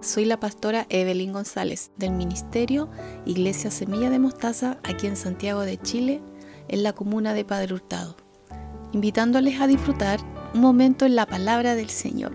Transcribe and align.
Soy 0.00 0.26
la 0.26 0.38
pastora 0.38 0.86
Evelyn 0.90 1.32
González 1.32 1.90
del 1.96 2.12
Ministerio 2.12 2.88
Iglesia 3.24 3.70
Semilla 3.70 4.10
de 4.10 4.18
Mostaza 4.18 4.78
aquí 4.84 5.06
en 5.06 5.16
Santiago 5.16 5.62
de 5.62 5.78
Chile, 5.78 6.22
en 6.68 6.82
la 6.82 6.92
comuna 6.92 7.32
de 7.32 7.44
Padre 7.44 7.74
Hurtado, 7.74 8.16
invitándoles 8.92 9.60
a 9.60 9.66
disfrutar 9.66 10.20
un 10.54 10.60
momento 10.60 11.06
en 11.06 11.16
la 11.16 11.26
palabra 11.26 11.74
del 11.74 11.88
Señor, 11.88 12.34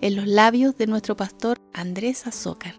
en 0.00 0.16
los 0.16 0.26
labios 0.26 0.76
de 0.76 0.86
nuestro 0.86 1.16
pastor 1.16 1.58
Andrés 1.74 2.26
Azócar. 2.26 2.74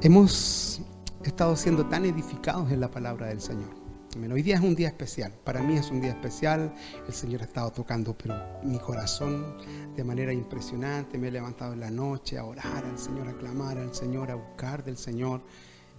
Hemos 0.00 0.80
estado 1.24 1.54
siendo 1.56 1.86
tan 1.86 2.04
edificados 2.04 2.70
en 2.72 2.80
la 2.80 2.90
palabra 2.90 3.28
del 3.28 3.40
Señor. 3.40 3.83
Hoy 4.16 4.42
día 4.42 4.54
es 4.54 4.60
un 4.60 4.76
día 4.76 4.86
especial, 4.86 5.32
para 5.42 5.60
mí 5.60 5.76
es 5.76 5.90
un 5.90 6.00
día 6.00 6.10
especial, 6.10 6.72
el 7.04 7.12
Señor 7.12 7.40
ha 7.40 7.46
estado 7.46 7.72
tocando 7.72 8.16
pero 8.16 8.36
mi 8.62 8.78
corazón 8.78 9.56
de 9.96 10.04
manera 10.04 10.32
impresionante, 10.32 11.18
me 11.18 11.28
he 11.28 11.30
levantado 11.32 11.72
en 11.72 11.80
la 11.80 11.90
noche 11.90 12.38
a 12.38 12.44
orar 12.44 12.84
al 12.84 12.96
Señor, 12.96 13.26
a 13.26 13.32
clamar 13.32 13.76
al 13.76 13.92
Señor, 13.92 14.30
a 14.30 14.36
buscar 14.36 14.84
del 14.84 14.96
Señor. 14.96 15.42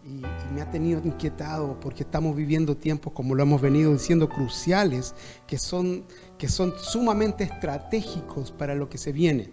Y, 0.05 0.21
me 0.53 0.61
ha 0.61 0.71
tenido 0.71 1.01
inquietado 1.03 1.77
porque 1.81 2.03
estamos 2.03 2.37
viviendo 2.37 2.77
tiempos, 2.77 3.11
como 3.11 3.35
lo 3.35 3.43
hemos 3.43 3.59
venido 3.61 3.91
diciendo, 3.91 4.29
cruciales, 4.29 5.13
que 5.45 5.57
son, 5.57 6.05
que 6.37 6.47
son 6.47 6.73
sumamente 6.77 7.43
estratégicos 7.43 8.49
para 8.53 8.75
lo 8.75 8.87
que 8.87 8.97
se 8.97 9.11
viene. 9.11 9.49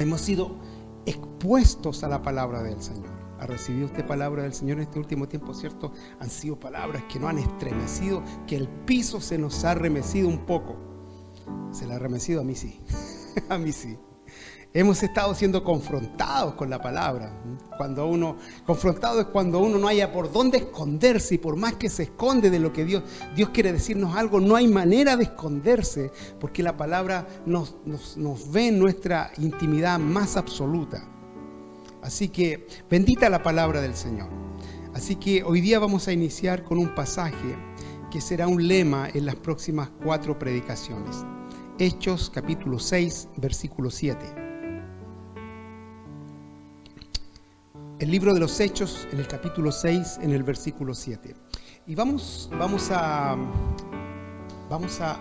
Hemos 0.00 0.20
sido 0.22 0.56
expuestos 1.06 2.02
a 2.02 2.08
la 2.08 2.22
palabra 2.22 2.60
del 2.64 2.82
Señor 2.82 3.21
ha 3.42 3.46
recibido 3.46 3.86
usted 3.86 4.06
palabra 4.06 4.44
del 4.44 4.54
Señor 4.54 4.76
en 4.76 4.84
este 4.84 5.00
último 5.00 5.26
tiempo, 5.26 5.52
¿cierto? 5.52 5.92
Han 6.20 6.30
sido 6.30 6.58
palabras 6.58 7.02
que 7.08 7.18
no 7.18 7.26
han 7.26 7.38
estremecido, 7.38 8.22
que 8.46 8.54
el 8.54 8.68
piso 8.68 9.20
se 9.20 9.36
nos 9.36 9.64
ha 9.64 9.74
remecido 9.74 10.28
un 10.28 10.46
poco. 10.46 10.76
Se 11.72 11.86
le 11.86 11.94
ha 11.94 11.98
remecido 11.98 12.42
a 12.42 12.44
mí 12.44 12.54
sí, 12.54 12.80
a 13.48 13.58
mí 13.58 13.72
sí. 13.72 13.98
Hemos 14.74 15.02
estado 15.02 15.34
siendo 15.34 15.64
confrontados 15.64 16.54
con 16.54 16.70
la 16.70 16.80
palabra. 16.80 17.36
Cuando 17.76 18.06
uno, 18.06 18.36
confrontado 18.64 19.20
es 19.20 19.26
cuando 19.26 19.58
uno 19.58 19.76
no 19.76 19.88
haya 19.88 20.12
por 20.12 20.32
dónde 20.32 20.58
esconderse 20.58 21.34
y 21.34 21.38
por 21.38 21.56
más 21.56 21.74
que 21.74 21.90
se 21.90 22.04
esconde 22.04 22.48
de 22.48 22.60
lo 22.60 22.72
que 22.72 22.84
Dios, 22.84 23.02
Dios 23.34 23.50
quiere 23.50 23.72
decirnos 23.72 24.16
algo, 24.16 24.40
no 24.40 24.54
hay 24.54 24.68
manera 24.68 25.16
de 25.16 25.24
esconderse 25.24 26.12
porque 26.40 26.62
la 26.62 26.76
palabra 26.76 27.26
nos, 27.44 27.76
nos, 27.84 28.16
nos 28.16 28.50
ve 28.50 28.68
en 28.68 28.78
nuestra 28.78 29.32
intimidad 29.36 29.98
más 29.98 30.36
absoluta. 30.36 31.06
Así 32.02 32.28
que 32.28 32.66
bendita 32.90 33.30
la 33.30 33.42
palabra 33.42 33.80
del 33.80 33.94
Señor. 33.94 34.28
Así 34.92 35.16
que 35.16 35.42
hoy 35.44 35.60
día 35.60 35.78
vamos 35.78 36.08
a 36.08 36.12
iniciar 36.12 36.64
con 36.64 36.78
un 36.78 36.94
pasaje 36.94 37.56
que 38.10 38.20
será 38.20 38.48
un 38.48 38.66
lema 38.66 39.08
en 39.14 39.24
las 39.24 39.36
próximas 39.36 39.88
cuatro 40.02 40.38
predicaciones. 40.38 41.24
Hechos 41.78 42.28
capítulo 42.28 42.78
6, 42.78 43.28
versículo 43.36 43.88
7. 43.88 44.18
El 48.00 48.10
libro 48.10 48.34
de 48.34 48.40
los 48.40 48.58
Hechos 48.58 49.06
en 49.12 49.20
el 49.20 49.28
capítulo 49.28 49.70
6, 49.70 50.18
en 50.22 50.32
el 50.32 50.42
versículo 50.42 50.94
7. 50.94 51.34
Y 51.86 51.94
vamos, 51.94 52.50
vamos 52.58 52.90
a, 52.90 53.36
vamos 54.68 55.00
a, 55.00 55.18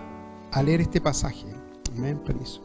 a 0.52 0.64
leer 0.64 0.82
este 0.82 1.00
pasaje. 1.00 1.46
Amén, 1.96 2.20
permiso. 2.26 2.62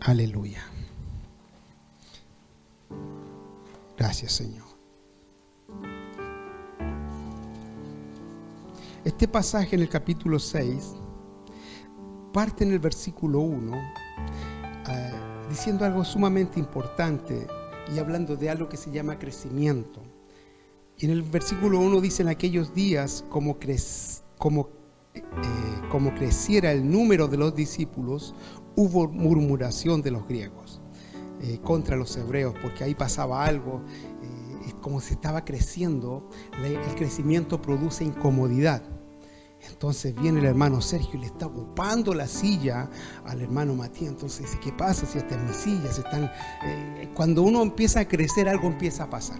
Aleluya. 0.00 0.71
Gracias, 4.12 4.32
Señor. 4.32 4.66
Este 9.06 9.26
pasaje 9.26 9.74
en 9.74 9.80
el 9.80 9.88
capítulo 9.88 10.38
6 10.38 10.96
parte 12.30 12.62
en 12.64 12.72
el 12.72 12.78
versículo 12.78 13.40
1 13.40 13.74
eh, 13.74 15.12
diciendo 15.48 15.86
algo 15.86 16.04
sumamente 16.04 16.60
importante 16.60 17.46
y 17.90 17.98
hablando 18.00 18.36
de 18.36 18.50
algo 18.50 18.68
que 18.68 18.76
se 18.76 18.90
llama 18.90 19.18
crecimiento. 19.18 20.02
Y 20.98 21.06
en 21.06 21.12
el 21.12 21.22
versículo 21.22 21.78
1 21.78 22.02
dice 22.02 22.20
en 22.20 22.28
aquellos 22.28 22.74
días 22.74 23.24
como, 23.30 23.56
como, 24.36 24.68
eh, 25.14 25.22
como 25.90 26.14
creciera 26.14 26.70
el 26.70 26.86
número 26.86 27.28
de 27.28 27.38
los 27.38 27.54
discípulos, 27.54 28.34
hubo 28.76 29.08
murmuración 29.08 30.02
de 30.02 30.10
los 30.10 30.28
griegos. 30.28 30.61
Eh, 31.42 31.58
contra 31.60 31.96
los 31.96 32.16
hebreos, 32.16 32.54
porque 32.62 32.84
ahí 32.84 32.94
pasaba 32.94 33.44
algo, 33.44 33.82
eh, 34.22 34.72
como 34.80 35.00
se 35.00 35.14
estaba 35.14 35.44
creciendo, 35.44 36.28
el 36.62 36.78
crecimiento 36.94 37.60
produce 37.60 38.04
incomodidad. 38.04 38.80
Entonces 39.68 40.14
viene 40.14 40.38
el 40.38 40.46
hermano 40.46 40.80
Sergio 40.80 41.14
y 41.14 41.18
le 41.18 41.26
está 41.26 41.46
ocupando 41.46 42.14
la 42.14 42.28
silla 42.28 42.88
al 43.24 43.40
hermano 43.42 43.74
Matías. 43.74 44.12
Entonces 44.12 44.42
dice, 44.42 44.60
¿qué 44.60 44.72
pasa 44.72 45.04
si 45.04 45.18
esta 45.18 45.34
es 45.34 45.42
mi 45.42 45.52
silla? 45.52 45.90
están, 45.90 46.30
eh, 46.64 47.10
cuando 47.14 47.42
uno 47.42 47.62
empieza 47.62 48.00
a 48.00 48.08
crecer, 48.08 48.48
algo 48.48 48.68
empieza 48.68 49.04
a 49.04 49.10
pasar. 49.10 49.38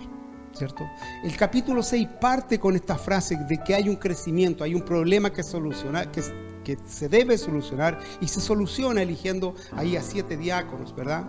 ¿Cierto? 0.52 0.84
El 1.24 1.34
capítulo 1.36 1.82
6 1.82 2.06
parte 2.20 2.58
con 2.58 2.76
esta 2.76 2.96
frase 2.96 3.36
de 3.48 3.58
que 3.64 3.74
hay 3.74 3.88
un 3.88 3.96
crecimiento, 3.96 4.64
hay 4.64 4.74
un 4.74 4.82
problema 4.82 5.32
que 5.32 5.42
solucionar, 5.42 6.10
que 6.10 6.22
que 6.62 6.78
se 6.86 7.08
debe 7.08 7.38
solucionar 7.38 8.00
y 8.20 8.28
se 8.28 8.40
soluciona 8.40 9.02
eligiendo 9.02 9.54
ahí 9.76 9.96
a 9.96 10.02
siete 10.02 10.36
diáconos, 10.36 10.94
¿verdad? 10.94 11.24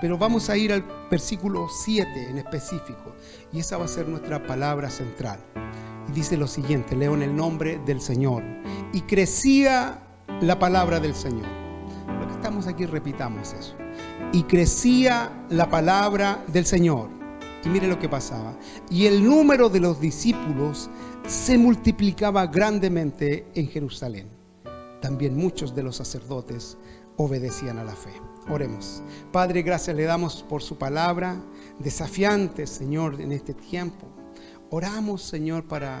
Pero 0.00 0.18
vamos 0.18 0.50
a 0.50 0.56
ir 0.56 0.72
al 0.72 0.84
versículo 1.10 1.68
7 1.68 2.30
en 2.30 2.38
específico 2.38 3.14
y 3.52 3.60
esa 3.60 3.78
va 3.78 3.84
a 3.84 3.88
ser 3.88 4.08
nuestra 4.08 4.46
palabra 4.46 4.90
central. 4.90 5.38
Y 6.08 6.12
dice 6.12 6.36
lo 6.36 6.46
siguiente, 6.46 6.96
leo 6.96 7.14
en 7.14 7.22
el 7.22 7.34
nombre 7.34 7.78
del 7.84 8.00
Señor. 8.00 8.42
Y 8.92 9.02
crecía 9.02 10.02
la 10.40 10.58
palabra 10.58 11.00
del 11.00 11.14
Señor. 11.14 11.46
Lo 12.20 12.26
que 12.26 12.32
estamos 12.32 12.66
aquí 12.66 12.86
repitamos 12.86 13.52
eso. 13.52 13.74
Y 14.32 14.42
crecía 14.44 15.30
la 15.50 15.68
palabra 15.68 16.42
del 16.48 16.64
Señor. 16.64 17.10
Y 17.64 17.68
mire 17.68 17.88
lo 17.88 17.98
que 17.98 18.08
pasaba. 18.08 18.56
Y 18.90 19.06
el 19.06 19.22
número 19.22 19.68
de 19.68 19.80
los 19.80 20.00
discípulos 20.00 20.88
se 21.26 21.58
multiplicaba 21.58 22.46
grandemente 22.46 23.46
en 23.54 23.68
Jerusalén 23.68 24.37
también 25.00 25.36
muchos 25.36 25.74
de 25.74 25.82
los 25.82 25.96
sacerdotes 25.96 26.76
obedecían 27.16 27.78
a 27.78 27.84
la 27.84 27.94
fe. 27.94 28.12
Oremos. 28.48 29.02
Padre, 29.32 29.62
gracias 29.62 29.94
le 29.94 30.04
damos 30.04 30.42
por 30.48 30.62
su 30.62 30.76
palabra 30.78 31.36
desafiante, 31.78 32.66
Señor, 32.66 33.20
en 33.20 33.32
este 33.32 33.54
tiempo. 33.54 34.06
Oramos, 34.70 35.22
Señor, 35.22 35.64
para, 35.66 36.00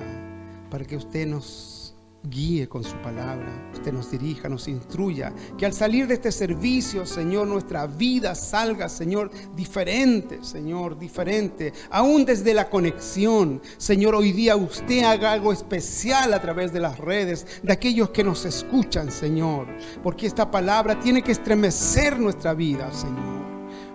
para 0.70 0.84
que 0.84 0.96
usted 0.96 1.26
nos 1.26 1.77
guíe 2.24 2.68
con 2.68 2.82
su 2.82 2.96
palabra, 2.96 3.70
usted 3.72 3.92
nos 3.92 4.10
dirija, 4.10 4.48
nos 4.48 4.68
instruya, 4.68 5.32
que 5.56 5.66
al 5.66 5.72
salir 5.72 6.06
de 6.06 6.14
este 6.14 6.32
servicio, 6.32 7.06
Señor, 7.06 7.46
nuestra 7.46 7.86
vida 7.86 8.34
salga, 8.34 8.88
Señor, 8.88 9.30
diferente, 9.54 10.42
Señor, 10.42 10.98
diferente, 10.98 11.72
aún 11.90 12.24
desde 12.24 12.54
la 12.54 12.68
conexión. 12.68 13.62
Señor, 13.76 14.14
hoy 14.14 14.32
día 14.32 14.56
usted 14.56 15.04
haga 15.04 15.32
algo 15.32 15.52
especial 15.52 16.34
a 16.34 16.42
través 16.42 16.72
de 16.72 16.80
las 16.80 16.98
redes, 16.98 17.46
de 17.62 17.72
aquellos 17.72 18.10
que 18.10 18.24
nos 18.24 18.44
escuchan, 18.44 19.10
Señor, 19.10 19.66
porque 20.02 20.26
esta 20.26 20.50
palabra 20.50 20.98
tiene 20.98 21.22
que 21.22 21.32
estremecer 21.32 22.18
nuestra 22.18 22.54
vida, 22.54 22.92
Señor. 22.92 23.38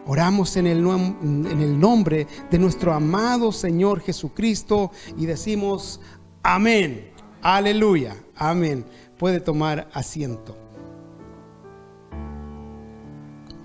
Oramos 0.06 0.58
en 0.58 0.68
el, 0.68 0.80
en 0.80 1.62
el 1.62 1.80
nombre 1.80 2.28
de 2.52 2.60
nuestro 2.60 2.94
amado 2.94 3.54
Señor 3.54 4.02
Jesucristo 4.02 4.92
y 5.18 5.26
decimos, 5.26 6.02
amén. 6.42 7.13
Aleluya. 7.44 8.16
Amén. 8.38 8.86
Puede 9.18 9.42
tomar 9.42 9.90
asiento. 9.94 10.56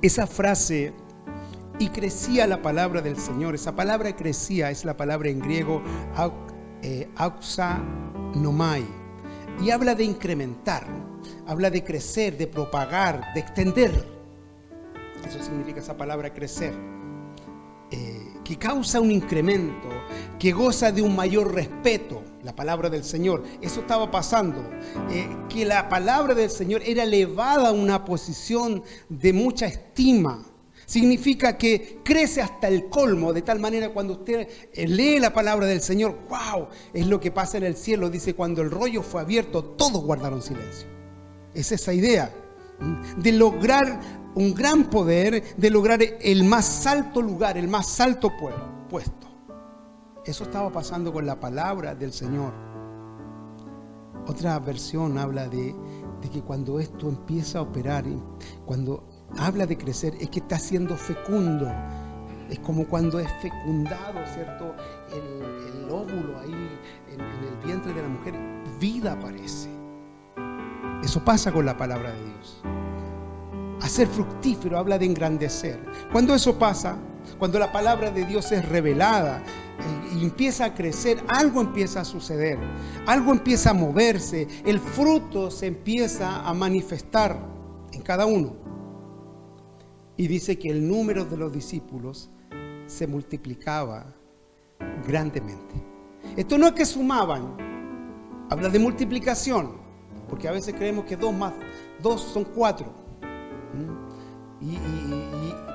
Esa 0.03 0.27
frase, 0.27 0.93
y 1.78 1.89
crecía 1.91 2.48
la 2.48 2.60
palabra 2.60 3.01
del 3.01 3.16
Señor, 3.16 3.54
esa 3.54 3.77
palabra 3.77 4.16
crecía 4.16 4.71
es 4.72 4.84
la 4.84 4.97
palabra 4.97 5.28
en 5.28 5.39
griego 5.39 5.80
eh, 6.83 7.09
auxa 7.15 7.80
nomai, 8.34 8.84
y 9.63 9.71
habla 9.71 9.95
de 9.95 10.03
incrementar, 10.03 10.84
habla 11.47 11.71
de 11.71 11.84
crecer, 11.84 12.36
de 12.36 12.48
propagar, 12.48 13.33
de 13.33 13.41
extender. 13.41 13.92
Eso 15.24 15.41
significa 15.41 15.78
esa 15.78 15.97
palabra 15.97 16.34
crecer. 16.34 16.74
Eh, 17.92 18.34
que 18.45 18.57
causa 18.57 19.01
un 19.01 19.13
incremento, 19.13 19.89
que 20.36 20.51
goza 20.51 20.91
de 20.91 21.01
un 21.01 21.15
mayor 21.15 21.54
respeto, 21.54 22.22
la 22.42 22.54
palabra 22.54 22.88
del 22.90 23.04
Señor. 23.04 23.44
Eso 23.60 23.80
estaba 23.80 24.10
pasando, 24.10 24.62
eh, 25.10 25.28
que 25.48 25.64
la 25.64 25.88
palabra 25.88 26.34
del 26.34 26.50
Señor 26.50 26.82
era 26.84 27.02
elevada 27.02 27.68
a 27.68 27.72
una 27.72 28.04
posición 28.04 28.82
de 29.08 29.32
mucha 29.32 29.66
estima. 29.66 30.44
Significa 30.86 31.58
que 31.58 32.00
crece 32.02 32.40
hasta 32.40 32.68
el 32.68 32.88
colmo, 32.88 33.32
de 33.32 33.42
tal 33.42 33.58
manera 33.58 33.90
cuando 33.90 34.14
usted 34.14 34.48
eh, 34.72 34.88
lee 34.88 35.18
la 35.20 35.32
palabra 35.32 35.66
del 35.66 35.82
Señor, 35.82 36.18
wow, 36.28 36.68
es 36.94 37.06
lo 37.06 37.20
que 37.20 37.30
pasa 37.30 37.58
en 37.58 37.64
el 37.64 37.76
cielo. 37.76 38.08
Dice, 38.08 38.34
cuando 38.34 38.62
el 38.62 38.70
rollo 38.70 39.02
fue 39.02 39.20
abierto, 39.20 39.62
todos 39.62 40.02
guardaron 40.02 40.40
silencio. 40.40 40.88
Es 41.52 41.72
esa 41.72 41.92
idea 41.92 42.32
de 43.16 43.32
lograr 43.32 44.00
un 44.34 44.54
gran 44.54 44.88
poder 44.88 45.42
de 45.56 45.70
lograr 45.70 46.00
el 46.02 46.44
más 46.44 46.86
alto 46.86 47.20
lugar, 47.20 47.58
el 47.58 47.68
más 47.68 48.00
alto 48.00 48.32
puesto. 48.88 49.28
Eso 50.28 50.45
estaba 50.45 50.71
pasando 50.71 51.10
con 51.10 51.25
la 51.25 51.41
palabra 51.41 51.95
del 51.95 52.13
Señor. 52.13 52.53
Otra 54.27 54.59
versión 54.59 55.16
habla 55.16 55.48
de, 55.48 55.75
que 56.30 56.42
cuando 56.42 56.80
esto 56.80 57.09
empieza 57.09 57.60
a 57.60 57.63
operar, 57.63 58.04
cuando 58.66 59.09
habla 59.39 59.65
de 59.65 59.78
crecer 59.78 60.15
es 60.21 60.28
que 60.28 60.41
está 60.41 60.59
siendo 60.59 60.98
fecundo. 60.98 61.66
Es 62.51 62.59
como 62.59 62.86
cuando 62.86 63.19
es 63.19 63.33
fecundado, 63.41 64.21
¿cierto? 64.34 64.77
El, 65.15 65.89
óvulo 65.91 66.39
ahí 66.41 66.78
en, 67.10 67.21
en 67.22 67.45
el 67.45 67.57
vientre 67.65 67.95
de 67.95 68.03
la 68.03 68.09
mujer, 68.09 68.34
vida 68.78 69.13
aparece. 69.13 69.71
Eso 71.03 71.24
pasa 71.24 71.51
con 71.51 71.65
la 71.65 71.74
palabra 71.74 72.13
de 72.13 72.24
Dios. 72.27 72.63
Hacer 73.81 74.07
fructífero 74.07 74.77
habla 74.77 74.98
de 74.98 75.07
engrandecer. 75.07 75.83
Cuando 76.13 76.34
eso 76.34 76.59
pasa, 76.59 76.98
cuando 77.39 77.59
la 77.59 77.72
palabra 77.72 78.10
de 78.10 78.27
Dios 78.27 78.53
es 78.53 78.69
revelada 78.69 79.42
y 80.16 80.25
empieza 80.25 80.66
a 80.66 80.75
crecer, 80.75 81.22
algo 81.28 81.60
empieza 81.60 82.01
a 82.01 82.05
suceder, 82.05 82.59
algo 83.07 83.33
empieza 83.33 83.71
a 83.71 83.75
moverse, 83.75 84.47
el 84.65 84.78
fruto 84.78 85.51
se 85.51 85.66
empieza 85.66 86.47
a 86.47 86.55
manifestar 86.55 87.39
en 87.93 88.03
cada 88.03 88.27
uno. 88.27 88.57
Y 90.16 90.27
dice 90.27 90.59
que 90.59 90.69
el 90.69 90.87
número 90.87 91.25
de 91.25 91.37
los 91.37 91.53
discípulos 91.53 92.31
se 92.87 93.07
multiplicaba 93.07 94.15
grandemente. 95.07 95.75
Esto 96.37 96.59
no 96.59 96.66
es 96.66 96.72
que 96.72 96.84
sumaban, 96.84 97.57
habla 98.51 98.69
de 98.69 98.78
multiplicación, 98.78 99.78
porque 100.28 100.49
a 100.49 100.53
veces 100.53 100.75
creemos 100.75 101.05
que 101.05 101.16
dos 101.16 101.33
más 101.33 101.53
dos 102.03 102.21
son 102.21 102.45
cuatro. 102.45 102.93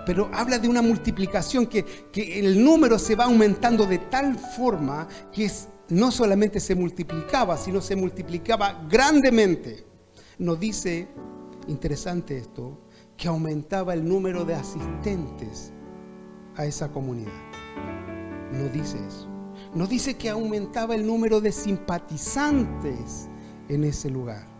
Pero 0.05 0.29
habla 0.33 0.59
de 0.59 0.67
una 0.67 0.81
multiplicación 0.81 1.65
que, 1.65 1.83
que, 1.83 2.39
el 2.39 2.63
número 2.63 2.99
se 2.99 3.15
va 3.15 3.25
aumentando 3.25 3.85
de 3.85 3.99
tal 3.99 4.37
forma 4.37 5.07
que 5.31 5.45
es, 5.45 5.69
no 5.89 6.11
solamente 6.11 6.59
se 6.59 6.75
multiplicaba, 6.75 7.57
sino 7.57 7.81
se 7.81 7.95
multiplicaba 7.95 8.85
grandemente. 8.89 9.85
Nos 10.37 10.59
dice, 10.59 11.07
interesante 11.67 12.37
esto, 12.37 12.79
que 13.17 13.27
aumentaba 13.27 13.93
el 13.93 14.07
número 14.07 14.45
de 14.45 14.55
asistentes 14.55 15.71
a 16.55 16.65
esa 16.65 16.91
comunidad. 16.91 17.31
No 18.51 18.67
dice 18.69 18.97
eso. 19.07 19.29
No 19.73 19.87
dice 19.87 20.15
que 20.15 20.29
aumentaba 20.29 20.95
el 20.95 21.05
número 21.05 21.41
de 21.41 21.51
simpatizantes 21.51 23.27
en 23.69 23.83
ese 23.83 24.09
lugar. 24.09 24.52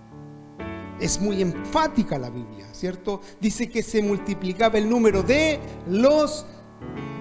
Es 1.04 1.20
muy 1.20 1.42
enfática 1.42 2.18
la 2.18 2.30
Biblia, 2.30 2.66
¿cierto? 2.72 3.20
Dice 3.42 3.68
que 3.68 3.84
se 3.84 4.02
multiplicaba 4.02 4.78
el 4.78 4.90
número 4.90 5.22
de 5.22 5.60
los 5.86 6.46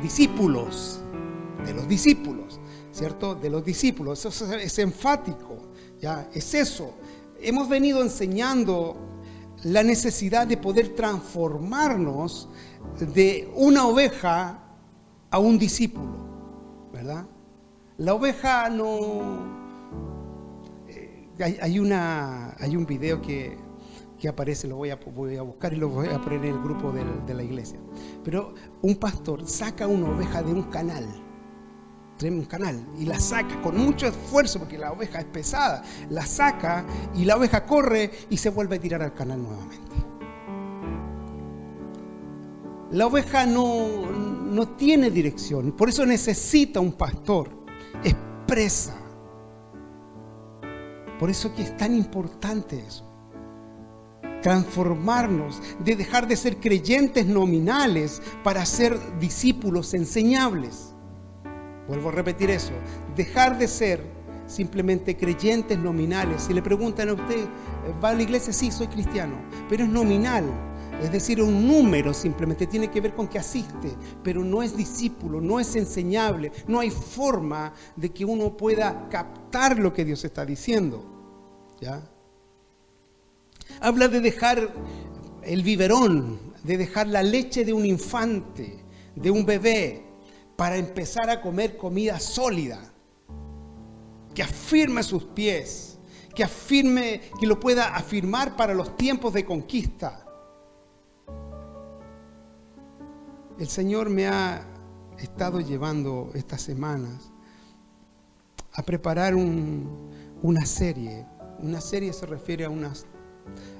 discípulos, 0.00 1.00
de 1.66 1.74
los 1.74 1.88
discípulos, 1.88 2.60
¿cierto? 2.92 3.34
De 3.34 3.50
los 3.50 3.64
discípulos. 3.64 4.24
Eso 4.24 4.54
es, 4.54 4.78
enfático, 4.78 5.58
¿ya? 6.00 6.28
Es 6.32 6.54
eso. 6.54 6.94
Hemos 7.40 7.68
venido 7.68 8.02
enseñando 8.02 8.96
la 9.64 9.82
necesidad 9.82 10.46
de 10.46 10.58
poder 10.58 10.90
transformarnos 10.94 12.48
de 13.00 13.50
una 13.56 13.84
oveja 13.88 14.62
a 15.28 15.38
un 15.40 15.58
discípulo, 15.58 16.88
¿verdad? 16.92 17.26
La 17.98 18.14
oveja 18.14 18.70
no... 18.70 19.60
Eh, 20.86 21.28
hay, 21.60 21.80
una, 21.80 22.54
hay 22.60 22.76
un 22.76 22.86
video 22.86 23.20
que, 23.20 23.71
aparece, 24.28 24.68
lo 24.68 24.76
voy 24.76 24.90
a, 24.90 24.96
buscar 25.42 25.72
y 25.72 25.76
lo 25.76 25.88
voy 25.88 26.08
a 26.08 26.20
poner 26.20 26.44
en 26.44 26.54
el 26.54 26.62
grupo 26.62 26.92
de, 26.92 27.34
la 27.34 27.42
iglesia. 27.42 27.78
Pero 28.24 28.54
un 28.82 28.96
pastor 28.96 29.46
saca 29.48 29.86
una 29.86 30.10
oveja 30.10 30.42
de 30.42 30.52
un 30.52 30.62
canal, 30.64 31.06
un 32.30 32.44
canal 32.44 32.86
y 32.98 33.04
la 33.04 33.18
saca 33.18 33.60
con 33.62 33.76
mucho 33.76 34.06
esfuerzo 34.06 34.60
porque 34.60 34.78
la 34.78 34.92
oveja 34.92 35.20
es 35.20 35.24
pesada, 35.26 35.82
la 36.10 36.24
saca 36.24 36.84
y 37.16 37.24
la 37.24 37.36
oveja 37.36 37.66
corre 37.66 38.10
y 38.30 38.36
se 38.36 38.50
vuelve 38.50 38.76
a 38.76 38.80
tirar 38.80 39.02
al 39.02 39.14
canal 39.14 39.42
nuevamente. 39.42 39.96
La 42.92 43.06
oveja 43.06 43.46
no, 43.46 44.06
no 44.12 44.68
tiene 44.76 45.10
dirección, 45.10 45.72
por 45.72 45.88
eso 45.88 46.04
necesita 46.04 46.78
un 46.78 46.92
pastor, 46.92 47.48
expresa. 48.04 48.94
Por 51.18 51.30
eso 51.30 51.54
que 51.54 51.62
es 51.62 51.76
tan 51.76 51.94
importante 51.94 52.78
eso. 52.78 53.11
Transformarnos, 54.42 55.62
de 55.84 55.96
dejar 55.96 56.26
de 56.26 56.36
ser 56.36 56.58
creyentes 56.58 57.26
nominales 57.26 58.20
para 58.42 58.66
ser 58.66 58.98
discípulos 59.18 59.94
enseñables. 59.94 60.94
Vuelvo 61.88 62.10
a 62.10 62.12
repetir 62.12 62.50
eso. 62.50 62.72
Dejar 63.16 63.58
de 63.58 63.68
ser 63.68 64.04
simplemente 64.46 65.16
creyentes 65.16 65.78
nominales. 65.78 66.42
Si 66.42 66.52
le 66.52 66.62
preguntan 66.62 67.08
a 67.08 67.14
usted, 67.14 67.46
¿va 68.02 68.10
a 68.10 68.14
la 68.14 68.22
iglesia? 68.22 68.52
Sí, 68.52 68.70
soy 68.70 68.88
cristiano, 68.88 69.36
pero 69.68 69.84
es 69.84 69.90
nominal. 69.90 70.44
Es 71.02 71.10
decir, 71.10 71.42
un 71.42 71.66
número 71.66 72.14
simplemente 72.14 72.66
tiene 72.66 72.88
que 72.88 73.00
ver 73.00 73.14
con 73.14 73.26
que 73.26 73.38
asiste, 73.38 73.96
pero 74.22 74.44
no 74.44 74.62
es 74.62 74.76
discípulo, 74.76 75.40
no 75.40 75.58
es 75.58 75.74
enseñable, 75.74 76.52
no 76.68 76.78
hay 76.78 76.90
forma 76.90 77.72
de 77.96 78.10
que 78.10 78.24
uno 78.24 78.56
pueda 78.56 79.08
captar 79.08 79.78
lo 79.78 79.92
que 79.92 80.04
Dios 80.04 80.24
está 80.24 80.46
diciendo. 80.46 81.04
¿Ya? 81.80 82.11
Habla 83.82 84.06
de 84.06 84.20
dejar 84.20 84.72
el 85.42 85.62
biberón, 85.64 86.38
de 86.62 86.76
dejar 86.76 87.08
la 87.08 87.20
leche 87.24 87.64
de 87.64 87.72
un 87.72 87.84
infante, 87.84 88.78
de 89.16 89.28
un 89.28 89.44
bebé, 89.44 90.04
para 90.54 90.76
empezar 90.76 91.28
a 91.28 91.40
comer 91.40 91.76
comida 91.76 92.20
sólida, 92.20 92.80
que 94.32 94.44
afirme 94.44 95.02
sus 95.02 95.24
pies, 95.24 95.98
que 96.32 96.44
afirme, 96.44 97.22
que 97.40 97.46
lo 97.48 97.58
pueda 97.58 97.96
afirmar 97.96 98.56
para 98.56 98.72
los 98.72 98.96
tiempos 98.96 99.32
de 99.32 99.44
conquista. 99.44 100.24
El 103.58 103.66
Señor 103.66 104.10
me 104.10 104.28
ha 104.28 104.64
estado 105.18 105.60
llevando 105.60 106.30
estas 106.34 106.62
semanas 106.62 107.32
a 108.74 108.82
preparar 108.84 109.34
una 109.34 110.66
serie. 110.66 111.26
Una 111.58 111.80
serie 111.80 112.12
se 112.12 112.26
refiere 112.26 112.64
a, 112.64 112.70
unas, 112.70 113.06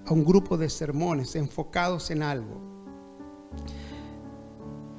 a 0.07 0.13
un 0.13 0.25
grupo 0.25 0.57
de 0.57 0.69
sermones 0.69 1.37
enfocados 1.37 2.11
en 2.11 2.23
algo 2.23 2.61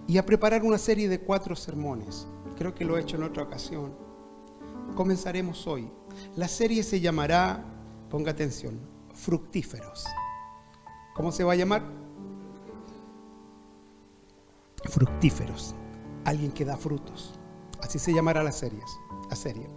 y 0.07 0.17
a 0.17 0.25
preparar 0.25 0.63
una 0.63 0.77
serie 0.77 1.09
de 1.09 1.19
cuatro 1.19 1.55
sermones. 1.55 2.27
Creo 2.57 2.73
que 2.73 2.85
lo 2.85 2.97
he 2.97 3.01
hecho 3.01 3.15
en 3.15 3.23
otra 3.23 3.43
ocasión. 3.43 3.93
Comenzaremos 4.95 5.65
hoy. 5.65 5.89
La 6.35 6.47
serie 6.47 6.83
se 6.83 6.99
llamará, 6.99 7.63
ponga 8.09 8.31
atención, 8.31 8.79
Fructíferos. 9.13 10.05
¿Cómo 11.13 11.31
se 11.31 11.43
va 11.43 11.53
a 11.53 11.55
llamar? 11.55 11.83
Fructíferos. 14.85 15.75
Alguien 16.25 16.51
que 16.51 16.65
da 16.65 16.75
frutos. 16.75 17.33
Así 17.81 17.99
se 17.99 18.13
llamará 18.13 18.43
la 18.43 18.51
serie. 18.51 18.81
La 19.29 19.35
serie. 19.35 19.67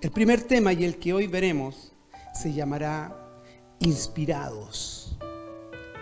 El 0.00 0.10
primer 0.10 0.42
tema 0.42 0.72
y 0.72 0.84
el 0.84 0.98
que 0.98 1.14
hoy 1.14 1.26
veremos 1.28 1.92
se 2.34 2.52
llamará 2.52 3.23
Inspirados. 3.80 5.16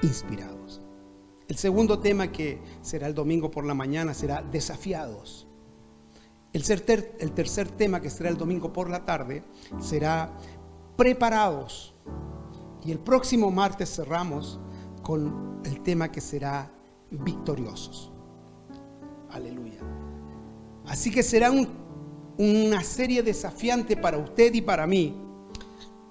Inspirados. 0.02 0.80
El 1.48 1.56
segundo 1.56 1.98
tema 1.98 2.32
que 2.32 2.60
será 2.80 3.06
el 3.06 3.14
domingo 3.14 3.50
por 3.50 3.64
la 3.64 3.74
mañana 3.74 4.14
será 4.14 4.42
desafiados. 4.42 5.46
El 6.52 6.64
tercer, 6.64 7.16
el 7.18 7.32
tercer 7.32 7.68
tema 7.68 8.00
que 8.00 8.10
será 8.10 8.28
el 8.28 8.36
domingo 8.36 8.72
por 8.72 8.90
la 8.90 9.04
tarde 9.04 9.42
será 9.80 10.32
preparados. 10.96 11.94
Y 12.84 12.90
el 12.90 12.98
próximo 12.98 13.50
martes 13.50 13.94
cerramos 13.94 14.60
con 15.02 15.60
el 15.64 15.82
tema 15.82 16.10
que 16.10 16.20
será 16.20 16.70
victoriosos. 17.10 18.12
Aleluya. 19.30 19.80
Así 20.86 21.10
que 21.10 21.22
será 21.22 21.50
una 22.38 22.82
serie 22.82 23.22
desafiante 23.22 23.96
para 23.96 24.18
usted 24.18 24.52
y 24.54 24.62
para 24.62 24.86
mí. 24.86 25.16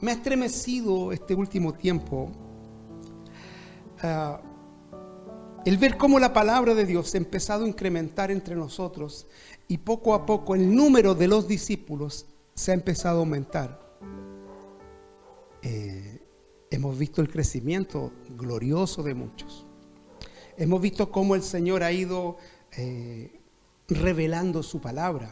Me 0.02 0.12
ha 0.12 0.16
estremecido 0.16 1.12
este 1.12 1.36
último 1.36 1.74
tiempo. 1.74 2.32
Ah, 4.02 4.42
el 5.64 5.78
ver 5.78 5.96
cómo 5.96 6.20
la 6.20 6.34
palabra 6.34 6.74
de 6.74 6.86
Dios 6.86 7.14
ha 7.14 7.18
empezado 7.18 7.66
a 7.66 7.68
incrementar 7.68 8.32
entre 8.32 8.56
nosotros 8.56 9.28
y 9.68 9.78
poco 9.78 10.16
a 10.16 10.26
poco 10.26 10.56
el 10.56 10.76
número 10.76 11.14
de 11.14 11.28
los 11.28 11.48
discípulos 11.48 12.26
se 12.56 12.72
ha 12.72 12.74
empezado 12.74 13.18
a 13.18 13.20
aumentar. 13.20 13.80
Eh, 15.62 16.20
hemos 16.72 16.98
visto 16.98 17.22
el 17.22 17.30
crecimiento 17.30 18.12
glorioso 18.30 19.04
de 19.04 19.14
muchos. 19.14 19.68
Hemos 20.58 20.82
visto 20.82 21.12
cómo 21.12 21.36
el 21.36 21.44
Señor 21.44 21.84
ha 21.84 21.92
ido 21.92 22.38
eh, 22.76 23.40
revelando 23.88 24.64
su 24.64 24.82
palabra. 24.82 25.32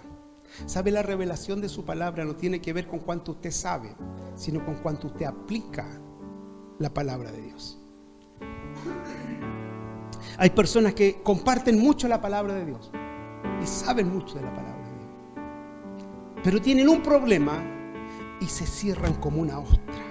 ¿Sabe? 0.65 0.91
La 0.91 1.01
revelación 1.03 1.61
de 1.61 1.69
su 1.69 1.85
palabra 1.85 2.25
no 2.25 2.35
tiene 2.35 2.61
que 2.61 2.73
ver 2.73 2.87
con 2.87 2.99
cuánto 2.99 3.33
usted 3.33 3.51
sabe, 3.51 3.95
sino 4.35 4.63
con 4.65 4.75
cuánto 4.75 5.07
usted 5.07 5.25
aplica 5.25 5.85
la 6.79 6.93
palabra 6.93 7.31
de 7.31 7.41
Dios. 7.41 7.79
Hay 10.37 10.49
personas 10.51 10.93
que 10.93 11.21
comparten 11.21 11.79
mucho 11.79 12.07
la 12.07 12.21
palabra 12.21 12.53
de 12.53 12.65
Dios 12.65 12.91
y 13.61 13.65
saben 13.65 14.13
mucho 14.13 14.35
de 14.35 14.41
la 14.41 14.53
palabra 14.53 14.87
de 14.87 14.95
Dios. 14.95 16.41
Pero 16.43 16.61
tienen 16.61 16.87
un 16.87 17.01
problema 17.01 17.61
y 18.39 18.45
se 18.45 18.65
cierran 18.65 19.15
como 19.15 19.41
una 19.41 19.59
ostra. 19.59 20.05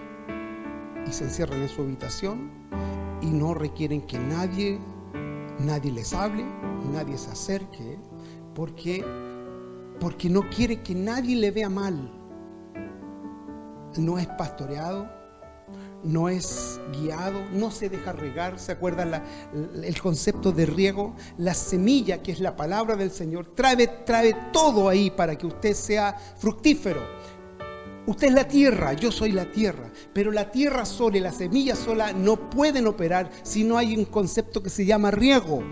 Y 1.07 1.13
se 1.13 1.25
encierran 1.25 1.63
en 1.63 1.69
su 1.69 1.81
habitación 1.83 2.51
y 3.23 3.27
no 3.27 3.55
requieren 3.55 4.03
que 4.03 4.19
nadie 4.19 4.79
nadie 5.59 5.91
les 5.91 6.13
hable, 6.15 6.45
nadie 6.93 7.19
se 7.19 7.31
acerque, 7.31 7.99
porque, 8.55 9.05
porque 10.01 10.29
no 10.29 10.49
quiere 10.49 10.83
que 10.83 10.95
nadie 10.95 11.37
le 11.37 11.51
vea 11.51 11.69
mal. 11.69 12.13
No 13.97 14.19
es 14.19 14.27
pastoreado, 14.27 15.09
no 16.05 16.29
es 16.29 16.81
guiado, 16.93 17.41
no 17.53 17.71
se 17.71 17.89
deja 17.89 18.13
regar. 18.13 18.59
¿Se 18.59 18.73
acuerdan 18.73 19.23
el 19.83 20.01
concepto 20.01 20.53
de 20.53 20.67
riego? 20.67 21.15
La 21.39 21.55
semilla, 21.55 22.23
que 22.23 22.33
es 22.33 22.41
la 22.41 22.57
palabra 22.57 22.97
del 22.97 23.11
Señor, 23.11 23.55
trae, 23.55 23.87
trae 24.05 24.35
todo 24.53 24.89
ahí 24.89 25.11
para 25.11 25.37
que 25.37 25.47
usted 25.47 25.75
sea 25.75 26.17
fructífero. 26.39 27.03
Usted 28.07 28.29
es 28.29 28.35
la 28.35 28.49
tierra, 28.49 28.95
yo 28.95 29.13
soy 29.13 29.33
la 29.33 29.51
tierra, 29.51 29.93
pero 30.15 30.33
la 30.33 30.51
tierra 30.51 30.87
sola 30.87 31.19
y 31.19 31.21
la 31.21 31.33
semilla 31.33 31.77
sola 31.77 32.15
no 32.15 32.49
pueden 32.49 32.87
operar 32.87 33.31
si 33.43 33.65
no 33.65 33.77
hay 33.77 33.95
un 33.95 34.07
concepto 34.07 34.63
que 34.63 34.71
se 34.71 34.87
llama 34.87 35.11
riego. 35.11 35.63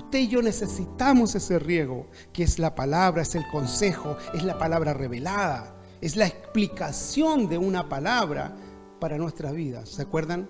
Usted 0.00 0.20
y 0.20 0.28
yo 0.28 0.40
necesitamos 0.40 1.34
ese 1.34 1.58
riego, 1.58 2.06
que 2.32 2.42
es 2.42 2.58
la 2.58 2.74
palabra, 2.74 3.20
es 3.20 3.34
el 3.34 3.46
consejo, 3.48 4.16
es 4.32 4.42
la 4.42 4.56
palabra 4.56 4.94
revelada, 4.94 5.76
es 6.00 6.16
la 6.16 6.26
explicación 6.26 7.50
de 7.50 7.58
una 7.58 7.86
palabra 7.90 8.56
para 8.98 9.18
nuestras 9.18 9.52
vidas. 9.52 9.90
¿Se 9.90 10.00
acuerdan 10.00 10.48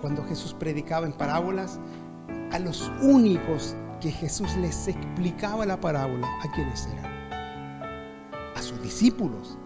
cuando 0.00 0.24
Jesús 0.24 0.52
predicaba 0.52 1.06
en 1.06 1.12
parábolas? 1.12 1.78
A 2.50 2.58
los 2.58 2.90
únicos 3.00 3.76
que 4.00 4.10
Jesús 4.10 4.56
les 4.56 4.88
explicaba 4.88 5.64
la 5.64 5.78
parábola, 5.78 6.26
¿a 6.42 6.50
quiénes 6.50 6.88
eran? 6.88 7.06
A 8.56 8.60
sus 8.60 8.82
discípulos. 8.82 9.56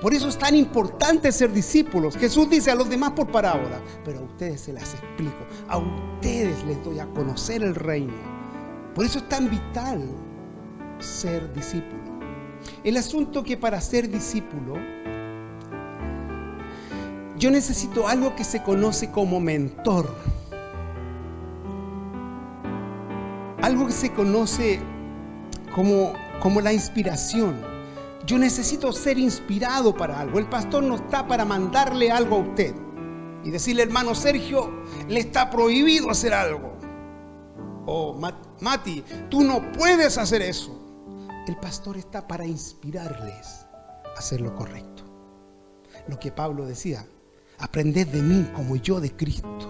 Por 0.00 0.14
eso 0.14 0.28
es 0.28 0.38
tan 0.38 0.56
importante 0.56 1.30
ser 1.30 1.52
discípulos. 1.52 2.16
Jesús 2.16 2.48
dice 2.48 2.70
a 2.70 2.74
los 2.74 2.88
demás 2.88 3.10
por 3.10 3.30
parábola, 3.30 3.82
pero 4.02 4.20
a 4.20 4.22
ustedes 4.22 4.62
se 4.62 4.72
las 4.72 4.94
explico. 4.94 5.44
A 5.68 5.76
ustedes 5.76 6.64
les 6.64 6.82
doy 6.82 7.00
a 7.00 7.06
conocer 7.08 7.62
el 7.62 7.74
reino. 7.74 8.41
Por 8.94 9.04
eso 9.04 9.18
es 9.18 9.28
tan 9.28 9.48
vital 9.48 10.08
ser 10.98 11.52
discípulo. 11.52 12.02
El 12.84 12.96
asunto 12.96 13.42
que 13.42 13.56
para 13.56 13.80
ser 13.80 14.08
discípulo 14.10 14.74
yo 17.42 17.50
necesito 17.50 18.06
algo 18.06 18.36
que 18.36 18.44
se 18.44 18.62
conoce 18.62 19.10
como 19.10 19.40
mentor. 19.40 20.14
Algo 23.60 23.86
que 23.86 23.92
se 23.92 24.12
conoce 24.12 24.78
como, 25.74 26.12
como 26.40 26.60
la 26.60 26.72
inspiración. 26.72 27.60
Yo 28.26 28.38
necesito 28.38 28.92
ser 28.92 29.18
inspirado 29.18 29.92
para 29.92 30.20
algo. 30.20 30.38
El 30.38 30.46
pastor 30.46 30.84
no 30.84 30.94
está 30.94 31.26
para 31.26 31.44
mandarle 31.44 32.12
algo 32.12 32.36
a 32.36 32.38
usted 32.38 32.76
y 33.42 33.50
decirle, 33.50 33.82
hermano 33.82 34.14
Sergio, 34.14 34.70
le 35.08 35.18
está 35.18 35.50
prohibido 35.50 36.10
hacer 36.10 36.32
algo. 36.32 36.74
O 37.86 38.14
Mati, 38.62 39.04
tú 39.28 39.42
no 39.42 39.72
puedes 39.72 40.16
hacer 40.16 40.40
eso. 40.40 40.78
El 41.46 41.56
pastor 41.56 41.96
está 41.96 42.26
para 42.26 42.46
inspirarles 42.46 43.66
a 44.14 44.18
hacer 44.18 44.40
lo 44.40 44.54
correcto. 44.54 45.02
Lo 46.08 46.18
que 46.18 46.32
Pablo 46.32 46.64
decía, 46.64 47.04
Aprended 47.62 48.08
de 48.08 48.22
mí 48.22 48.44
como 48.56 48.74
yo 48.74 49.00
de 49.00 49.14
Cristo. 49.14 49.68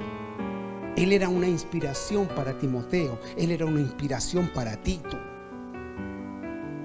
Él 0.96 1.12
era 1.12 1.28
una 1.28 1.46
inspiración 1.46 2.26
para 2.28 2.56
Timoteo. 2.56 3.20
Él 3.36 3.50
era 3.50 3.66
una 3.66 3.80
inspiración 3.80 4.50
para 4.54 4.76
Tito. 4.76 5.18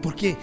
Porque 0.02 0.36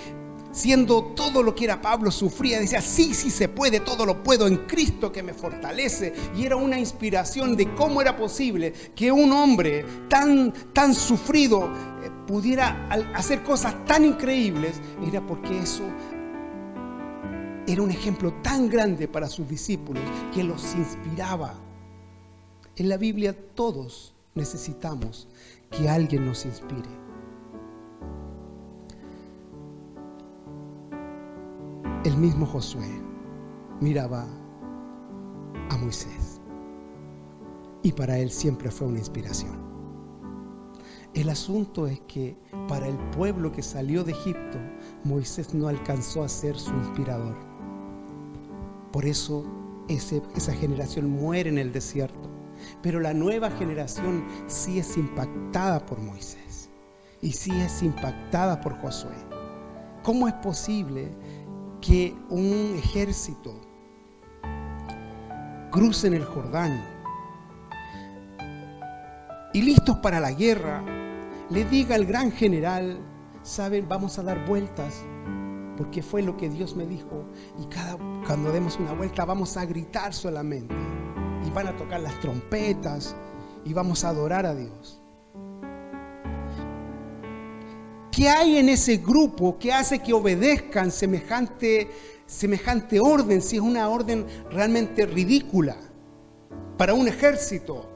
siendo 0.54 1.02
todo 1.02 1.42
lo 1.42 1.54
que 1.54 1.64
era 1.64 1.82
Pablo, 1.82 2.10
sufría, 2.10 2.60
decía, 2.60 2.80
sí, 2.80 3.12
sí 3.12 3.30
se 3.30 3.48
puede, 3.48 3.80
todo 3.80 4.06
lo 4.06 4.22
puedo 4.22 4.46
en 4.46 4.58
Cristo 4.66 5.10
que 5.10 5.22
me 5.22 5.34
fortalece. 5.34 6.14
Y 6.36 6.46
era 6.46 6.56
una 6.56 6.78
inspiración 6.78 7.56
de 7.56 7.74
cómo 7.74 8.00
era 8.00 8.16
posible 8.16 8.72
que 8.94 9.10
un 9.10 9.32
hombre 9.32 9.84
tan, 10.08 10.52
tan 10.72 10.94
sufrido 10.94 11.64
eh, 12.02 12.10
pudiera 12.26 12.88
hacer 13.14 13.42
cosas 13.42 13.84
tan 13.84 14.04
increíbles. 14.04 14.80
Era 15.06 15.20
porque 15.26 15.58
eso 15.58 15.82
era 17.66 17.82
un 17.82 17.90
ejemplo 17.90 18.32
tan 18.42 18.68
grande 18.68 19.08
para 19.08 19.28
sus 19.28 19.48
discípulos 19.48 20.02
que 20.32 20.44
los 20.44 20.74
inspiraba. 20.76 21.54
En 22.76 22.88
la 22.88 22.96
Biblia 22.96 23.36
todos 23.54 24.14
necesitamos 24.34 25.26
que 25.70 25.88
alguien 25.88 26.26
nos 26.26 26.44
inspire. 26.44 27.03
El 32.04 32.18
mismo 32.18 32.44
Josué 32.44 32.86
miraba 33.80 34.26
a 35.70 35.78
Moisés 35.78 36.38
y 37.82 37.92
para 37.92 38.18
él 38.18 38.30
siempre 38.30 38.70
fue 38.70 38.88
una 38.88 38.98
inspiración. 38.98 39.58
El 41.14 41.30
asunto 41.30 41.86
es 41.86 42.00
que 42.00 42.36
para 42.68 42.88
el 42.88 42.98
pueblo 43.16 43.50
que 43.50 43.62
salió 43.62 44.04
de 44.04 44.12
Egipto, 44.12 44.58
Moisés 45.04 45.54
no 45.54 45.66
alcanzó 45.66 46.22
a 46.22 46.28
ser 46.28 46.58
su 46.58 46.74
inspirador. 46.74 47.36
Por 48.92 49.06
eso 49.06 49.46
esa 49.88 50.52
generación 50.52 51.08
muere 51.08 51.48
en 51.48 51.56
el 51.56 51.72
desierto. 51.72 52.28
Pero 52.82 53.00
la 53.00 53.14
nueva 53.14 53.50
generación 53.50 54.26
sí 54.46 54.78
es 54.78 54.98
impactada 54.98 55.86
por 55.86 55.98
Moisés 56.00 56.68
y 57.22 57.32
sí 57.32 57.50
es 57.62 57.82
impactada 57.82 58.60
por 58.60 58.78
Josué. 58.82 59.16
¿Cómo 60.02 60.28
es 60.28 60.34
posible 60.34 61.10
que 61.86 62.16
un 62.30 62.76
ejército 62.78 63.60
cruce 65.70 66.06
en 66.06 66.14
el 66.14 66.24
Jordán 66.24 66.82
y 69.52 69.60
listos 69.60 69.98
para 69.98 70.18
la 70.18 70.32
guerra, 70.32 70.82
le 71.50 71.64
diga 71.66 71.94
al 71.94 72.06
gran 72.06 72.32
general, 72.32 72.98
saben, 73.42 73.86
vamos 73.86 74.18
a 74.18 74.22
dar 74.22 74.46
vueltas, 74.46 75.04
porque 75.76 76.02
fue 76.02 76.22
lo 76.22 76.38
que 76.38 76.48
Dios 76.48 76.74
me 76.74 76.86
dijo. 76.86 77.26
Y 77.60 77.66
cada, 77.66 77.98
cuando 78.26 78.50
demos 78.50 78.78
una 78.78 78.94
vuelta 78.94 79.26
vamos 79.26 79.56
a 79.58 79.66
gritar 79.66 80.14
solamente. 80.14 80.74
Y 81.46 81.50
van 81.50 81.68
a 81.68 81.76
tocar 81.76 82.00
las 82.00 82.18
trompetas 82.20 83.14
y 83.64 83.74
vamos 83.74 84.04
a 84.04 84.08
adorar 84.08 84.46
a 84.46 84.54
Dios. 84.54 85.03
¿Qué 88.14 88.28
hay 88.28 88.58
en 88.58 88.68
ese 88.68 88.98
grupo 88.98 89.58
que 89.58 89.72
hace 89.72 89.98
que 89.98 90.12
obedezcan 90.12 90.92
semejante, 90.92 91.90
semejante 92.26 93.00
orden 93.00 93.42
si 93.42 93.56
es 93.56 93.62
una 93.62 93.88
orden 93.88 94.24
realmente 94.52 95.04
ridícula 95.04 95.76
para 96.78 96.94
un 96.94 97.08
ejército? 97.08 97.90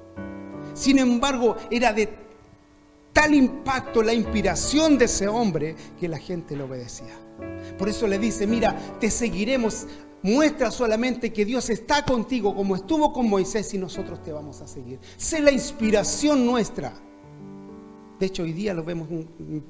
Sin 0.75 0.99
embargo, 0.99 1.57
era 1.71 1.93
de 1.93 2.09
tal 3.13 3.33
impacto 3.33 4.03
la 4.03 4.13
inspiración 4.13 4.99
de 4.99 5.05
ese 5.05 5.29
hombre 5.29 5.77
que 6.01 6.09
la 6.09 6.19
gente 6.19 6.57
le 6.57 6.65
obedecía. 6.65 7.17
Por 7.79 7.89
eso 7.89 8.09
le 8.09 8.19
dice, 8.19 8.45
mira, 8.45 8.77
te 8.99 9.11
seguiremos. 9.13 9.87
Muestra 10.21 10.73
solamente 10.73 11.33
que 11.33 11.45
Dios 11.45 11.71
está 11.71 12.05
contigo 12.05 12.57
como 12.57 12.75
estuvo 12.75 13.13
con 13.13 13.29
Moisés 13.29 13.73
y 13.73 13.79
nosotros 13.79 14.21
te 14.25 14.33
vamos 14.33 14.63
a 14.63 14.67
seguir. 14.67 14.99
Sé 15.17 15.39
la 15.39 15.53
inspiración 15.53 16.45
nuestra. 16.45 16.93
De 18.19 18.27
hecho, 18.27 18.43
hoy 18.43 18.53
día 18.53 18.75
lo 18.75 18.83
vemos, 18.83 19.09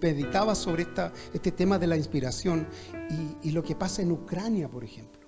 meditaba 0.00 0.54
sobre 0.54 0.82
esta, 0.82 1.12
este 1.34 1.52
tema 1.52 1.78
de 1.78 1.86
la 1.86 1.96
inspiración 1.96 2.66
y, 3.42 3.50
lo 3.50 3.62
que 3.62 3.74
pasa 3.74 4.00
en 4.00 4.12
Ucrania, 4.12 4.68
por 4.68 4.84
ejemplo. 4.84 5.20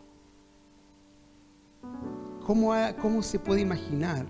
¿Cómo, 2.46 2.72
¿Cómo 3.00 3.22
se 3.22 3.38
puede 3.38 3.60
imaginar 3.60 4.26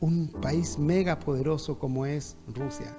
un 0.00 0.28
país 0.28 0.78
mega 0.78 1.18
poderoso 1.18 1.78
como 1.78 2.04
es 2.04 2.36
Rusia? 2.54 2.96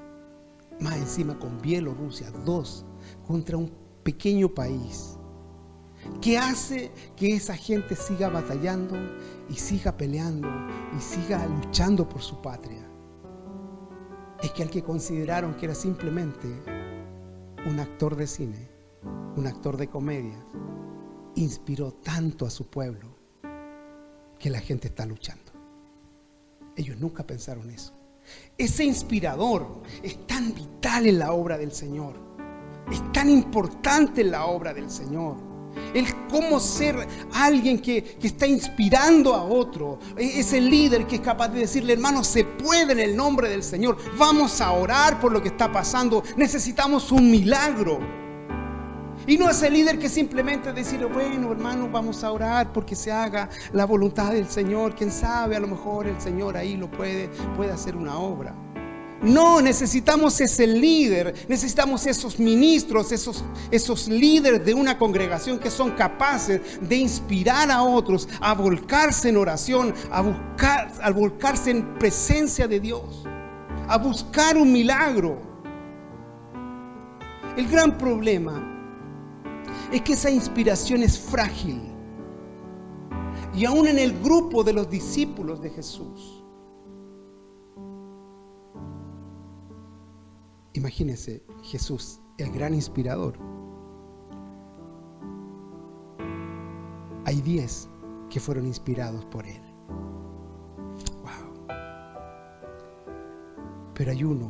Más 0.80 0.98
encima 0.98 1.38
con 1.38 1.62
Bielorrusia, 1.62 2.32
dos, 2.44 2.84
contra 3.28 3.58
un 3.58 3.72
pequeño 4.04 4.50
país 4.50 5.18
que 6.22 6.38
hace 6.38 6.92
que 7.16 7.36
esa 7.36 7.56
gente 7.56 7.96
siga 7.96 8.30
batallando 8.30 8.96
y 9.50 9.54
siga 9.54 9.96
peleando 9.96 10.50
y 10.98 11.02
siga 11.02 11.46
luchando 11.46 12.08
por 12.10 12.22
su 12.22 12.42
patria. 12.42 12.81
Es 14.42 14.52
que 14.52 14.64
al 14.64 14.70
que 14.70 14.84
consideraron 14.84 15.56
que 15.56 15.66
era 15.66 15.76
simplemente 15.76 16.48
un 17.66 17.80
actor 17.80 18.16
de 18.16 18.28
cine, 18.28 18.70
un 19.36 19.48
actor 19.48 19.78
de 19.78 19.88
comedia, 19.88 20.44
inspiró 21.36 21.94
tanto 21.94 22.46
a 22.46 22.50
su 22.50 22.70
pueblo 22.70 23.16
que 24.40 24.50
la 24.50 24.60
gente 24.60 24.88
está 24.88 25.06
luchando. 25.06 25.52
Ellos 26.76 26.98
nunca 26.98 27.26
pensaron 27.26 27.70
eso. 27.70 27.94
Ese 28.58 28.84
inspirador 28.84 29.82
es 30.04 30.26
tan 30.28 30.54
vital 30.54 31.06
en 31.06 31.20
la 31.20 31.34
obra 31.34 31.58
del 31.58 31.72
Señor 31.72 32.32
es 32.92 33.14
tan 33.14 33.30
importante 33.30 34.24
la 34.24 34.46
obra 34.46 34.74
del 34.74 34.90
Señor. 34.90 35.51
El 35.94 36.28
cómo 36.28 36.60
ser 36.60 37.08
alguien 37.34 37.80
que, 37.80 38.18
está 38.22 38.48
inspirando 38.48 39.34
a 39.36 39.44
otro. 39.44 40.00
E, 40.18 40.40
ese 40.40 40.62
líder 40.62 41.06
que 41.08 41.16
es 41.16 41.22
capaz 41.22 41.50
de 41.50 41.62
decirle, 41.62 41.94
hermano, 41.94 42.24
se 42.24 42.44
puede 42.44 42.94
en 42.94 43.00
el 43.00 43.16
nombre 43.16 43.50
del 43.50 43.64
Señor. 43.64 43.98
Vamos 44.18 44.62
a 44.62 44.72
orar 44.72 45.20
por 45.20 45.32
lo 45.32 45.42
que 45.42 45.50
está 45.50 45.72
pasando. 45.72 46.24
Necesitamos 46.36 47.12
un 47.12 47.30
milagro. 47.30 48.00
Y 49.28 49.38
no 49.38 49.50
ese 49.50 49.70
líder 49.70 50.00
que 50.00 50.10
simplemente 50.10 50.74
decir, 50.74 51.06
bueno, 51.06 51.52
hermano, 51.52 51.88
vamos 51.90 52.24
a 52.24 52.32
orar 52.32 52.74
porque 52.74 52.96
se 52.96 53.12
haga 53.12 53.50
la 53.72 53.86
voluntad 53.86 54.32
del 54.32 54.50
Señor. 54.50 54.96
Quién 54.96 55.12
sabe, 55.12 55.56
a 55.56 55.60
lo 55.60 55.68
mejor 55.68 56.08
el 56.08 56.20
Señor 56.20 56.58
ahí 56.58 56.76
lo 56.76 56.90
puede, 56.90 57.30
puede 57.56 57.72
hacer 57.72 57.96
una 57.96 58.18
obra. 58.18 58.56
No, 59.22 59.62
necesitamos 59.62 60.42
ese 60.42 60.66
líder, 60.66 61.46
necesitamos 61.48 62.08
esos 62.08 62.40
ministros, 62.40 63.12
esos, 63.12 63.44
esos 63.70 64.08
líderes 64.08 64.66
de 64.66 64.74
una 64.74 64.98
congregación 64.98 65.60
que 65.60 65.70
son 65.70 65.92
capaces 65.92 66.60
de 66.82 66.96
inspirar 66.96 67.70
a 67.70 67.84
otros 67.84 68.28
a 68.40 68.56
volcarse 68.56 69.30
en 69.30 69.38
oración, 69.38 69.94
a, 70.12 70.22
buscar, 70.22 70.92
a 71.04 71.12
volcarse 71.12 71.70
en 71.70 72.00
presencia 72.00 72.68
de 72.68 72.80
Dios, 72.80 73.24
a 73.88 74.00
buscar 74.00 74.58
un 74.58 74.72
milagro. 74.72 75.40
El 77.56 77.68
gran 77.68 78.00
problema 78.00 78.68
es 79.92 80.02
que 80.02 80.14
esa 80.14 80.32
inspiración 80.32 81.04
es 81.04 81.20
frágil. 81.20 81.80
Y 83.54 83.66
aún 83.66 83.88
en 83.88 84.00
el 84.00 84.20
grupo 84.20 84.64
de 84.64 84.74
los 84.74 84.90
discípulos 84.90 85.62
de 85.62 85.70
Jesús 85.70 86.41
Imagínense, 90.74 91.44
Jesús, 91.64 92.22
el 92.38 92.52
gran 92.52 92.74
inspirador. 92.74 93.38
Hay 97.26 97.42
diez 97.42 97.90
que 98.30 98.40
fueron 98.40 98.66
inspirados 98.66 99.26
por 99.26 99.46
él. 99.46 99.62
Wow. 101.22 101.76
Pero 103.94 104.12
hay 104.12 104.24
uno 104.24 104.50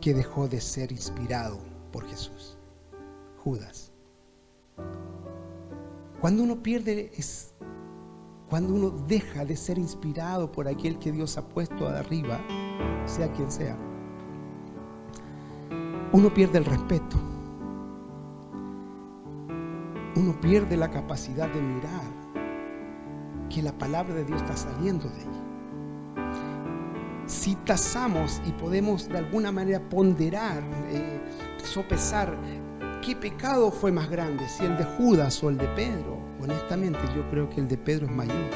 que 0.00 0.14
dejó 0.14 0.46
de 0.46 0.60
ser 0.60 0.92
inspirado 0.92 1.58
por 1.90 2.06
Jesús. 2.06 2.56
Judas. 3.38 3.92
Cuando 6.20 6.42
uno 6.42 6.62
pierde 6.62 7.10
es 7.16 7.54
cuando 8.48 8.72
uno 8.74 8.90
deja 9.08 9.44
de 9.44 9.56
ser 9.56 9.78
inspirado 9.78 10.52
por 10.52 10.68
aquel 10.68 10.98
que 10.98 11.10
Dios 11.10 11.36
ha 11.38 11.48
puesto 11.48 11.88
arriba, 11.88 12.40
sea 13.04 13.32
quien 13.32 13.50
sea 13.50 13.76
uno 16.14 16.32
pierde 16.32 16.58
el 16.58 16.64
respeto. 16.64 17.16
Uno 20.14 20.40
pierde 20.40 20.76
la 20.76 20.88
capacidad 20.88 21.48
de 21.48 21.60
mirar 21.60 22.04
que 23.50 23.60
la 23.60 23.76
palabra 23.76 24.14
de 24.14 24.24
Dios 24.24 24.40
está 24.40 24.56
saliendo 24.56 25.08
de 25.08 25.20
ahí. 25.22 25.42
Si 27.26 27.56
tasamos 27.56 28.40
y 28.46 28.52
podemos 28.52 29.08
de 29.08 29.18
alguna 29.18 29.50
manera 29.50 29.80
ponderar, 29.88 30.62
eh, 30.86 31.20
sopesar 31.64 32.38
qué 33.04 33.16
pecado 33.16 33.72
fue 33.72 33.90
más 33.90 34.08
grande, 34.08 34.48
si 34.48 34.64
el 34.64 34.76
de 34.76 34.84
Judas 34.84 35.42
o 35.42 35.48
el 35.50 35.58
de 35.58 35.66
Pedro, 35.68 36.20
honestamente 36.40 37.00
yo 37.16 37.28
creo 37.28 37.50
que 37.50 37.60
el 37.60 37.66
de 37.66 37.76
Pedro 37.76 38.06
es 38.06 38.12
mayor. 38.12 38.50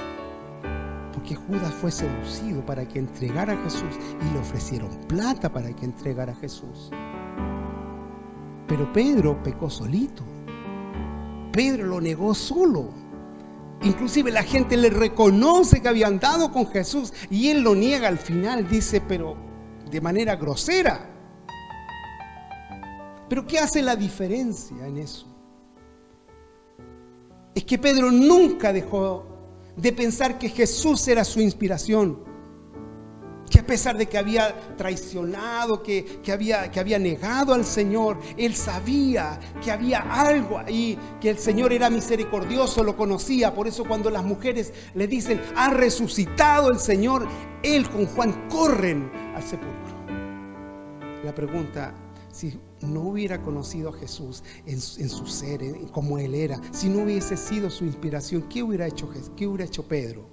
Porque 1.13 1.35
Judas 1.35 1.75
fue 1.75 1.91
seducido 1.91 2.65
para 2.65 2.87
que 2.87 3.01
entregara 3.01 3.55
a 3.55 3.65
Jesús 3.65 3.99
y 3.99 4.33
le 4.33 4.39
ofrecieron 4.39 4.91
plata 5.09 5.53
para 5.53 5.73
que 5.73 5.87
entregara 5.87 6.31
a 6.31 6.37
Jesús. 6.37 6.93
Pero 8.69 8.93
Pedro 8.93 9.43
pecó 9.43 9.71
solito. 9.71 10.23
Pedro 11.51 11.87
lo 11.87 12.01
negó 12.01 12.35
solo. 12.35 12.91
Inclusive 13.83 14.31
la 14.31 14.43
gente 14.43 14.77
le 14.77 14.91
reconoce 14.91 15.81
que 15.81 15.89
había 15.89 16.07
andado 16.07 16.53
con 16.53 16.67
Jesús 16.67 17.13
y 17.31 17.49
él 17.49 17.63
lo 17.63 17.75
niega 17.75 18.09
al 18.09 18.19
final, 18.19 18.69
dice, 18.69 19.01
pero 19.01 19.37
de 19.91 20.01
manera 20.01 20.37
grosera. 20.37 21.09
Pero 23.29 23.47
¿qué 23.47 23.59
hace 23.59 23.83
la 23.83 23.97
diferencia 23.97 24.87
en 24.87 24.99
eso? 24.99 25.27
Es 27.55 27.65
que 27.65 27.79
Pedro 27.79 28.11
nunca 28.11 28.73
dejó 28.73 29.27
de 29.77 29.93
pensar 29.93 30.39
que 30.39 30.49
Jesús 30.49 31.07
era 31.09 31.25
su 31.25 31.41
inspiración 31.41 32.28
pesar 33.69 33.99
de 33.99 34.07
que 34.07 34.19
había 34.19 34.77
traicionado, 34.77 35.83
que, 35.83 36.21
había, 36.33 36.71
que 36.73 36.81
había 36.81 36.99
negado 36.99 37.53
al 37.53 37.65
Señor, 37.65 38.19
él 38.37 38.57
sabía 38.57 39.39
que 39.63 39.71
había 39.71 40.01
algo 40.01 40.59
ahí, 40.59 40.99
que 41.21 41.31
el 41.31 41.39
Señor 41.39 41.73
era 41.73 41.91
misericordioso, 41.91 42.83
lo 42.83 42.97
conocía. 42.97 43.55
Por 43.55 43.69
eso 43.69 43.85
cuando 43.85 44.11
las 44.11 44.25
mujeres 44.25 44.73
le 44.95 45.07
dicen, 45.07 45.41
ha 45.55 45.71
resucitado 45.71 46.71
el 46.71 46.81
Señor, 46.81 47.29
él 47.63 47.89
con 47.91 48.07
Juan 48.07 48.49
corren 48.49 49.13
al 49.37 49.43
sepulcro. 49.43 49.99
La 51.23 51.35
pregunta, 51.35 51.95
si 52.33 52.59
no 52.81 53.03
hubiera 53.03 53.43
conocido 53.43 53.91
a 53.91 53.93
Jesús 53.93 54.43
en, 54.65 54.81
su 54.81 55.27
ser, 55.27 55.61
como 55.93 56.19
Él 56.19 56.35
era, 56.35 56.59
si 56.73 56.89
no 56.89 57.03
hubiese 57.03 57.37
sido 57.37 57.69
su 57.69 57.85
inspiración, 57.85 58.49
¿qué 58.49 58.63
hubiera 58.63 58.87
hecho, 58.87 59.11
qué 59.37 59.47
hubiera 59.47 59.65
hecho 59.67 59.87
Pedro? 59.87 60.27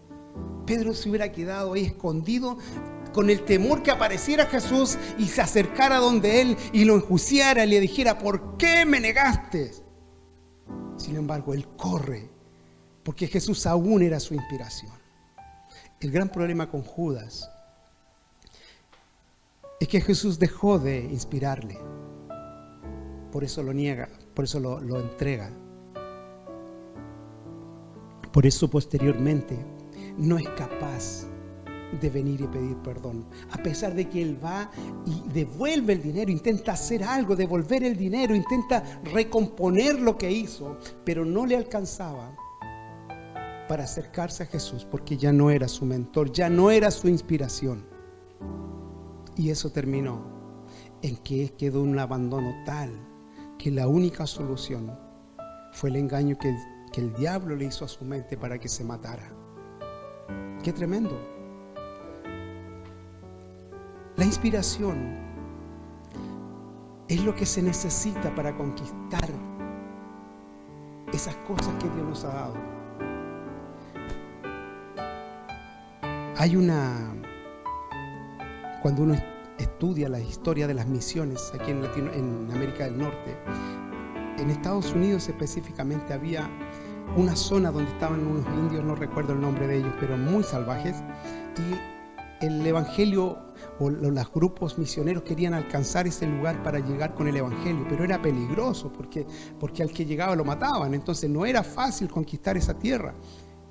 Pedro 0.65 0.93
se 0.93 1.09
hubiera 1.09 1.31
quedado 1.31 1.73
ahí 1.73 1.85
escondido 1.85 2.57
con 3.15 3.29
el 3.29 3.45
temor 3.45 3.81
que 3.81 3.91
apareciera 3.91 4.45
Jesús 4.45 4.97
y 5.17 5.27
se 5.27 5.41
acercara 5.41 5.99
donde 5.99 6.41
él 6.41 6.57
y 6.73 6.83
lo 6.83 6.95
enjuiciara 6.95 7.63
y 7.63 7.69
le 7.69 7.79
dijera, 7.79 8.19
¿por 8.19 8.57
qué 8.57 8.85
me 8.85 8.99
negaste? 8.99 9.71
Sin 10.97 11.15
embargo, 11.15 11.53
él 11.53 11.65
corre 11.77 12.29
porque 13.03 13.27
Jesús 13.27 13.65
aún 13.67 14.01
era 14.01 14.19
su 14.19 14.33
inspiración. 14.33 14.91
El 16.01 16.11
gran 16.11 16.27
problema 16.27 16.69
con 16.69 16.81
Judas 16.81 17.49
es 19.79 19.87
que 19.87 20.01
Jesús 20.01 20.37
dejó 20.37 20.77
de 20.77 20.99
inspirarle. 20.99 21.79
Por 23.31 23.45
eso 23.45 23.63
lo 23.63 23.71
niega, 23.71 24.09
por 24.33 24.43
eso 24.43 24.59
lo, 24.59 24.81
lo 24.81 24.99
entrega. 24.99 25.49
Por 28.33 28.45
eso 28.45 28.69
posteriormente 28.69 29.57
no 30.17 30.37
es 30.37 30.49
capaz 30.49 31.27
de 31.91 32.09
venir 32.09 32.41
y 32.41 32.47
pedir 32.47 32.77
perdón. 32.77 33.25
A 33.51 33.57
pesar 33.57 33.93
de 33.93 34.09
que 34.09 34.21
él 34.21 34.37
va 34.43 34.69
y 35.05 35.21
devuelve 35.33 35.93
el 35.93 36.01
dinero, 36.01 36.31
intenta 36.31 36.73
hacer 36.73 37.03
algo, 37.03 37.35
devolver 37.35 37.83
el 37.83 37.95
dinero, 37.95 38.35
intenta 38.35 38.83
recomponer 39.13 39.99
lo 39.99 40.17
que 40.17 40.31
hizo, 40.31 40.77
pero 41.03 41.25
no 41.25 41.45
le 41.45 41.55
alcanzaba 41.55 42.35
para 43.67 43.83
acercarse 43.83 44.43
a 44.43 44.45
Jesús 44.45 44.85
porque 44.85 45.17
ya 45.17 45.31
no 45.31 45.49
era 45.49 45.67
su 45.67 45.85
mentor, 45.85 46.31
ya 46.31 46.49
no 46.49 46.71
era 46.71 46.91
su 46.91 47.07
inspiración. 47.07 47.85
Y 49.37 49.49
eso 49.49 49.71
terminó 49.71 50.23
en 51.01 51.17
que 51.17 51.53
quedó 51.57 51.81
un 51.81 51.97
abandono 51.99 52.53
tal 52.65 52.91
que 53.57 53.71
la 53.71 53.87
única 53.87 54.25
solución 54.27 54.97
fue 55.71 55.89
el 55.89 55.97
engaño 55.97 56.37
que, 56.37 56.55
que 56.91 57.01
el 57.01 57.13
diablo 57.13 57.55
le 57.55 57.65
hizo 57.65 57.85
a 57.85 57.87
su 57.87 58.05
mente 58.05 58.37
para 58.37 58.57
que 58.59 58.69
se 58.69 58.83
matara. 58.83 59.31
Qué 60.63 60.71
tremendo. 60.71 61.34
La 64.17 64.23
inspiración 64.23 65.17
es 67.09 67.23
lo 67.25 67.35
que 67.35 67.45
se 67.45 67.61
necesita 67.61 68.33
para 68.33 68.55
conquistar 68.55 69.29
esas 71.11 71.35
cosas 71.47 71.73
que 71.81 71.89
Dios 71.89 72.07
nos 72.07 72.23
ha 72.23 72.29
dado. 72.29 72.53
Hay 76.37 76.55
una, 76.55 77.13
cuando 78.81 79.03
uno 79.03 79.15
estudia 79.57 80.07
la 80.07 80.19
historia 80.21 80.67
de 80.67 80.73
las 80.73 80.87
misiones 80.87 81.51
aquí 81.53 81.71
en, 81.71 81.83
en 81.83 82.49
América 82.53 82.85
del 82.85 82.97
Norte, 82.97 83.37
en 84.37 84.49
Estados 84.49 84.93
Unidos 84.93 85.27
específicamente 85.27 86.13
había 86.13 86.49
una 87.17 87.35
zona 87.35 87.69
donde 87.69 87.91
estaban 87.91 88.25
unos 88.25 88.45
indios, 88.57 88.83
no 88.83 88.95
recuerdo 88.95 89.33
el 89.33 89.41
nombre 89.41 89.67
de 89.67 89.77
ellos, 89.77 89.93
pero 89.99 90.17
muy 90.17 90.43
salvajes, 90.43 91.03
y 91.57 92.45
el 92.45 92.65
Evangelio 92.65 93.44
o 93.79 93.89
los 93.89 94.33
grupos 94.33 94.77
misioneros 94.77 95.23
querían 95.23 95.53
alcanzar 95.53 96.07
ese 96.07 96.27
lugar 96.27 96.61
para 96.63 96.79
llegar 96.79 97.13
con 97.13 97.27
el 97.27 97.37
Evangelio, 97.37 97.85
pero 97.89 98.03
era 98.03 98.21
peligroso 98.21 98.91
porque, 98.91 99.25
porque 99.59 99.83
al 99.83 99.91
que 99.91 100.05
llegaba 100.05 100.35
lo 100.35 100.45
mataban, 100.45 100.93
entonces 100.93 101.29
no 101.29 101.45
era 101.45 101.63
fácil 101.63 102.09
conquistar 102.09 102.57
esa 102.57 102.77
tierra. 102.77 103.15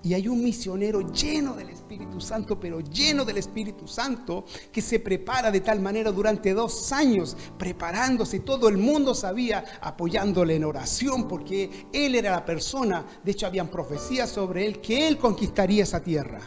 Y 0.05 0.13
hay 0.13 0.29
un 0.29 0.45
misionero 0.45 1.01
lleno 1.01 1.55
del 1.55 1.71
Espíritu 1.71 2.21
Santo, 2.21 2.61
pero 2.61 2.81
lleno 2.81 3.25
del 3.25 3.39
Espíritu 3.39 3.89
Santo, 3.89 4.45
que 4.71 4.83
se 4.83 5.01
prepara 5.01 5.51
de 5.51 5.63
tal 5.63 5.81
manera 5.81 6.13
durante 6.13 6.53
dos 6.53 6.93
años, 6.93 7.35
preparándose. 7.57 8.41
Todo 8.41 8.69
el 8.69 8.77
mundo 8.77 9.15
sabía, 9.15 9.65
apoyándole 9.81 10.57
en 10.57 10.65
oración, 10.65 11.27
porque 11.27 11.89
él 11.91 12.15
era 12.17 12.33
la 12.33 12.45
persona, 12.45 13.07
de 13.25 13.33
hecho 13.33 13.47
habían 13.47 13.69
profecías 13.69 14.29
sobre 14.29 14.67
él, 14.67 14.83
que 14.83 15.09
él 15.09 15.17
conquistaría 15.17 15.85
esa 15.85 16.03
tierra. 16.03 16.41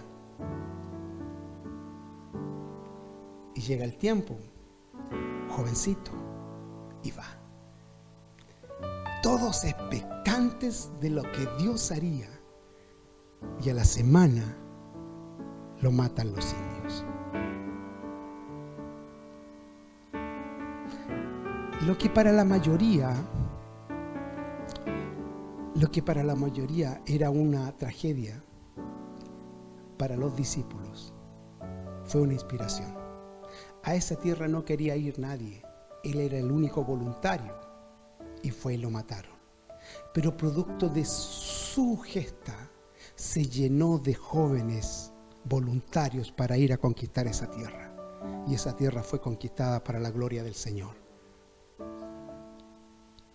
Y 3.57 3.61
llega 3.61 3.83
el 3.83 3.97
tiempo, 3.97 4.37
jovencito, 5.49 6.11
y 7.01 7.09
va. 7.09 7.25
Todos 9.23 9.65
expectantes 9.65 10.91
de 11.01 11.09
lo 11.09 11.23
que 11.23 11.47
Dios 11.57 11.91
haría. 11.91 12.29
Y 13.65 13.71
a 13.71 13.73
la 13.73 13.83
semana 13.83 14.55
lo 15.81 15.91
matan 15.91 16.33
los 16.33 16.53
indios. 16.53 17.03
Lo 21.87 21.97
que 21.97 22.11
para 22.11 22.31
la 22.31 22.45
mayoría, 22.45 23.11
lo 25.73 25.89
que 25.89 26.03
para 26.03 26.21
la 26.21 26.35
mayoría 26.35 27.01
era 27.07 27.31
una 27.31 27.75
tragedia, 27.75 28.39
para 29.97 30.15
los 30.15 30.35
discípulos 30.35 31.11
fue 32.03 32.21
una 32.21 32.33
inspiración 32.33 32.96
a 33.87 33.95
esa 33.95 34.17
tierra 34.17 34.49
no 34.49 34.65
quería 34.65 34.97
ir 34.97 35.17
nadie. 35.17 35.63
Él 36.03 36.19
era 36.19 36.37
el 36.37 36.51
único 36.51 36.83
voluntario 36.83 37.57
y 38.43 38.51
fue 38.51 38.73
y 38.73 38.77
lo 38.77 38.89
mataron. 38.89 39.31
Pero 40.13 40.35
producto 40.35 40.89
de 40.89 41.05
su 41.05 41.97
gesta 41.99 42.69
se 43.15 43.45
llenó 43.45 43.97
de 43.97 44.13
jóvenes 44.13 45.13
voluntarios 45.45 46.33
para 46.33 46.57
ir 46.57 46.73
a 46.73 46.77
conquistar 46.77 47.27
esa 47.27 47.49
tierra. 47.49 47.95
Y 48.45 48.55
esa 48.55 48.75
tierra 48.75 49.03
fue 49.03 49.21
conquistada 49.21 49.81
para 49.81 50.01
la 50.01 50.11
gloria 50.11 50.43
del 50.43 50.55
Señor. 50.55 50.97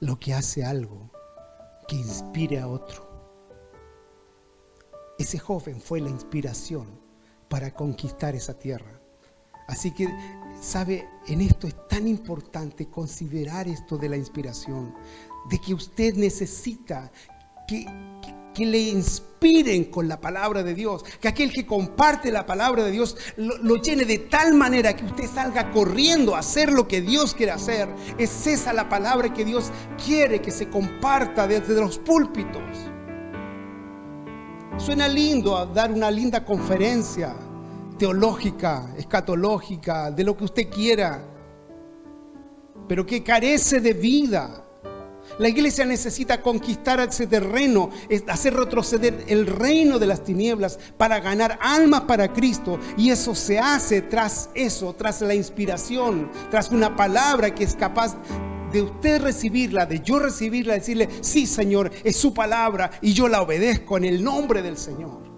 Lo 0.01 0.19
que 0.19 0.35
hace 0.35 0.67
algo 0.67 1.11
que 1.89 1.97
inspire 1.97 2.61
a 2.61 2.69
otro. 2.69 3.09
Ese 5.19 5.39
joven 5.39 5.81
fue 5.81 6.03
la 6.03 6.11
inspiración 6.11 7.01
para 7.49 7.73
conquistar 7.73 8.35
esa 8.35 8.59
tierra. 8.59 9.02
Así 9.67 9.91
que, 9.93 10.09
sabe, 10.61 11.09
en 11.27 11.41
esto 11.41 11.67
es 11.67 11.89
tan 11.89 12.09
importante 12.09 12.87
considerar 12.87 13.69
esto 13.69 13.97
de 13.97 14.09
la 14.09 14.17
inspiración, 14.17 14.95
de 15.49 15.59
que 15.59 15.75
usted 15.75 16.15
necesita 16.15 17.11
que, 17.67 17.87
que, 18.55 18.67
le 18.67 18.79
inspiren 18.79 19.85
con 19.85 20.09
la 20.09 20.21
palabra 20.21 20.63
de 20.63 20.75
Dios, 20.75 21.05
que 21.21 21.29
aquel 21.29 21.53
que 21.53 21.67
comparte 21.67 22.31
la 22.31 22.47
palabra 22.47 22.85
de 22.85 22.91
Dios 22.91 23.17
lo, 23.37 23.77
llene 23.77 24.05
de 24.05 24.19
tal 24.19 24.55
manera 24.55 24.95
que 24.95 25.05
usted 25.05 25.27
salga 25.27 25.71
corriendo 25.71 26.37
a 26.37 26.41
hacer 26.41 26.71
lo 26.71 26.87
que 26.87 27.01
Dios 27.01 27.35
quiere 27.35 27.53
hacer. 27.53 27.89
Es 28.19 28.47
esa 28.47 28.73
la 28.73 28.89
palabra 28.89 29.33
que 29.33 29.45
Dios 29.45 29.73
quiere 30.05 30.41
que 30.41 30.51
se 30.51 30.69
comparta 30.69 31.47
desde 31.47 31.75
los 31.75 31.99
púlpitos. 31.99 32.63
Suena 34.77 35.09
lindo 35.09 35.67
dar 35.67 35.93
una 35.93 36.11
linda 36.11 36.45
conferencia 36.45 37.35
teológica, 38.03 38.93
escatológica, 38.99 40.11
de 40.11 40.25
lo 40.25 40.37
que 40.37 40.43
usted 40.43 40.69
quiera, 40.69 41.25
pero 42.89 43.07
que 43.07 43.23
carece 43.23 43.81
de 43.81 43.93
vida. 43.93 44.65
La 45.39 45.49
iglesia 45.49 45.85
necesita 45.85 46.43
conquistar 46.43 46.99
ese 46.99 47.29
terreno, 47.29 47.91
hacer 48.27 48.55
retroceder 48.55 49.23
el 49.29 49.47
reino 49.47 50.01
de 50.01 50.07
las 50.09 50.25
tinieblas 50.25 50.81
para 50.97 51.21
ganar 51.21 51.61
almas 51.63 52.01
para 52.01 52.33
Cristo. 52.33 52.81
Y 52.97 53.11
eso 53.11 53.37
se 53.37 53.61
hace 53.61 54.03
tras 54.03 54.51
eso, 54.57 54.93
tras 54.95 55.21
la 55.21 55.37
inspiración, 55.37 56.29
tras 56.51 56.73
una 56.73 56.97
palabra 56.97 57.55
que 57.55 57.63
es 57.63 57.77
capaz 57.77 58.17
de 58.73 58.83
usted 58.83 59.23
recibirla, 59.23 59.87
de 59.87 60.01
yo 60.01 60.19
recibirla, 60.19 60.75
decirle, 60.75 61.09
sí 61.21 61.47
Señor, 61.47 61.93
es 62.03 62.17
su 62.17 62.35
palabra 62.35 62.91
y 63.01 63.13
yo 63.13 63.29
la 63.29 63.43
obedezco 63.43 63.97
en 63.97 64.07
el 64.07 64.25
nombre 64.25 64.61
del 64.61 64.77
Señor. 64.77 65.32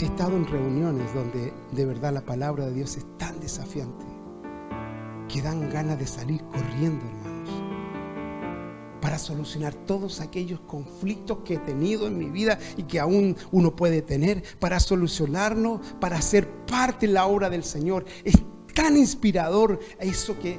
He 0.00 0.06
estado 0.06 0.36
en 0.36 0.44
reuniones 0.46 1.14
donde 1.14 1.52
de 1.70 1.86
verdad 1.86 2.12
la 2.12 2.24
palabra 2.24 2.66
de 2.66 2.74
Dios 2.74 2.96
es 2.96 3.06
tan 3.16 3.38
desafiante 3.38 4.04
que 5.28 5.40
dan 5.40 5.70
ganas 5.70 6.00
de 6.00 6.06
salir 6.06 6.42
corriendo, 6.46 7.04
hermanos, 7.06 7.50
para 9.00 9.18
solucionar 9.18 9.72
todos 9.72 10.20
aquellos 10.20 10.58
conflictos 10.60 11.38
que 11.44 11.54
he 11.54 11.58
tenido 11.58 12.08
en 12.08 12.18
mi 12.18 12.28
vida 12.28 12.58
y 12.76 12.82
que 12.82 12.98
aún 12.98 13.36
uno 13.52 13.76
puede 13.76 14.02
tener, 14.02 14.42
para 14.58 14.80
solucionarlo, 14.80 15.80
para 16.00 16.20
ser 16.20 16.48
parte 16.66 17.06
de 17.06 17.12
la 17.12 17.26
obra 17.26 17.48
del 17.48 17.62
Señor. 17.62 18.04
Es 18.24 18.34
tan 18.74 18.96
inspirador 18.96 19.78
eso 20.00 20.36
que, 20.40 20.58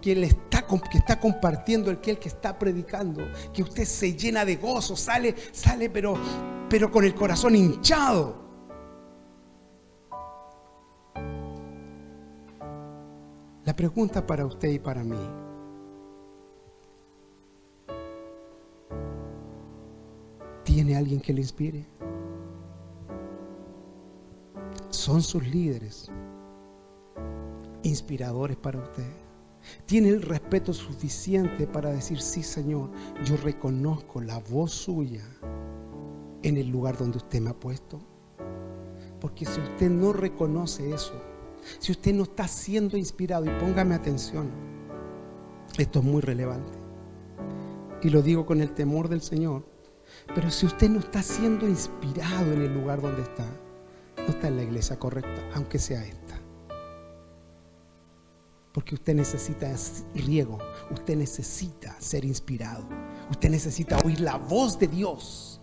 que, 0.00 0.14
le 0.14 0.28
está, 0.28 0.64
que 0.66 0.98
está 0.98 1.18
compartiendo 1.18 1.90
el 1.90 2.00
que, 2.00 2.12
el 2.12 2.18
que 2.20 2.28
está 2.28 2.56
predicando, 2.56 3.26
que 3.52 3.64
usted 3.64 3.84
se 3.84 4.14
llena 4.14 4.44
de 4.44 4.54
gozo, 4.54 4.96
sale, 4.96 5.34
sale, 5.50 5.90
pero, 5.90 6.16
pero 6.70 6.92
con 6.92 7.04
el 7.04 7.14
corazón 7.16 7.56
hinchado. 7.56 8.47
La 13.68 13.76
pregunta 13.76 14.26
para 14.26 14.46
usted 14.46 14.70
y 14.70 14.78
para 14.78 15.04
mí. 15.04 15.18
¿Tiene 20.64 20.96
alguien 20.96 21.20
que 21.20 21.34
le 21.34 21.42
inspire? 21.42 21.86
¿Son 24.88 25.20
sus 25.20 25.46
líderes 25.46 26.10
inspiradores 27.82 28.56
para 28.56 28.78
usted? 28.78 29.12
¿Tiene 29.84 30.08
el 30.08 30.22
respeto 30.22 30.72
suficiente 30.72 31.66
para 31.66 31.90
decir, 31.90 32.22
sí 32.22 32.42
Señor, 32.42 32.90
yo 33.22 33.36
reconozco 33.36 34.22
la 34.22 34.38
voz 34.38 34.72
suya 34.72 35.26
en 36.42 36.56
el 36.56 36.68
lugar 36.70 36.96
donde 36.96 37.18
usted 37.18 37.42
me 37.42 37.50
ha 37.50 37.60
puesto? 37.60 38.00
Porque 39.20 39.44
si 39.44 39.60
usted 39.60 39.90
no 39.90 40.14
reconoce 40.14 40.90
eso, 40.94 41.27
si 41.78 41.92
usted 41.92 42.14
no 42.14 42.24
está 42.24 42.48
siendo 42.48 42.96
inspirado, 42.96 43.44
y 43.44 43.50
póngame 43.60 43.94
atención, 43.94 44.50
esto 45.76 45.98
es 46.00 46.04
muy 46.04 46.20
relevante. 46.20 46.72
Y 48.02 48.10
lo 48.10 48.22
digo 48.22 48.46
con 48.46 48.60
el 48.60 48.72
temor 48.72 49.08
del 49.08 49.22
Señor. 49.22 49.64
Pero 50.34 50.50
si 50.50 50.66
usted 50.66 50.88
no 50.88 51.00
está 51.00 51.22
siendo 51.22 51.66
inspirado 51.68 52.52
en 52.52 52.62
el 52.62 52.74
lugar 52.74 53.00
donde 53.00 53.22
está, 53.22 53.46
no 54.16 54.28
está 54.28 54.48
en 54.48 54.56
la 54.56 54.62
iglesia 54.62 54.98
correcta, 54.98 55.50
aunque 55.54 55.78
sea 55.78 56.04
esta. 56.04 56.40
Porque 58.72 58.94
usted 58.94 59.14
necesita 59.14 59.74
riego, 60.14 60.58
usted 60.90 61.16
necesita 61.16 61.98
ser 62.00 62.24
inspirado, 62.24 62.86
usted 63.30 63.50
necesita 63.50 63.98
oír 64.04 64.20
la 64.20 64.36
voz 64.36 64.78
de 64.78 64.86
Dios 64.86 65.57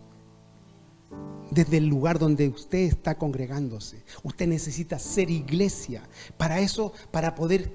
desde 1.56 1.78
el 1.78 1.88
lugar 1.88 2.20
donde 2.20 2.50
usted 2.50 2.80
está 2.80 3.18
congregándose. 3.18 4.04
Usted 4.24 4.46
necesita 4.46 5.00
ser 5.00 5.30
iglesia. 5.30 6.04
Para 6.38 6.60
eso, 6.60 6.92
para 7.12 7.34
poder, 7.34 7.72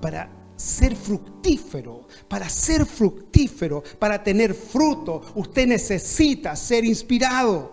para 0.00 0.30
ser 0.56 0.94
fructífero, 0.94 2.06
para 2.28 2.48
ser 2.50 2.84
fructífero, 2.84 3.82
para 3.98 4.22
tener 4.22 4.52
fruto, 4.54 5.22
usted 5.34 5.66
necesita 5.66 6.54
ser 6.54 6.84
inspirado. 6.84 7.72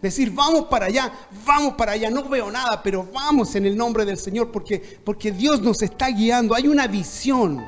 Decir, 0.00 0.30
vamos 0.30 0.66
para 0.66 0.86
allá, 0.86 1.12
vamos 1.44 1.74
para 1.74 1.92
allá, 1.92 2.08
no 2.08 2.26
veo 2.28 2.50
nada, 2.50 2.80
pero 2.82 3.06
vamos 3.12 3.54
en 3.56 3.66
el 3.66 3.76
nombre 3.76 4.04
del 4.06 4.16
Señor 4.16 4.50
porque, 4.50 4.78
porque 5.04 5.32
Dios 5.32 5.60
nos 5.60 5.82
está 5.82 6.08
guiando, 6.08 6.54
hay 6.54 6.68
una 6.68 6.86
visión. 6.86 7.62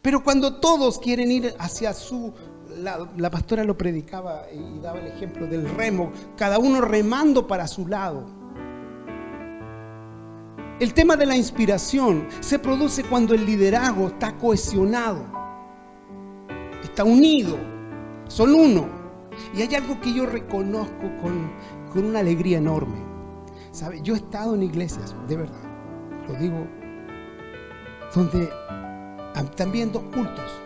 Pero 0.00 0.24
cuando 0.24 0.60
todos 0.60 0.98
quieren 0.98 1.30
ir 1.30 1.54
hacia 1.58 1.92
su 1.92 2.32
la, 2.78 3.30
pastora 3.30 3.64
lo 3.64 3.76
predicaba 3.76 4.44
y 4.52 4.78
daba 4.80 4.98
el 4.98 5.06
ejemplo 5.08 5.46
del 5.46 5.68
remo, 5.74 6.12
cada 6.36 6.58
uno 6.58 6.80
remando 6.80 7.46
para 7.46 7.66
su 7.66 7.86
lado. 7.86 8.24
El 10.80 10.94
tema 10.94 11.16
de 11.16 11.26
la 11.26 11.36
inspiración 11.36 12.26
se 12.40 12.58
produce 12.58 13.04
cuando 13.04 13.34
el 13.34 13.46
liderazgo 13.46 14.08
está 14.08 14.36
cohesionado, 14.36 15.24
está 16.82 17.04
unido, 17.04 17.56
son 18.28 18.54
uno. 18.54 19.02
Y 19.54 19.62
hay 19.62 19.74
algo 19.74 20.00
que 20.00 20.12
yo 20.12 20.26
reconozco 20.26 21.10
con, 21.22 21.50
con 21.92 22.04
una 22.04 22.20
alegría 22.20 22.58
enorme. 22.58 22.96
¿Sabe? 23.70 24.02
Yo 24.02 24.14
he 24.14 24.18
estado 24.18 24.54
en 24.54 24.64
iglesias, 24.64 25.14
de 25.28 25.36
verdad, 25.36 25.62
lo 26.28 26.34
digo, 26.34 26.66
donde 28.14 28.50
también 29.56 29.90
dos 29.90 30.02
cultos 30.14 30.62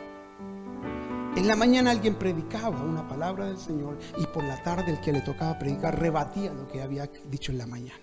en 1.37 1.47
la 1.47 1.55
mañana 1.55 1.91
alguien 1.91 2.15
predicaba 2.15 2.83
una 2.83 3.07
palabra 3.07 3.47
del 3.47 3.59
Señor 3.59 3.99
y 4.19 4.27
por 4.27 4.43
la 4.43 4.63
tarde 4.63 4.93
el 4.93 5.01
que 5.01 5.13
le 5.13 5.21
tocaba 5.21 5.59
predicar 5.59 6.01
rebatía 6.01 6.53
lo 6.53 6.67
que 6.67 6.81
había 6.81 7.09
dicho 7.31 7.53
en 7.53 7.59
la 7.59 7.67
mañana. 7.67 8.01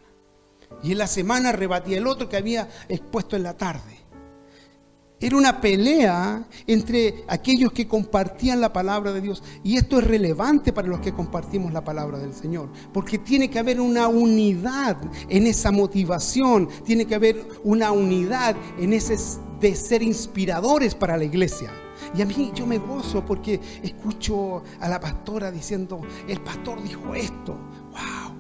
Y 0.84 0.92
en 0.92 1.00
la 1.00 1.08
semana 1.08 1.52
rebatía 1.52 1.98
el 1.98 2.08
otro 2.08 2.30
que 2.30 2.38
había 2.38 2.70
expuesto 2.88 3.36
en 3.36 3.44
la 3.44 3.58
tarde. 3.58 4.00
Era 5.20 5.38
una 5.38 5.62
pelea 5.62 6.46
entre 6.68 7.24
aquellos 7.28 7.72
que 7.72 7.88
compartían 7.88 8.60
la 8.60 8.74
palabra 8.74 9.14
de 9.14 9.22
Dios. 9.22 9.42
Y 9.64 9.78
esto 9.78 10.00
es 10.00 10.06
relevante 10.06 10.74
para 10.74 10.90
los 10.90 11.00
que 11.00 11.14
compartimos 11.14 11.72
la 11.72 11.84
palabra 11.84 12.20
del 12.20 12.34
Señor. 12.34 12.70
Porque 12.92 13.20
tiene 13.20 13.50
que 13.50 13.58
haber 13.58 13.80
una 13.80 14.10
unidad 14.10 14.98
en 15.30 15.48
esa 15.48 15.72
motivación. 15.72 16.68
Tiene 16.84 17.06
que 17.06 17.16
haber 17.16 17.48
una 17.64 17.94
unidad 17.94 18.58
en 18.78 18.92
ese 18.92 19.18
de 19.62 19.76
ser 19.76 20.04
inspiradores 20.04 20.94
para 20.94 21.16
la 21.16 21.24
iglesia. 21.24 21.72
Y 22.16 22.22
a 22.22 22.26
mí 22.26 22.52
yo 22.54 22.66
me 22.66 22.78
gozo 22.78 23.26
porque 23.26 23.60
escucho 23.82 24.64
a 24.80 24.90
la 24.90 25.00
pastora 25.00 25.52
diciendo, 25.52 26.02
el 26.28 26.42
pastor 26.42 26.82
dijo 26.82 27.14
esto. 27.16 27.58
¡Wow! 27.92 28.34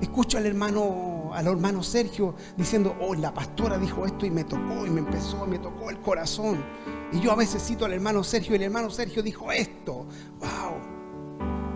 Escucho 0.00 0.38
al 0.38 0.46
hermano, 0.46 1.30
al 1.34 1.46
hermano 1.48 1.82
Sergio 1.82 2.34
diciendo, 2.56 2.96
oh, 3.00 3.14
la 3.14 3.34
pastora 3.34 3.78
dijo 3.78 4.06
esto 4.06 4.24
y 4.24 4.30
me 4.30 4.44
tocó 4.44 4.86
y 4.86 4.90
me 4.90 5.00
empezó, 5.00 5.46
me 5.46 5.58
tocó 5.58 5.90
el 5.90 5.98
corazón. 6.00 6.64
Y 7.12 7.20
yo 7.20 7.32
a 7.32 7.36
veces 7.36 7.62
cito 7.62 7.84
al 7.84 7.92
hermano 7.92 8.22
Sergio 8.22 8.52
y 8.52 8.56
el 8.56 8.62
hermano 8.62 8.90
Sergio 8.90 9.22
dijo 9.22 9.50
esto. 9.50 10.06
¡Wow! 10.38 10.98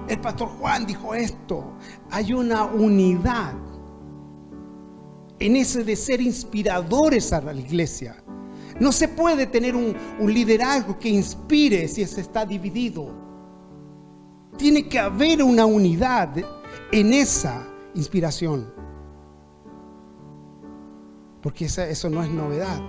El 0.09 0.21
pastor 0.21 0.49
Juan 0.49 0.87
dijo 0.87 1.15
esto. 1.15 1.73
Hay 2.11 2.33
una 2.33 2.65
unidad 2.65 3.55
en 5.39 5.57
ese 5.57 5.83
de 5.83 5.97
ser 5.97 6.21
inspiradores 6.21 7.33
a 7.33 7.41
la 7.41 7.55
iglesia 7.55 8.22
No 8.81 8.93
se 8.93 9.09
puede 9.09 9.47
tener 9.47 9.75
un, 9.77 9.95
un 10.19 10.33
liderazgo 10.33 10.99
que 10.99 11.09
inspire 11.09 11.89
si 11.89 12.05
se 12.07 12.21
está 12.21 12.45
dividido. 12.45 13.11
Tiene 14.57 14.89
que 14.89 14.99
haber 14.99 15.43
una 15.43 15.65
unidad 15.65 16.35
en 16.91 17.13
esa 17.13 17.67
inspiración. 17.95 18.73
Porque 21.41 21.65
eso 21.65 22.11
no 22.11 22.23
es 22.23 22.31
novedad. 22.31 22.81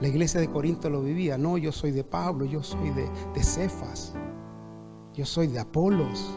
La 0.00 0.08
iglesia 0.08 0.40
de 0.40 0.50
Corinto 0.50 0.90
lo 0.90 1.02
vivía. 1.02 1.38
No, 1.38 1.56
yo 1.56 1.70
soy 1.70 1.92
de 1.92 2.02
Pablo, 2.02 2.44
yo 2.44 2.62
soy 2.62 2.90
de, 2.90 3.08
de 3.34 3.44
Cefas, 3.44 4.14
yo 5.14 5.24
soy 5.24 5.46
de 5.46 5.60
Apolos. 5.60 6.36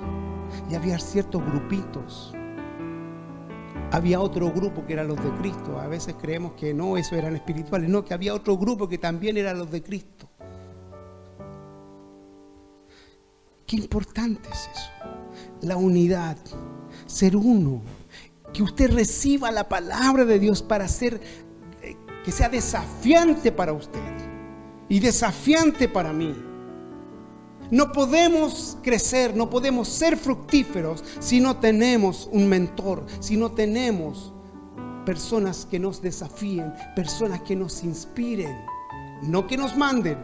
Y 0.70 0.76
había 0.76 1.00
ciertos 1.00 1.44
grupitos. 1.44 2.35
Había 3.96 4.20
otro 4.20 4.52
grupo 4.52 4.86
que 4.86 4.92
eran 4.92 5.08
los 5.08 5.24
de 5.24 5.30
Cristo. 5.40 5.80
A 5.80 5.88
veces 5.88 6.16
creemos 6.22 6.52
que 6.60 6.74
no, 6.74 6.98
eso 6.98 7.16
eran 7.16 7.34
espirituales. 7.34 7.90
No, 7.90 8.04
que 8.04 8.14
había 8.14 8.34
otro 8.34 8.58
grupo 8.58 8.90
que 8.90 8.98
también 8.98 9.38
eran 9.38 9.58
los 9.58 9.72
de 9.72 9.82
Cristo. 9.82 10.28
Qué 13.66 13.78
importante 13.78 14.50
es 14.50 14.70
eso. 14.76 14.90
La 15.62 15.78
unidad, 15.78 16.36
ser 17.06 17.38
uno. 17.38 17.82
Que 18.54 18.64
usted 18.64 18.92
reciba 18.92 19.50
la 19.50 19.70
palabra 19.70 20.26
de 20.26 20.40
Dios 20.40 20.62
para 20.62 20.90
ser, 20.90 21.22
eh, 21.82 21.96
que 22.26 22.34
sea 22.34 22.50
desafiante 22.50 23.54
para 23.54 23.72
usted 23.72 24.02
y 24.90 25.00
desafiante 25.00 25.88
para 25.88 26.12
mí. 26.12 26.36
No 27.72 27.92
podemos 27.92 28.78
crecer, 28.84 29.36
no 29.36 29.50
podemos 29.50 29.88
ser 29.88 30.18
fructíferos 30.18 31.04
si 31.20 31.40
no 31.40 31.58
tenemos 31.58 32.30
un 32.32 32.48
mentor, 32.48 33.06
si 33.20 33.38
no 33.38 33.52
tenemos 33.52 34.34
personas 35.06 35.66
que 35.70 35.80
nos 35.80 36.02
desafíen, 36.02 36.74
personas 36.96 37.42
que 37.42 37.56
nos 37.56 37.84
inspiren, 37.84 38.56
no 39.22 39.48
que 39.48 39.58
nos 39.58 39.78
manden. 39.78 40.18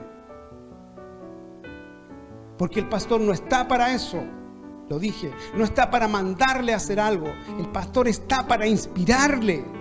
Porque 2.57 2.79
el 2.79 2.89
pastor 2.89 3.21
no 3.21 3.31
está 3.31 3.67
para 3.67 3.93
eso, 3.93 4.21
lo 4.89 4.99
dije, 4.99 5.31
no 5.55 5.63
está 5.63 5.89
para 5.89 6.07
mandarle 6.07 6.73
a 6.73 6.77
hacer 6.77 6.99
algo, 6.99 7.27
el 7.57 7.69
pastor 7.69 8.07
está 8.07 8.45
para 8.45 8.67
inspirarle. 8.67 9.80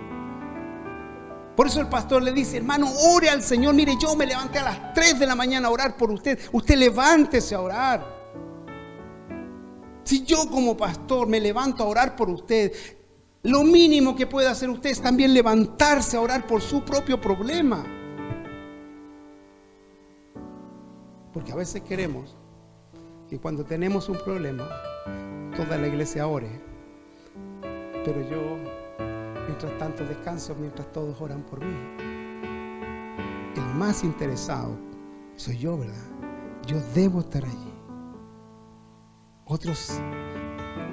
Por 1.55 1.67
eso 1.67 1.81
el 1.81 1.87
pastor 1.87 2.23
le 2.23 2.31
dice, 2.31 2.57
hermano, 2.57 2.89
ore 3.13 3.29
al 3.29 3.43
Señor. 3.43 3.73
Mire, 3.75 3.95
yo 4.01 4.15
me 4.15 4.25
levanté 4.25 4.59
a 4.59 4.63
las 4.63 4.93
3 4.93 5.19
de 5.19 5.27
la 5.27 5.35
mañana 5.35 5.67
a 5.67 5.71
orar 5.71 5.97
por 5.97 6.11
usted. 6.11 6.39
Usted 6.51 6.75
levántese 6.77 7.55
a 7.55 7.61
orar. 7.61 8.21
Si 10.03 10.23
yo 10.23 10.49
como 10.49 10.75
pastor 10.75 11.27
me 11.27 11.39
levanto 11.39 11.83
a 11.83 11.87
orar 11.87 12.15
por 12.15 12.29
usted, 12.29 12.73
lo 13.43 13.63
mínimo 13.63 14.15
que 14.15 14.27
puede 14.27 14.47
hacer 14.47 14.69
usted 14.69 14.91
es 14.91 15.01
también 15.01 15.33
levantarse 15.33 16.17
a 16.17 16.21
orar 16.21 16.47
por 16.47 16.61
su 16.61 16.83
propio 16.83 17.19
problema. 17.19 17.83
Porque 21.33 21.51
a 21.51 21.55
veces 21.55 21.81
queremos 21.81 22.35
que 23.29 23.39
cuando 23.39 23.63
tenemos 23.63 24.09
un 24.09 24.17
problema, 24.17 24.69
toda 25.55 25.77
la 25.77 25.87
iglesia 25.87 26.27
ore. 26.27 26.49
Pero 28.03 28.21
yo 28.29 28.70
Mientras 29.47 29.77
tanto 29.77 30.05
descanso, 30.05 30.55
mientras 30.55 30.91
todos 30.91 31.19
oran 31.21 31.41
por 31.43 31.59
mí. 31.63 31.75
El 33.55 33.75
más 33.75 34.03
interesado 34.03 34.77
soy 35.35 35.57
yo, 35.57 35.77
¿verdad? 35.77 35.95
Yo 36.67 36.77
debo 36.93 37.21
estar 37.21 37.43
allí. 37.43 37.73
Otros 39.45 39.99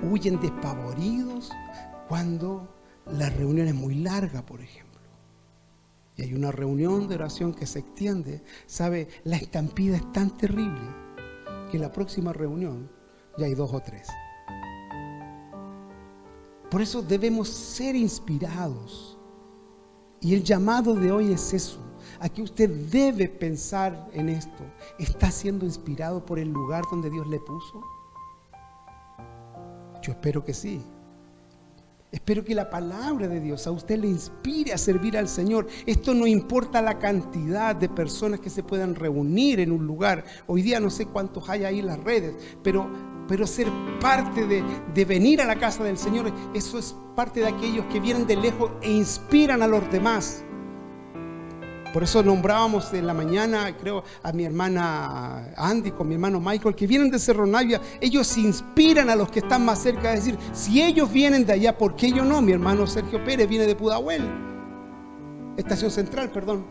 huyen 0.02 0.40
despavoridos 0.40 1.50
cuando 2.08 2.68
la 3.06 3.30
reunión 3.30 3.68
es 3.68 3.74
muy 3.74 3.94
larga, 3.94 4.42
por 4.44 4.60
ejemplo. 4.60 4.88
Y 6.16 6.22
hay 6.22 6.34
una 6.34 6.50
reunión 6.50 7.08
de 7.08 7.14
oración 7.14 7.54
que 7.54 7.66
se 7.66 7.78
extiende. 7.78 8.42
¿Sabe? 8.66 9.08
La 9.24 9.36
estampida 9.36 9.96
es 9.96 10.12
tan 10.12 10.36
terrible 10.36 10.80
que 11.70 11.76
en 11.76 11.82
la 11.82 11.92
próxima 11.92 12.32
reunión 12.32 12.90
ya 13.36 13.46
hay 13.46 13.54
dos 13.54 13.72
o 13.72 13.80
tres. 13.80 14.08
Por 16.70 16.82
eso 16.82 17.02
debemos 17.02 17.48
ser 17.48 17.96
inspirados. 17.96 19.18
Y 20.20 20.34
el 20.34 20.42
llamado 20.42 20.94
de 20.94 21.10
hoy 21.10 21.32
es 21.32 21.54
eso. 21.54 21.78
Aquí 22.20 22.42
usted 22.42 22.68
debe 22.90 23.28
pensar 23.28 24.08
en 24.12 24.28
esto. 24.28 24.64
¿Está 24.98 25.30
siendo 25.30 25.64
inspirado 25.64 26.24
por 26.24 26.38
el 26.38 26.48
lugar 26.48 26.84
donde 26.90 27.10
Dios 27.10 27.26
le 27.28 27.38
puso? 27.40 27.82
Yo 30.02 30.12
espero 30.12 30.44
que 30.44 30.52
sí. 30.52 30.82
Espero 32.10 32.42
que 32.42 32.54
la 32.54 32.70
palabra 32.70 33.28
de 33.28 33.38
Dios 33.38 33.66
a 33.66 33.70
usted 33.70 33.98
le 33.98 34.08
inspire 34.08 34.72
a 34.72 34.78
servir 34.78 35.16
al 35.18 35.28
Señor. 35.28 35.66
Esto 35.84 36.14
no 36.14 36.26
importa 36.26 36.80
la 36.80 36.98
cantidad 36.98 37.76
de 37.76 37.88
personas 37.88 38.40
que 38.40 38.48
se 38.48 38.62
puedan 38.62 38.94
reunir 38.94 39.60
en 39.60 39.72
un 39.72 39.86
lugar. 39.86 40.24
Hoy 40.46 40.62
día 40.62 40.80
no 40.80 40.88
sé 40.88 41.04
cuántos 41.06 41.48
hay 41.50 41.64
ahí 41.64 41.80
en 41.80 41.86
las 41.86 42.02
redes, 42.02 42.34
pero 42.62 42.88
pero 43.28 43.46
ser 43.46 43.68
parte 44.00 44.46
de, 44.46 45.04
venir 45.04 45.40
a 45.40 45.44
la 45.44 45.56
casa 45.56 45.84
del 45.84 45.98
Señor, 45.98 46.32
eso 46.54 46.78
es 46.78 46.96
parte 47.14 47.40
de 47.40 47.46
aquellos 47.46 47.84
que 47.86 48.00
vienen 48.00 48.26
de 48.26 48.36
lejos 48.36 48.70
e 48.82 48.90
inspiran 48.90 49.62
a 49.62 49.66
los 49.66 49.88
demás. 49.92 50.42
Por 51.92 52.02
eso 52.02 52.22
nombrábamos 52.22 52.92
en 52.92 53.06
la 53.06 53.14
mañana, 53.14 53.74
creo, 53.76 54.02
a 54.22 54.32
mi 54.32 54.44
hermana 54.44 55.52
Andy 55.56 55.90
con 55.90 56.08
mi 56.08 56.14
hermano 56.14 56.40
Michael, 56.40 56.74
que 56.74 56.86
vienen 56.86 57.10
de 57.10 57.18
Cerro 57.18 57.46
Navia. 57.46 57.80
Ellos 58.00 58.36
inspiran 58.36 59.08
a 59.08 59.16
los 59.16 59.30
que 59.30 59.38
están 59.40 59.64
más 59.64 59.82
cerca. 59.82 60.12
Es 60.12 60.24
decir, 60.24 60.38
si 60.52 60.82
ellos 60.82 61.10
vienen 61.10 61.46
de 61.46 61.54
allá, 61.54 61.76
¿por 61.76 61.96
qué 61.96 62.10
yo 62.12 62.24
no? 62.24 62.42
Mi 62.42 62.52
hermano 62.52 62.86
Sergio 62.86 63.24
Pérez 63.24 63.48
viene 63.48 63.66
de 63.66 63.74
Pudahuel, 63.74 64.22
Estación 65.56 65.90
Central, 65.90 66.30
perdón. 66.30 66.66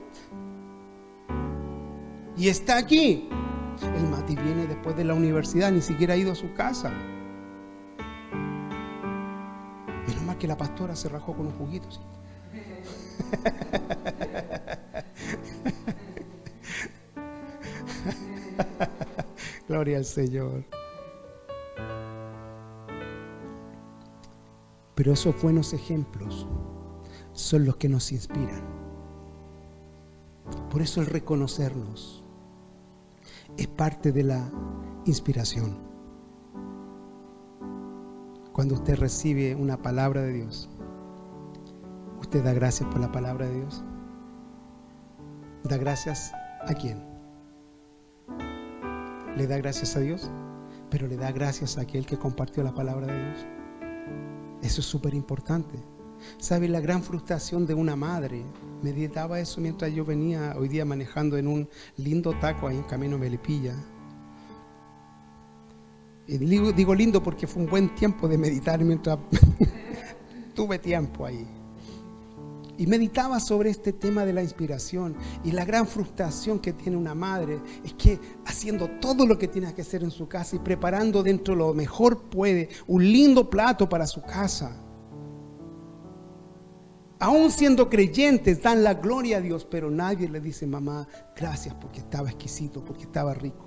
Y 2.38 2.50
está 2.50 2.78
aquí. 2.78 3.28
El 3.82 4.10
Mati 4.10 4.36
viene 4.36 4.68
después 4.68 4.96
de 4.96 5.04
la 5.04 5.14
universidad, 5.14 5.72
ni 5.72 5.82
siquiera 5.82 6.14
ha 6.14 6.18
ido 6.18 6.32
a 6.32 6.36
su 6.36 6.54
casa. 6.54 6.92
Menos 10.08 10.24
mal 10.24 10.38
que 10.38 10.48
la 10.48 10.58
pastora 10.58 10.96
se 10.96 11.10
rajó 11.10 11.36
con 11.36 11.48
un 11.48 11.54
juguito. 11.54 11.88
Gloria 19.68 19.98
al 19.98 20.06
Señor. 20.06 20.64
Pero 24.96 25.14
esos 25.14 25.40
buenos 25.42 25.74
ejemplos 25.74 26.48
son 27.34 27.66
los 27.66 27.76
que 27.76 27.90
nos 27.90 28.12
inspiran. 28.12 28.64
Por 30.72 30.82
eso 30.82 31.02
el 31.02 31.08
reconocernos 31.08 32.17
es 33.58 33.68
parte 33.68 34.12
de 34.12 34.24
la 34.24 34.50
inspiración. 35.06 35.78
Cuando 38.54 38.76
usted 38.76 38.98
recibe 38.98 39.56
una 39.56 39.78
palabra 39.78 40.22
de 40.22 40.34
Dios, 40.34 40.70
usted 42.20 42.44
da 42.44 42.54
gracias 42.54 42.90
por 42.90 43.00
la 43.00 43.12
palabra 43.12 43.48
de 43.48 43.56
Dios. 43.56 43.84
¿Da 45.64 45.78
gracias 45.78 46.32
a 46.68 46.74
quién? 46.74 47.04
Le 49.36 49.48
da 49.48 49.58
gracias 49.58 49.96
a 49.96 50.00
Dios, 50.00 50.30
pero 50.90 51.08
le 51.08 51.18
da 51.18 51.32
gracias 51.32 51.78
a 51.78 51.82
aquel 51.82 52.06
que 52.06 52.18
compartió 52.18 52.64
la 52.64 52.74
palabra 52.74 53.08
de 53.08 53.26
Dios. 53.26 53.46
Eso 54.62 54.82
es 54.82 54.88
súper 54.88 55.14
importante. 55.14 55.78
¿Sabe 56.40 56.68
la 56.68 56.80
gran 56.80 57.04
frustración 57.04 57.66
de 57.66 57.74
una 57.74 57.96
madre 57.96 58.44
meditaba 58.82 59.40
eso 59.40 59.62
mientras 59.62 59.94
yo 59.94 60.06
venía 60.06 60.56
hoy 60.58 60.68
día 60.68 60.86
manejando 60.86 61.38
en 61.38 61.48
un 61.48 61.70
lindo 61.98 62.38
taco 62.40 62.68
ahí 62.68 62.78
en 62.78 62.84
Camino 62.84 63.18
Melipilla. 63.18 63.76
Y 66.28 66.38
digo, 66.38 66.94
lindo 66.94 67.24
porque 67.24 67.48
fue 67.48 67.64
un 67.64 67.70
buen 67.70 67.96
tiempo 67.96 68.28
de 68.28 68.38
meditar 68.38 68.84
mientras 68.84 69.18
tuve 70.54 70.78
tiempo 70.78 71.26
ahí. 71.26 71.48
Y 72.78 72.86
meditaba 72.86 73.40
sobre 73.40 73.72
este 73.72 73.94
tema 73.94 74.24
de 74.24 74.34
la 74.34 74.44
inspiración 74.44 75.16
y 75.44 75.52
la 75.52 75.66
gran 75.66 75.88
frustración 75.88 76.60
que 76.60 76.74
tiene 76.74 76.96
una 76.96 77.16
madre 77.16 77.60
es 77.84 77.94
que 77.94 78.20
haciendo 78.46 78.88
todo 79.00 79.26
lo 79.26 79.40
que 79.40 79.48
tiene 79.48 79.74
que 79.74 79.82
hacer 79.82 80.04
en 80.04 80.12
su 80.12 80.28
casa 80.28 80.58
y 80.58 80.60
preparando 80.60 81.24
dentro 81.24 81.56
lo 81.56 81.74
mejor 81.74 82.30
puede 82.30 82.70
un 82.86 83.04
lindo 83.04 83.50
plato 83.50 83.90
para 83.90 84.06
su 84.06 84.22
casa 84.22 84.87
aún 87.20 87.52
siendo 87.52 87.90
creyentes, 87.90 88.62
dan 88.62 88.84
la 88.84 88.96
gloria 88.96 89.38
a 89.38 89.42
Dios, 89.42 89.66
pero 89.70 89.90
nadie 89.90 90.30
le 90.30 90.40
dice, 90.40 90.68
mamá, 90.68 91.08
gracias 91.36 91.76
porque 91.76 92.00
estaba 92.00 92.30
exquisito, 92.30 92.84
porque 92.84 93.04
estaba 93.04 93.34
rico. 93.34 93.66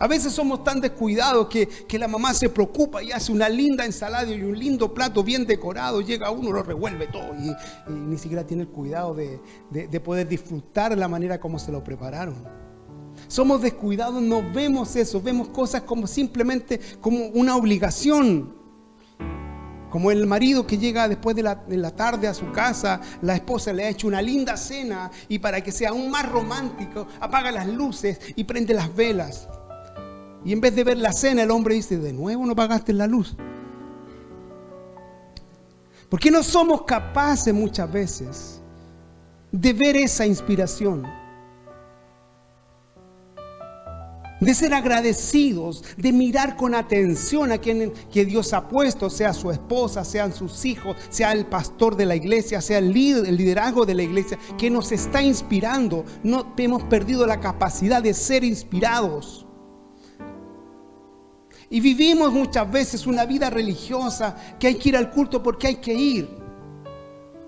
A 0.00 0.08
veces 0.08 0.32
somos 0.32 0.64
tan 0.64 0.80
descuidados 0.80 1.46
que, 1.46 1.98
la 1.98 2.08
mamá 2.08 2.34
se 2.34 2.48
preocupa 2.48 3.04
y 3.04 3.12
hace 3.12 3.30
una 3.30 3.48
linda 3.48 3.84
ensalada 3.84 4.32
y 4.32 4.42
un 4.42 4.58
lindo 4.58 4.92
plato 4.92 5.22
bien 5.22 5.46
decorado. 5.46 6.00
Llega 6.00 6.32
uno, 6.32 6.50
lo 6.50 6.64
revuelve 6.64 7.06
todo 7.06 7.32
y, 7.36 7.54
ni 7.88 8.18
siquiera 8.18 8.44
tiene 8.44 8.64
el 8.64 8.68
cuidado 8.68 9.14
de, 9.14 9.40
de 9.70 10.00
poder 10.00 10.26
disfrutar 10.26 10.98
la 10.98 11.06
manera 11.06 11.38
como 11.38 11.60
se 11.60 11.70
lo 11.70 11.84
prepararon. 11.84 12.34
Somos 13.28 13.62
descuidados, 13.62 14.20
no 14.20 14.42
vemos 14.52 14.96
eso, 14.96 15.20
vemos 15.20 15.50
cosas 15.50 15.82
como 15.82 16.08
simplemente 16.08 16.80
como 17.00 17.26
una 17.26 17.54
obligación 17.56 18.61
Como 19.92 20.10
el 20.10 20.26
marido 20.26 20.66
que 20.66 20.78
llega 20.78 21.06
después 21.06 21.36
de 21.36 21.42
la, 21.42 21.54
de 21.54 21.76
la, 21.76 21.90
tarde 21.90 22.26
a 22.26 22.32
su 22.32 22.50
casa, 22.50 22.98
la 23.20 23.34
esposa 23.34 23.74
le 23.74 23.84
ha 23.84 23.90
hecho 23.90 24.08
una 24.08 24.22
linda 24.22 24.56
cena 24.56 25.10
y 25.28 25.38
para 25.38 25.60
que 25.60 25.70
sea 25.70 25.90
aún 25.90 26.10
más 26.10 26.26
romántico, 26.30 27.06
apaga 27.20 27.52
las 27.52 27.68
luces 27.68 28.18
y 28.34 28.44
prende 28.44 28.72
las 28.72 28.96
velas. 28.96 29.50
Y 30.46 30.52
en 30.54 30.62
vez 30.62 30.74
de 30.74 30.84
ver 30.84 30.96
la 30.96 31.12
cena, 31.12 31.42
el 31.42 31.50
hombre 31.50 31.74
dice, 31.74 31.98
de 31.98 32.14
nuevo 32.14 32.46
no 32.46 32.56
pagaste 32.56 32.94
la 32.94 33.06
luz. 33.06 33.36
Porque 36.08 36.30
no 36.30 36.42
somos 36.42 36.84
capaces 36.84 37.52
muchas 37.52 37.92
veces 37.92 38.62
de 39.52 39.74
ver 39.74 39.96
esa 39.96 40.24
inspiración? 40.24 41.06
De 44.44 44.54
ser 44.54 44.74
agradecidos, 44.74 45.84
de 45.96 46.12
mirar 46.12 46.56
con 46.56 46.74
atención 46.74 47.52
a 47.52 47.58
quien 47.58 47.92
que 48.12 48.24
Dios 48.24 48.52
ha 48.52 48.68
puesto, 48.68 49.08
sea 49.08 49.32
su 49.32 49.50
esposa, 49.50 50.04
sean 50.04 50.32
sus 50.32 50.64
hijos, 50.64 50.96
sea 51.10 51.32
el 51.32 51.46
pastor 51.46 51.96
de 51.96 52.06
la 52.06 52.16
iglesia, 52.16 52.60
sea 52.60 52.78
el, 52.78 52.92
líder, 52.92 53.26
el 53.26 53.36
liderazgo 53.36 53.86
de 53.86 53.94
la 53.94 54.02
iglesia, 54.02 54.38
que 54.58 54.68
nos 54.70 54.90
está 54.92 55.22
inspirando. 55.22 56.04
No 56.22 56.54
hemos 56.56 56.82
perdido 56.84 57.26
la 57.26 57.40
capacidad 57.40 58.02
de 58.02 58.14
ser 58.14 58.42
inspirados. 58.44 59.46
Y 61.70 61.80
vivimos 61.80 62.32
muchas 62.32 62.70
veces 62.70 63.06
una 63.06 63.24
vida 63.24 63.48
religiosa 63.48 64.36
que 64.58 64.66
hay 64.66 64.74
que 64.74 64.90
ir 64.90 64.96
al 64.96 65.10
culto 65.10 65.42
porque 65.42 65.68
hay 65.68 65.76
que 65.76 65.94
ir. 65.94 66.41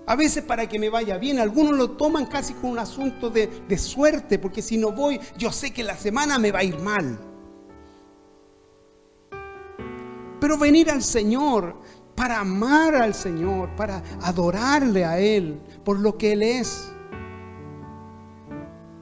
A 0.07 0.15
veces 0.15 0.43
para 0.43 0.69
que 0.69 0.77
me 0.77 0.89
vaya 0.89 1.17
bien, 1.17 1.39
algunos 1.39 1.75
lo 1.75 1.91
toman 1.91 2.27
casi 2.27 2.53
como 2.53 2.73
un 2.73 2.79
asunto 2.79 3.29
de, 3.29 3.77
suerte, 3.77 4.37
porque 4.37 4.61
si 4.61 4.77
no 4.77 4.91
voy, 4.91 5.19
yo 5.37 5.51
sé 5.51 5.71
que 5.71 5.83
la 5.83 5.97
semana 5.97 6.37
me 6.37 6.51
va 6.51 6.59
a 6.59 6.63
ir 6.63 6.79
mal. 6.79 7.19
Pero 10.39 10.57
venir 10.57 10.91
al 10.91 11.01
Señor 11.01 11.75
para 12.13 12.39
amar 12.39 12.95
al 12.95 13.13
Señor, 13.15 13.75
para 13.75 14.01
adorarle 14.21 15.03
a 15.03 15.19
Él 15.19 15.59
por 15.83 15.99
lo 15.99 16.17
que 16.17 16.33
Él 16.33 16.43
es. 16.43 16.91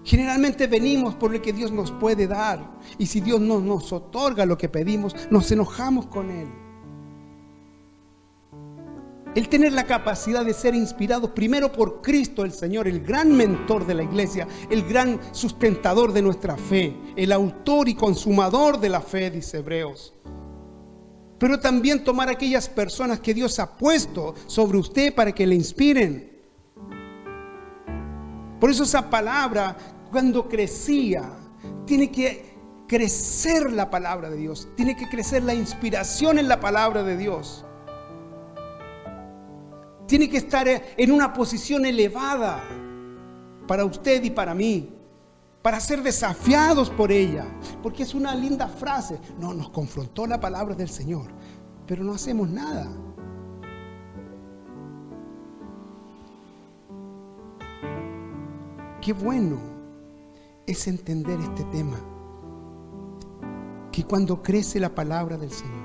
Generalmente 0.06 0.68
venimos 0.68 1.16
por 1.16 1.32
lo 1.32 1.42
que 1.42 1.54
Dios 1.54 1.72
nos 1.72 1.92
puede 1.92 2.28
dar. 2.28 2.80
Y 2.98 3.06
si 3.06 3.20
Dios 3.20 3.42
no 3.42 3.60
nos 3.60 3.92
otorga 3.92 4.46
lo 4.46 4.58
que 4.58 4.70
pedimos, 4.70 5.16
nos 5.30 5.52
enojamos 5.52 6.08
con 6.08 6.30
Él. 6.32 6.62
El 9.36 9.50
tener 9.50 9.74
la 9.74 9.86
capacidad 9.86 10.46
de 10.46 10.54
ser 10.54 10.76
inspirados 10.76 11.32
primero 11.32 11.72
por 11.72 12.04
Cristo 12.04 12.46
el 12.46 12.52
Señor, 12.52 12.88
el 12.88 13.04
gran 13.04 13.36
mentor 13.36 13.88
de 13.88 13.96
la 13.96 14.04
iglesia, 14.04 14.48
el 14.69 14.84
gran 14.84 15.19
sustentador 15.32 16.13
de 16.13 16.22
nuestra 16.22 16.56
fe, 16.56 16.96
el 17.15 17.32
autor 17.32 17.89
y 17.89 17.96
consumador 17.96 18.80
de 18.80 18.89
la 18.89 19.02
fe, 19.02 19.32
dice 19.32 19.58
Hebreos. 19.58 20.13
Pero 21.39 21.60
también 21.60 22.04
tomar 22.04 22.30
aquellas 22.30 22.69
personas 22.69 23.22
que 23.22 23.34
Dios 23.34 23.58
ha 23.58 23.76
puesto 23.76 24.36
sobre 24.46 24.78
usted 24.78 25.15
para 25.15 25.32
que 25.32 25.48
le 25.48 25.56
inspiren. 25.56 26.32
Por 28.60 28.69
eso 28.69 28.84
esa 28.84 29.10
palabra, 29.10 29.76
cuando 30.12 30.48
crecía, 30.48 31.24
tiene 31.88 32.12
que 32.12 32.54
crecer 32.88 33.74
la 33.74 33.89
palabra 33.89 34.30
de 34.30 34.38
Dios, 34.38 34.67
tiene 34.76 34.96
que 34.96 35.10
crecer 35.10 35.43
la 35.43 35.56
inspiración 35.56 36.38
en 36.38 36.48
la 36.48 36.60
palabra 36.60 37.02
de 37.02 37.17
Dios 37.17 37.65
tiene 40.08 40.30
que 40.30 40.38
estar 40.38 40.68
en 40.68 41.12
una 41.12 41.34
posición 41.34 41.86
elevada 41.86 42.63
para 43.68 43.86
usted 43.86 44.24
y 44.24 44.30
para 44.30 44.54
mí, 44.54 44.89
para 45.62 45.80
ser 45.80 46.04
desafiados 46.04 46.89
por 46.89 47.12
ella, 47.12 47.46
porque 47.82 48.04
es 48.04 48.13
una 48.13 48.36
linda 48.36 48.68
frase. 48.68 49.20
No, 49.39 49.54
nos 49.54 49.70
confrontó 49.70 50.28
la 50.28 50.39
palabra 50.39 50.76
del 50.76 50.89
Señor, 50.89 51.32
pero 51.88 52.04
no 52.04 52.13
hacemos 52.13 52.50
nada. 52.50 52.88
Qué 59.02 59.12
bueno 59.12 59.58
es 60.66 60.88
entender 60.88 61.39
este 61.39 61.63
tema, 61.66 61.98
que 63.92 64.04
cuando 64.06 64.42
crece 64.42 64.80
la 64.80 64.96
palabra 64.96 65.38
del 65.38 65.52
Señor, 65.52 65.84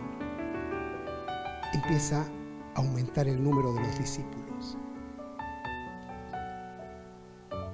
empieza 1.75 2.23
a 2.23 2.38
aumentar 2.79 3.29
el 3.29 3.43
número 3.43 3.73
de 3.73 3.81
los 3.81 3.99
discípulos. 3.99 4.77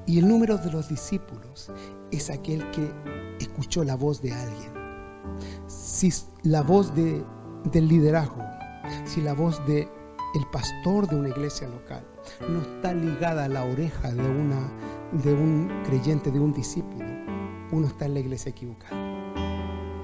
Y 0.06 0.18
el 0.18 0.28
número 0.28 0.58
de 0.58 0.70
los 0.70 0.88
discípulos 0.88 1.70
es 2.10 2.30
aquel 2.30 2.70
que 2.70 2.92
escuchó 3.40 3.84
la 3.84 3.96
voz 3.96 4.20
de 4.20 4.32
alguien. 4.32 4.72
Si 5.66 6.12
la 6.42 6.62
voz 6.62 6.94
de, 6.94 7.24
del 7.72 7.88
liderazgo, 7.88 8.42
si 9.04 9.22
la 9.22 9.32
voz 9.32 9.64
de 9.66 9.88
pastor 10.54 11.08
de 11.08 11.16
una 11.16 11.28
iglesia 11.28 11.68
local 11.68 12.04
no 12.48 12.60
está 12.60 12.94
ligada 12.94 13.44
a 13.44 13.48
la 13.48 13.64
oreja 13.64 14.12
de, 14.12 14.22
una, 14.22 14.70
de 15.12 15.32
un 15.32 15.68
creyente, 15.84 16.30
de 16.30 16.38
un 16.38 16.52
discípulo, 16.52 17.04
uno 17.72 17.88
está 17.88 18.06
en 18.06 18.14
la 18.14 18.20
iglesia 18.20 18.50
equivocada. 18.50 18.94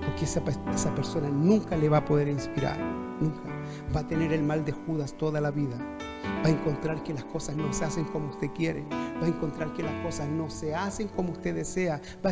Porque 0.05 0.25
esa, 0.25 0.43
esa 0.75 0.95
persona 0.95 1.29
nunca 1.29 1.77
le 1.77 1.89
va 1.89 1.99
a 1.99 2.05
poder 2.05 2.29
inspirar, 2.29 2.79
nunca 3.21 3.60
va 3.95 4.01
a 4.01 4.09
tener 4.09 4.33
el 4.33 4.43
mal 4.43 4.65
de 4.65 4.73
Judas 4.73 5.15
toda 5.15 5.41
la 5.41 5.51
vida. 5.51 5.77
Va 6.45 6.49
a 6.49 6.51
encontrar 6.51 7.03
que 7.03 7.13
las 7.13 7.25
cosas 7.25 7.57
no 7.57 7.73
se 7.73 7.85
hacen 7.85 8.05
como 8.05 8.31
usted 8.31 8.49
quiere. 8.53 8.85
Va 8.91 9.27
a 9.27 9.29
encontrar 9.29 9.73
que 9.75 9.83
las 9.83 9.95
cosas 10.05 10.29
no 10.29 10.49
se 10.49 10.75
hacen 10.75 11.09
como 11.09 11.33
usted 11.33 11.55
desea. 11.55 12.01
Va 12.25 12.31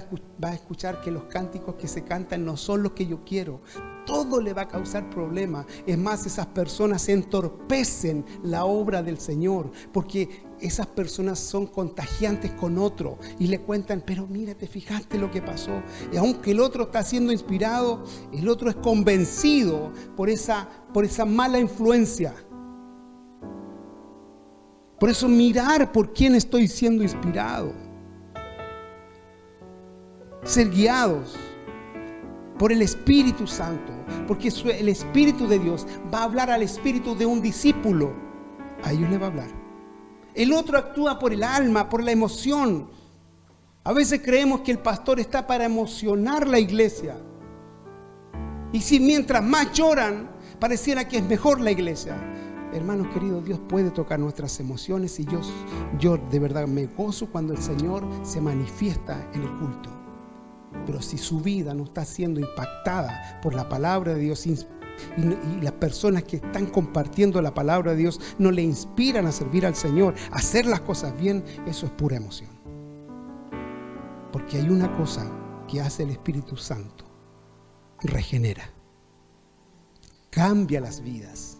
a, 0.48 0.54
escuchar 0.54 1.00
que 1.02 1.10
los 1.10 1.24
cánticos 1.24 1.74
que 1.74 1.88
se 1.88 2.04
cantan 2.04 2.44
no 2.44 2.56
son 2.56 2.82
los 2.82 2.92
que 2.92 3.06
yo 3.06 3.24
quiero. 3.24 3.60
Todo 4.08 4.40
le 4.40 4.54
va 4.54 4.62
a 4.62 4.68
causar 4.68 5.10
problemas. 5.10 5.66
Es 5.86 5.98
más, 5.98 6.24
esas 6.24 6.46
personas 6.46 7.06
entorpecen 7.10 8.24
la 8.42 8.64
obra 8.64 9.02
del 9.02 9.18
Señor. 9.18 9.70
Porque 9.92 10.46
esas 10.60 10.86
personas 10.86 11.38
son 11.38 11.66
contagiantes 11.66 12.52
con 12.52 12.78
otro 12.78 13.18
y 13.38 13.48
le 13.48 13.60
cuentan, 13.60 14.02
pero 14.04 14.26
mira, 14.26 14.54
te 14.54 14.66
fijaste 14.66 15.18
lo 15.18 15.30
que 15.30 15.42
pasó. 15.42 15.82
Y 16.10 16.16
aunque 16.16 16.52
el 16.52 16.60
otro 16.60 16.84
está 16.84 17.02
siendo 17.02 17.32
inspirado, 17.32 18.02
el 18.32 18.48
otro 18.48 18.70
es 18.70 18.76
convencido 18.76 19.92
por 20.16 20.30
esa, 20.30 20.66
por 20.94 21.04
esa 21.04 21.26
mala 21.26 21.58
influencia. 21.58 22.34
Por 24.98 25.10
eso 25.10 25.28
mirar 25.28 25.92
por 25.92 26.14
quién 26.14 26.34
estoy 26.34 26.66
siendo 26.66 27.02
inspirado. 27.02 27.74
Ser 30.44 30.70
guiados 30.70 31.36
por 32.58 32.72
el 32.72 32.82
Espíritu 32.82 33.46
Santo. 33.46 33.92
Porque 34.26 34.48
el 34.48 34.88
Espíritu 34.88 35.46
de 35.46 35.58
Dios 35.58 35.86
va 36.12 36.20
a 36.20 36.24
hablar 36.24 36.50
al 36.50 36.62
Espíritu 36.62 37.14
de 37.14 37.26
un 37.26 37.40
discípulo. 37.40 38.12
A 38.82 38.92
ellos 38.92 39.08
le 39.10 39.18
va 39.18 39.26
a 39.26 39.30
hablar. 39.30 39.48
El 40.34 40.52
otro 40.52 40.78
actúa 40.78 41.18
por 41.18 41.32
el 41.32 41.42
alma, 41.42 41.88
por 41.88 42.02
la 42.02 42.12
emoción. 42.12 42.88
A 43.84 43.92
veces 43.92 44.20
creemos 44.22 44.60
que 44.60 44.70
el 44.70 44.78
pastor 44.78 45.18
está 45.18 45.46
para 45.46 45.64
emocionar 45.64 46.46
la 46.46 46.58
iglesia. 46.58 47.16
Y 48.72 48.80
si 48.80 49.00
mientras 49.00 49.42
más 49.42 49.72
lloran, 49.72 50.30
pareciera 50.60 51.08
que 51.08 51.18
es 51.18 51.24
mejor 51.24 51.60
la 51.60 51.70
iglesia. 51.70 52.16
Hermanos 52.72 53.08
queridos, 53.14 53.44
Dios 53.44 53.58
puede 53.66 53.90
tocar 53.90 54.18
nuestras 54.18 54.60
emociones 54.60 55.18
y 55.18 55.24
yo, 55.24 55.40
yo 55.98 56.18
de 56.18 56.38
verdad 56.38 56.66
me 56.66 56.86
gozo 56.86 57.26
cuando 57.26 57.54
el 57.54 57.62
Señor 57.62 58.04
se 58.22 58.42
manifiesta 58.42 59.26
en 59.32 59.42
el 59.42 59.50
culto. 59.56 59.97
Pero 60.86 61.02
si 61.02 61.18
su 61.18 61.40
vida 61.40 61.74
no 61.74 61.84
está 61.84 62.04
siendo 62.04 62.40
impactada 62.40 63.40
por 63.42 63.54
la 63.54 63.68
palabra 63.68 64.14
de 64.14 64.20
Dios, 64.20 64.46
y, 64.46 64.56
las 65.62 65.72
personas 65.72 66.24
que 66.24 66.36
están 66.36 66.66
compartiendo 66.66 67.40
la 67.40 67.54
palabra 67.54 67.92
de 67.92 67.98
Dios 67.98 68.20
no 68.38 68.50
le 68.50 68.62
inspiran 68.62 69.26
a 69.26 69.32
servir 69.32 69.64
al 69.64 69.74
Señor, 69.74 70.14
a 70.32 70.36
hacer 70.36 70.66
las 70.66 70.80
cosas 70.80 71.16
bien, 71.20 71.44
eso 71.66 71.86
es 71.86 71.92
pura 71.92 72.16
emoción. 72.16 72.50
Porque 74.32 74.58
hay 74.58 74.68
una 74.68 74.94
cosa 74.96 75.30
que 75.68 75.80
hace 75.80 76.02
el 76.02 76.10
Espíritu 76.10 76.56
Santo, 76.56 77.04
regenera, 78.00 78.70
cambia 80.30 80.80
las 80.80 81.00
vidas. 81.00 81.58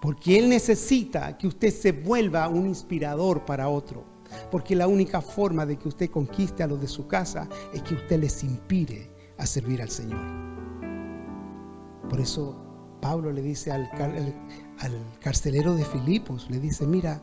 Porque 0.00 0.38
Él 0.38 0.48
necesita 0.48 1.38
que 1.38 1.46
usted 1.46 1.70
se 1.70 1.92
vuelva 1.92 2.48
un 2.48 2.66
inspirador 2.66 3.44
para 3.44 3.68
otro. 3.68 4.04
Porque 4.50 4.76
la 4.76 4.88
única 4.88 5.20
forma 5.20 5.66
de 5.66 5.76
que 5.76 5.88
usted 5.88 6.10
conquiste 6.10 6.62
a 6.62 6.66
los 6.66 6.80
de 6.80 6.88
su 6.88 7.06
casa 7.06 7.48
es 7.72 7.82
que 7.82 7.94
usted 7.94 8.20
les 8.20 8.42
inspire 8.44 9.10
a 9.38 9.46
servir 9.46 9.82
al 9.82 9.90
Señor. 9.90 10.20
Por 12.08 12.20
eso 12.20 12.56
Pablo 13.00 13.32
le 13.32 13.42
dice 13.42 13.72
al, 13.72 13.90
carcelero 15.20 15.74
de 15.74 15.84
Filipos, 15.84 16.48
le 16.50 16.60
dice, 16.60 16.86
mira, 16.86 17.20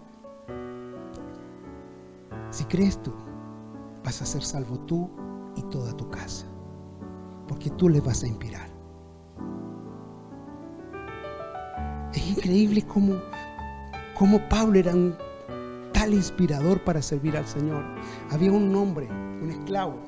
si 2.52 2.66
crees 2.66 3.02
tú, 3.02 3.14
vas 4.04 4.22
a 4.22 4.26
ser 4.26 4.44
salvo 4.44 4.78
tú 4.82 5.10
y 5.56 5.62
toda 5.64 5.96
tu 5.96 6.10
casa, 6.10 6.46
porque 7.48 7.70
tú 7.70 7.88
le 7.88 8.02
vas 8.02 8.24
a 8.24 8.28
inspirar. 8.28 8.70
Es 12.14 12.28
increíble 12.28 12.82
cómo, 12.82 13.16
cómo 14.18 14.40
Pablo 14.50 14.80
era 14.80 14.94
un 14.94 15.16
tal 16.00 16.14
inspirador 16.14 16.82
para 16.86 17.02
servir 17.02 17.36
al 17.36 17.46
Señor. 17.46 17.84
Había 18.32 18.54
un 18.54 18.74
hombre, 18.74 19.08
un 19.08 19.50
esclavo, 19.50 20.00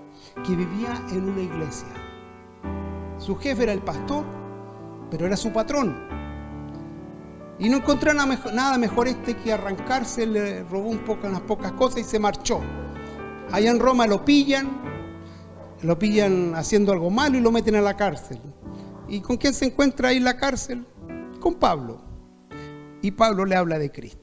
que 0.45 0.55
vivía 0.55 1.03
en 1.11 1.29
una 1.29 1.41
iglesia. 1.41 1.89
Su 3.17 3.35
jefe 3.35 3.63
era 3.63 3.73
el 3.73 3.81
pastor 3.81 4.23
pero 5.11 5.27
era 5.27 5.35
su 5.35 5.51
patrón. 5.51 5.93
Y 7.59 7.69
no 7.69 7.77
encontró 7.77 8.11
nada 8.13 8.77
mejor, 8.77 9.07
este 9.07 9.35
que 9.35 9.53
arrancarse, 9.53 10.25
le 10.25 10.63
robó 10.63 10.89
un 10.89 10.99
poco, 10.99 11.27
unas 11.27 11.41
pocas 11.41 11.73
cosas 11.73 11.99
y 11.99 12.03
se 12.05 12.17
marchó. 12.17 12.61
Allá 13.51 13.69
en 13.69 13.79
Roma 13.79 14.07
lo 14.07 14.25
pillan, 14.25 14.81
lo 15.83 15.99
pillan 15.99 16.55
haciendo 16.55 16.91
algo 16.93 17.11
malo 17.11 17.37
y 17.37 17.41
lo 17.41 17.51
meten 17.51 17.75
a 17.75 17.81
la 17.81 17.95
cárcel. 17.95 18.39
¿Y 19.07 19.19
con 19.19 19.37
quién 19.37 19.53
se 19.53 19.65
encuentra 19.65 20.09
ahí 20.09 20.17
en 20.17 20.23
la 20.23 20.37
cárcel? 20.37 20.87
Con 21.39 21.55
Pablo. 21.55 22.01
Y 23.01 23.11
Pablo 23.11 23.45
le 23.45 23.55
habla 23.55 23.77
de 23.77 23.91
Cristo. 23.91 24.20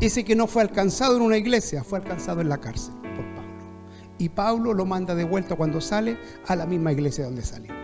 Ese 0.00 0.24
que 0.24 0.36
no 0.36 0.46
fue 0.46 0.62
alcanzado 0.62 1.16
en 1.16 1.22
una 1.22 1.36
iglesia, 1.36 1.82
fue 1.82 1.98
alcanzado 1.98 2.40
en 2.40 2.48
la 2.48 2.58
cárcel 2.58 2.94
por 2.94 3.24
Pablo. 3.34 3.52
Y 4.18 4.28
Pablo 4.28 4.72
lo 4.72 4.84
manda 4.84 5.14
de 5.14 5.24
vuelta 5.24 5.56
cuando 5.56 5.80
sale 5.80 6.16
a 6.46 6.54
la 6.54 6.66
misma 6.66 6.92
iglesia 6.92 7.24
donde 7.24 7.42
salió. 7.42 7.78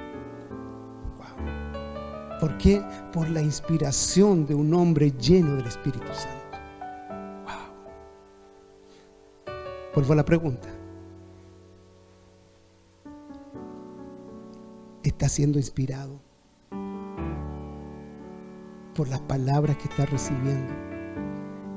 ¿Por 2.45 2.59
qué? 2.59 2.83
Por 3.11 3.31
la 3.31 3.41
inspiración 3.41 4.45
de 4.45 4.55
un 4.55 4.75
hombre 4.75 5.13
lleno 5.13 5.57
del 5.57 5.67
Espíritu 5.67 6.07
Santo. 6.13 6.59
Wow. 9.47 9.55
Vuelvo 9.95 10.13
a 10.13 10.17
la 10.17 10.25
pregunta. 10.25 10.69
¿Está 15.03 15.29
siendo 15.29 15.59
inspirado 15.59 16.21
por 18.95 19.09
las 19.09 19.21
palabras 19.23 19.77
que 19.79 19.85
está 19.85 20.05
recibiendo? 20.05 20.84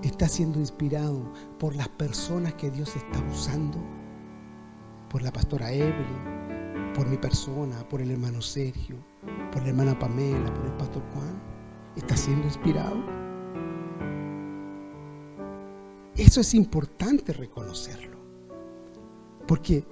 ¿Está 0.03 0.27
siendo 0.27 0.59
inspirado 0.59 1.33
por 1.57 1.75
las 1.75 1.89
personas 1.89 2.53
que 2.53 2.69
Dios 2.69 2.95
está 2.95 3.19
usando? 3.31 3.79
Por 5.09 5.23
la 5.23 5.31
pastora 5.31 5.71
Evelyn, 5.71 6.93
por 6.93 7.07
mi 7.07 7.17
persona, 7.17 7.87
por 7.89 8.01
el 8.01 8.11
hermano 8.11 8.41
Sergio, 8.41 8.97
por 9.51 9.63
la 9.63 9.69
hermana 9.69 9.97
Pamela, 9.97 10.53
por 10.53 10.65
el 10.65 10.73
pastor 10.73 11.01
Juan. 11.13 11.41
¿Está 11.95 12.15
siendo 12.15 12.45
inspirado? 12.45 13.03
Eso 16.15 16.41
es 16.41 16.53
importante 16.53 17.33
reconocerlo. 17.33 18.17
Porque 19.47 19.83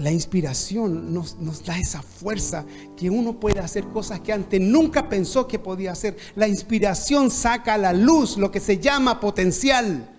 la 0.00 0.10
inspiración 0.10 1.12
nos, 1.12 1.36
da 1.64 1.78
esa 1.78 2.02
fuerza 2.02 2.64
que 2.96 3.10
uno 3.10 3.38
puede 3.38 3.60
hacer 3.60 3.86
cosas 3.88 4.20
que 4.20 4.32
antes 4.32 4.60
nunca 4.60 5.08
pensó 5.08 5.46
que 5.46 5.58
podía 5.58 5.92
hacer. 5.92 6.16
La 6.36 6.48
inspiración 6.48 7.30
saca 7.30 7.74
a 7.74 7.78
la 7.78 7.92
luz 7.92 8.36
lo 8.36 8.50
que 8.50 8.60
se 8.60 8.78
llama 8.78 9.20
potencial. 9.20 10.16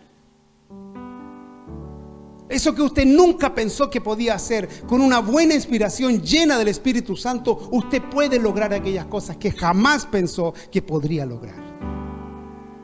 Eso 2.48 2.76
que 2.76 2.82
usted 2.82 3.06
nunca 3.06 3.56
pensó 3.56 3.90
que 3.90 4.02
podía 4.02 4.36
hacer, 4.36 4.68
con 4.86 5.02
una 5.02 5.20
buena 5.20 5.54
inspiración 5.54 6.22
llena 6.22 6.58
del 6.58 6.68
Espíritu 6.68 7.16
Santo, 7.16 7.70
usted 7.72 8.02
puede 8.10 8.40
lograr 8.40 8.74
aquellas 8.74 9.06
cosas 9.06 9.38
que 9.38 9.52
jamás 9.52 10.06
pensó 10.06 10.54
que 10.70 10.82
podría 10.82 11.26
lograr. 11.26 11.72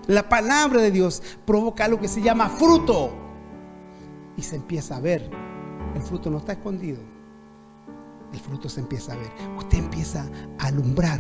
La 0.07 0.29
palabra 0.29 0.81
de 0.81 0.89
Dios 0.89 1.21
provoca 1.45 1.89
lo 1.89 1.99
que 1.99 2.07
se 2.07 2.21
llama 2.21 2.49
fruto 2.49 3.11
y 4.37 4.41
se 4.41 4.55
empieza 4.55 4.95
a 4.95 5.01
ver 5.01 5.46
el 5.95 6.01
fruto 6.01 6.29
no 6.29 6.38
está 6.38 6.53
escondido. 6.53 6.99
El 8.33 8.39
fruto 8.39 8.69
se 8.69 8.81
empieza 8.81 9.13
a 9.13 9.17
ver. 9.17 9.31
Usted 9.57 9.77
empieza 9.77 10.29
a 10.59 10.67
alumbrar. 10.67 11.19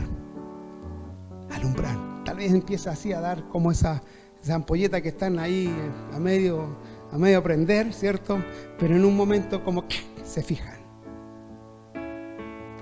alumbrar. 1.51 1.95
Tal 2.25 2.37
vez 2.37 2.51
empieza 2.51 2.91
así 2.91 3.13
a 3.13 3.21
dar 3.21 3.47
como 3.49 3.71
esa, 3.71 4.03
esa 4.41 5.01
que 5.01 5.09
están 5.09 5.39
ahí 5.39 5.73
a 6.13 6.19
medio, 6.19 6.77
a 7.11 7.17
medio 7.17 7.41
prender, 7.41 7.93
¿cierto? 7.93 8.37
Pero 8.77 8.95
en 8.95 9.05
un 9.05 9.15
momento 9.15 9.63
como 9.63 9.85
se 10.23 10.43
fijan. 10.43 10.77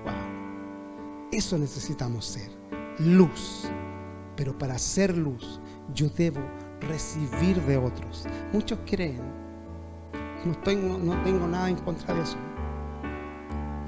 Wow. 0.04 1.28
Eso 1.32 1.56
necesitamos 1.56 2.24
ser. 2.26 2.50
Luz. 2.98 3.70
Pero 4.36 4.58
para 4.58 4.76
ser 4.78 5.16
luz, 5.16 5.60
yo 5.94 6.08
debo 6.10 6.40
recibir 6.80 7.62
de 7.62 7.78
otros. 7.78 8.26
Muchos 8.52 8.78
creen 8.84 9.45
no 10.46 10.58
tengo, 10.58 10.98
no 10.98 11.22
tengo 11.22 11.46
nada 11.46 11.68
en 11.68 11.76
contra 11.76 12.14
de 12.14 12.22
eso. 12.22 12.36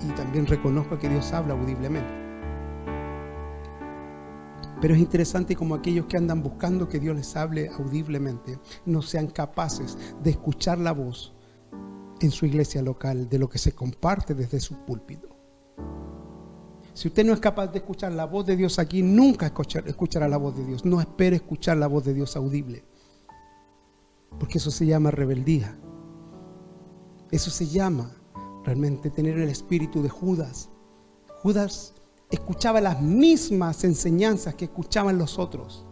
Y 0.06 0.12
también 0.12 0.46
reconozco 0.46 0.98
que 0.98 1.08
Dios 1.08 1.32
habla 1.32 1.54
audiblemente. 1.54 2.28
Pero 4.80 4.94
es 4.94 5.00
interesante 5.00 5.56
como 5.56 5.74
aquellos 5.74 6.06
que 6.06 6.16
andan 6.16 6.42
buscando 6.42 6.88
que 6.88 7.00
Dios 7.00 7.16
les 7.16 7.36
hable 7.36 7.68
audiblemente 7.68 8.60
no 8.86 9.02
sean 9.02 9.26
capaces 9.26 9.98
de 10.22 10.30
escuchar 10.30 10.78
la 10.78 10.92
voz 10.92 11.34
en 12.20 12.30
su 12.30 12.46
iglesia 12.46 12.82
local 12.82 13.28
de 13.28 13.38
lo 13.38 13.48
que 13.48 13.58
se 13.58 13.72
comparte 13.72 14.34
desde 14.34 14.60
su 14.60 14.76
púlpito. 14.84 15.28
Si 16.94 17.08
usted 17.08 17.24
no 17.24 17.32
es 17.32 17.40
capaz 17.40 17.68
de 17.68 17.78
escuchar 17.78 18.12
la 18.12 18.24
voz 18.24 18.46
de 18.46 18.56
Dios 18.56 18.78
aquí, 18.78 19.02
nunca 19.02 19.52
escuchará 19.86 20.28
la 20.28 20.36
voz 20.36 20.56
de 20.56 20.64
Dios. 20.64 20.84
No 20.84 21.00
espere 21.00 21.36
escuchar 21.36 21.76
la 21.76 21.86
voz 21.86 22.04
de 22.04 22.14
Dios 22.14 22.34
audible. 22.36 22.84
Porque 24.38 24.58
eso 24.58 24.72
se 24.72 24.86
llama 24.86 25.12
rebeldía. 25.12 25.78
Eso 27.30 27.50
se 27.50 27.66
llama 27.66 28.10
realmente 28.64 29.10
tener 29.10 29.38
el 29.38 29.48
espíritu 29.48 30.02
de 30.02 30.08
Judas. 30.08 30.70
Judas 31.42 31.94
escuchaba 32.30 32.80
las 32.80 33.00
mismas 33.00 33.84
enseñanzas 33.84 34.54
que 34.54 34.66
escuchaban 34.66 35.18
los 35.18 35.38
otros. 35.38 35.84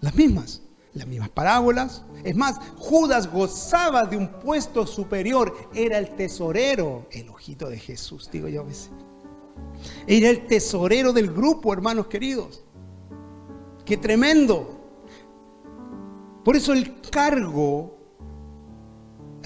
Las 0.00 0.14
mismas, 0.14 0.62
las 0.94 1.06
mismas 1.06 1.30
parábolas. 1.30 2.04
Es 2.24 2.36
más, 2.36 2.58
Judas 2.76 3.30
gozaba 3.30 4.04
de 4.04 4.16
un 4.16 4.28
puesto 4.28 4.86
superior. 4.86 5.54
Era 5.74 5.98
el 5.98 6.14
tesorero, 6.16 7.06
el 7.10 7.28
ojito 7.28 7.68
de 7.68 7.78
Jesús, 7.78 8.28
digo 8.32 8.48
yo 8.48 8.62
a 8.62 8.64
veces. 8.64 8.90
Era 10.06 10.30
el 10.30 10.46
tesorero 10.46 11.12
del 11.12 11.32
grupo, 11.32 11.72
hermanos 11.72 12.06
queridos. 12.08 12.64
Qué 13.84 13.96
tremendo. 13.96 14.78
Por 16.44 16.56
eso 16.56 16.72
el 16.72 17.00
cargo 17.10 17.99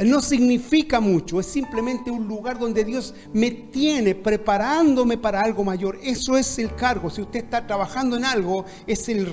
no 0.03 0.21
significa 0.21 0.99
mucho, 0.99 1.39
es 1.39 1.47
simplemente 1.47 2.11
un 2.11 2.27
lugar 2.27 2.59
donde 2.59 2.85
Dios 2.85 3.15
me 3.33 3.51
tiene 3.51 4.17
preparándome 4.17 5.17
para 5.17 5.41
algo 5.41 5.63
mayor. 5.63 5.99
Eso 6.03 6.37
es 6.37 6.59
el 6.59 6.75
cargo. 6.75 7.11
Si 7.11 7.23
usted 7.23 7.45
está 7.45 7.65
trabajando 7.65 8.17
en 8.17 8.25
algo, 8.25 8.65
es 8.89 9.09
el, 9.09 9.33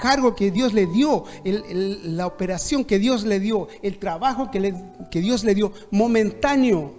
cargo 0.00 0.34
que 0.34 0.50
Dios 0.50 0.72
le 0.72 0.86
dio, 0.86 1.24
la 1.44 2.26
operación 2.26 2.84
que 2.84 2.98
Dios 2.98 3.24
le 3.24 3.38
dio, 3.38 3.68
el 3.82 3.98
trabajo 3.98 4.50
que, 4.50 4.74
que 5.12 5.20
Dios 5.20 5.44
le 5.44 5.54
dio 5.54 5.72
momentáneo. 5.92 6.92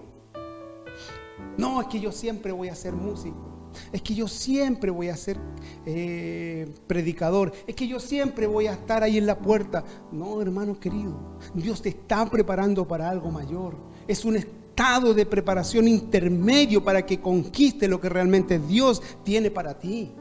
No, 1.57 1.82
es 1.82 1.88
que 1.88 1.99
yo 1.99 2.14
siempre 2.14 2.53
voy 2.53 2.70
a 2.70 2.76
ser 2.76 2.93
músico. 2.93 3.51
Es 3.92 4.02
que 4.02 4.16
yo 4.16 4.28
siempre 4.28 4.89
voy 4.89 5.10
a 5.10 5.18
ser 5.18 5.38
eh, 5.86 6.70
predicador. 6.88 7.52
Es 7.68 7.76
que 7.76 7.88
yo 7.88 8.00
siempre 8.00 8.48
voy 8.48 8.68
a 8.68 8.74
estar 8.74 9.04
ahí 9.04 9.18
en 9.18 9.26
la 9.26 9.38
puerta. 9.38 9.84
No, 10.12 10.42
hermano 10.42 10.80
querido. 10.80 11.38
Dios 11.54 11.82
te 11.82 11.89
está 11.89 12.26
preparando 12.30 12.88
para 12.88 13.10
algo 13.10 13.30
mayor. 13.32 13.76
Es 14.08 14.24
un 14.24 14.38
estado 14.38 15.14
de 15.14 15.26
preparación 15.26 15.88
intermedio 15.88 16.84
para 16.84 17.06
que 17.06 17.20
conquiste 17.20 17.88
lo 17.88 18.00
que 18.00 18.10
realmente 18.10 18.60
Dios 18.60 19.02
tiene 19.24 19.52
para 19.52 19.78
ti. 19.78 20.12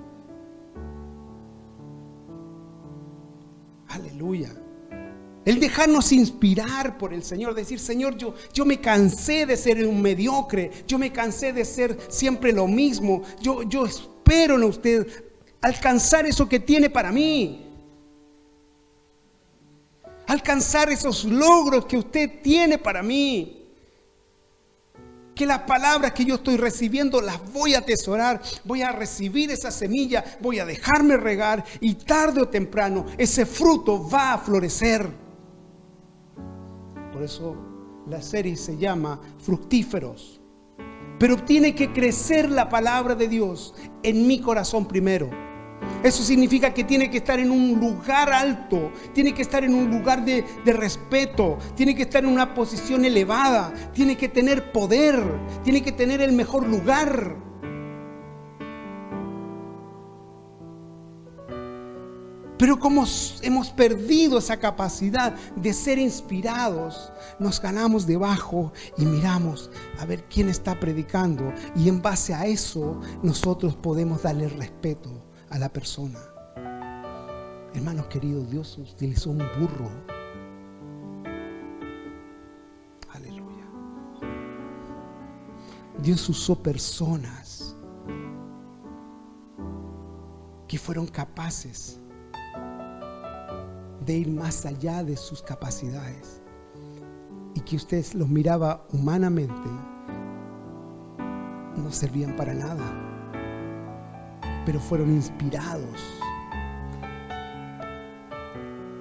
Aleluya. 3.89 4.60
El 5.45 5.59
dejarnos 5.59 6.13
inspirar 6.13 6.99
por 6.99 7.15
el 7.15 7.23
Señor, 7.23 7.55
decir, 7.55 7.79
Señor, 7.81 8.17
yo, 8.17 8.35
yo 8.53 8.67
me 8.67 8.81
cansé 8.81 9.47
de 9.47 9.57
ser 9.57 9.87
un 9.87 10.03
mediocre, 10.03 10.71
yo 10.87 10.99
me 10.99 11.13
cansé 11.13 11.53
de 11.53 11.65
ser 11.65 11.97
siempre 12.09 12.53
lo 12.53 12.67
mismo, 12.67 13.23
yo, 13.41 13.63
yo 13.63 13.87
espero 13.87 14.57
en 14.57 14.65
usted 14.65 15.07
alcanzar 15.63 16.27
eso 16.27 16.47
que 16.47 16.61
tiene 16.61 16.91
para 16.91 17.11
mí, 17.11 17.67
alcanzar 20.27 20.91
esos 20.91 21.25
logros 21.25 21.87
que 21.87 21.97
usted 21.97 22.43
tiene 22.43 22.77
para 22.77 23.03
mí. 23.03 23.57
Que 25.35 25.47
las 25.47 25.61
palabras 25.61 26.13
que 26.13 26.27
yo 26.27 26.35
estoy 26.35 26.59
recibiendo 26.59 27.23
las 27.23 27.51
voy 27.51 27.75
a 27.75 27.79
atesorar, 27.79 28.43
voy 28.65 28.83
a 28.83 28.93
recibir 28.93 29.51
esa 29.51 29.71
semilla, 29.71 30.23
voy 30.41 30.59
a 30.59 30.67
dejarme 30.67 31.17
regar 31.17 31.65
y 31.81 31.95
tarde 31.95 32.43
o 32.43 32.49
temprano 32.49 33.07
ese 33.17 33.47
fruto 33.47 34.07
va 34.07 34.35
a 34.35 34.39
florecer. 34.39 35.30
Por 37.21 37.27
eso 37.27 37.55
la 38.09 38.23
serie 38.23 38.57
se 38.57 38.79
llama 38.79 39.21
Fructíferos. 39.41 40.41
Pero 41.19 41.37
tiene 41.37 41.75
que 41.75 41.93
crecer 41.93 42.51
la 42.51 42.71
palabra 42.71 43.15
de 43.15 43.29
Dios 43.29 43.75
en 44.03 44.27
mi 44.27 44.41
corazón 44.41 44.87
primero. 44.89 45.29
Eso 46.03 46.23
significa 46.23 46.73
que 46.73 46.83
tiene 46.83 47.11
que 47.11 47.19
estar 47.19 47.39
en 47.39 47.51
un 47.51 47.79
lugar 47.79 48.33
alto, 48.33 48.91
tiene 49.13 49.35
que 49.35 49.43
estar 49.43 49.63
en 49.65 49.75
un 49.75 49.91
lugar 49.91 50.25
de, 50.25 50.47
de, 50.65 50.73
respeto, 50.73 51.59
tiene 51.75 51.95
que 51.95 52.05
estar 52.05 52.25
en 52.25 52.31
una 52.31 52.55
posición 52.55 53.05
elevada, 53.05 53.71
tiene 53.93 54.17
que 54.17 54.31
tener 54.31 54.73
poder, 54.73 55.23
tiene 55.63 55.83
que 55.83 55.93
tener 55.93 56.23
el 56.23 56.33
mejor 56.33 56.67
lugar. 56.67 57.37
Pero 62.61 62.79
como 62.79 63.07
hemos 63.41 63.71
perdido 63.71 64.37
esa 64.37 64.59
capacidad 64.59 65.35
de 65.57 65.73
ser 65.73 65.99
inspirados, 65.99 67.11
nos 67.39 67.59
ganamos 67.59 68.07
debajo 68.07 68.71
y 68.99 69.07
miramos 69.07 69.71
a 69.99 70.05
ver 70.05 70.25
quién 70.25 70.51
está 70.51 70.79
predicando. 70.79 71.55
Y 71.75 71.89
en 71.89 72.03
base 72.03 72.35
a 72.35 72.45
eso 72.45 73.01
nosotros 73.23 73.75
podemos 73.77 74.25
darle 74.25 74.47
respeto 74.47 75.11
a 75.49 75.59
la 75.59 75.73
persona. 75.73 76.19
Hermanos 77.73 78.09
queridos, 78.09 78.51
Dios 78.51 78.77
utilizó 78.77 79.31
un 79.31 79.39
burro. 79.59 79.91
Aleluya. 83.15 83.65
Dios 86.03 86.29
usó 86.29 86.63
personas 86.63 87.75
que 90.69 90.77
fueron 90.77 91.07
capaces 91.07 92.00
de 94.11 94.17
ir 94.17 94.29
más 94.29 94.67
allá 94.67 95.05
de 95.05 95.17
sus 95.17 95.41
capacidades 95.41 96.43
y 97.55 97.61
que 97.61 97.77
usted 97.77 98.05
los 98.15 98.29
miraba 98.29 98.85
humanamente, 98.93 99.71
no 101.77 101.93
servían 101.93 102.35
para 102.35 102.53
nada, 102.53 102.83
pero 104.67 104.81
fueron 104.81 105.13
inspirados. 105.13 106.21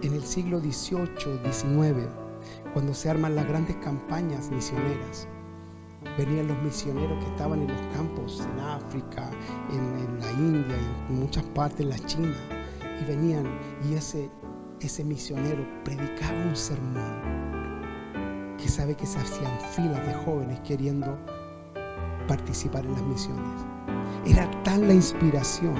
En 0.04 0.14
el 0.14 0.24
siglo 0.24 0.60
XVIII, 0.60 1.40
XIX, 1.52 2.08
cuando 2.74 2.94
se 2.94 3.10
arman 3.10 3.36
las 3.36 3.48
grandes 3.48 3.78
campañas 3.78 4.52
misioneras, 4.52 5.28
venían 6.20 6.50
los 6.50 6.62
misioneros 6.62 7.18
que 7.24 7.32
estaban 7.32 7.64
en 7.64 7.70
los 7.70 7.82
campos, 7.98 8.48
en 8.54 8.60
África, 8.60 9.32
en, 9.72 10.20
la 10.20 10.32
India, 10.34 10.78
en 11.10 11.20
muchas 11.20 11.46
partes, 11.46 11.80
en 11.80 11.90
la 11.90 12.00
China, 12.06 12.36
y 13.02 13.06
venían 13.06 13.48
y 13.90 13.96
ese, 13.96 14.30
ese 14.88 15.04
misionero 15.04 15.66
predicaba 15.84 16.38
un 16.46 16.56
sermón 16.56 17.40
que 18.58 18.68
sabe 18.68 18.96
que 18.96 19.06
se 19.06 19.20
hacían 19.20 19.60
filas 19.72 20.06
de 20.06 20.14
jóvenes 20.14 20.60
queriendo 20.62 21.18
participar 22.28 22.86
en 22.86 22.94
las 22.94 23.04
misiones. 23.04 23.66
Era 24.26 24.50
tal 24.64 24.88
la 24.88 24.94
inspiración. 24.94 25.76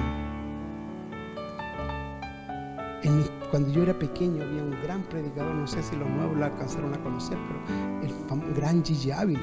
cuando 3.50 3.70
yo 3.70 3.82
era 3.82 3.98
pequeño 3.98 4.44
había 4.44 4.62
un 4.62 4.70
gran 4.82 5.02
predicador, 5.02 5.54
no 5.54 5.66
sé 5.66 5.82
si 5.82 5.96
los 5.96 6.08
nuevos 6.08 6.36
lo 6.36 6.44
alcanzaron 6.44 6.94
a 6.94 7.02
conocer, 7.02 7.36
pero 7.48 8.46
el 8.46 8.54
gran 8.54 8.84
Gigi 8.84 9.10
Ávila. 9.10 9.40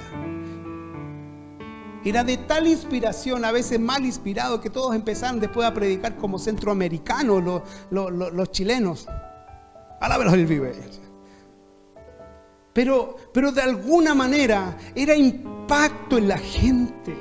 Era 2.06 2.24
de 2.24 2.38
tal 2.38 2.68
inspiración, 2.68 3.44
a 3.44 3.52
veces 3.52 3.82
mal 3.82 4.06
inspirado, 4.06 4.62
que 4.62 4.70
todos 4.70 4.96
empezaron 4.96 5.42
después 5.42 5.68
a 5.68 5.74
predicar 5.74 6.16
como 6.16 6.40
centroamericanos, 6.40 7.62
los 7.90 8.52
chilenos. 8.52 9.08
Palabras 10.00 10.34
del 10.34 10.46
vive. 10.46 10.74
Pero, 12.74 13.16
pero 13.34 13.52
de 13.52 13.62
alguna 13.62 14.14
manera 14.14 14.78
era 14.94 15.16
impacto 15.16 16.18
en 16.18 16.28
la 16.28 16.38
gente. 16.38 17.16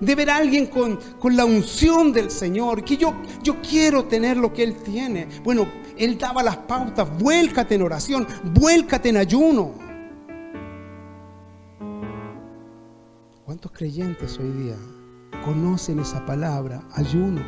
De 0.00 0.14
ver 0.14 0.30
a 0.30 0.36
alguien 0.36 0.66
con, 0.66 0.98
la 1.34 1.44
unción 1.44 2.12
del 2.12 2.30
Señor, 2.30 2.84
que 2.84 2.96
yo, 2.96 3.14
yo 3.42 3.56
quiero 3.60 4.04
tener 4.04 4.36
lo 4.36 4.52
que 4.52 4.62
Él 4.62 4.76
tiene. 4.76 5.28
Bueno, 5.42 5.66
Él 5.96 6.16
daba 6.18 6.42
las 6.42 6.58
pautas, 6.58 7.08
vuélcate 7.18 7.74
en 7.74 7.82
oración, 7.82 8.26
vuélcate 8.52 9.08
en 9.08 9.16
ayuno. 9.16 9.72
¿Cuántos 13.44 13.72
creyentes 13.72 14.38
hoy 14.38 14.50
día 14.50 14.76
conocen 15.44 15.98
esa 15.98 16.24
palabra, 16.24 16.82
ayuno? 16.94 17.40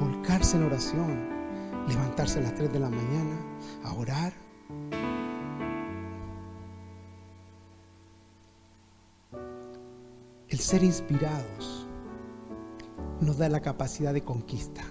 Volcarse 0.00 0.56
en 0.56 0.64
oración, 0.64 1.33
levantarse 1.88 2.38
a 2.38 2.42
las 2.42 2.54
3 2.54 2.72
de 2.72 2.80
la 2.80 2.90
mañana 2.90 3.36
a 3.84 3.92
orar 3.94 4.32
El 10.54 10.60
ser 10.60 10.84
inspirados 10.84 11.84
nos 13.20 13.38
da 13.38 13.48
la 13.48 13.60
capacidad 13.60 14.14
de 14.14 14.22
conquista, 14.22 14.82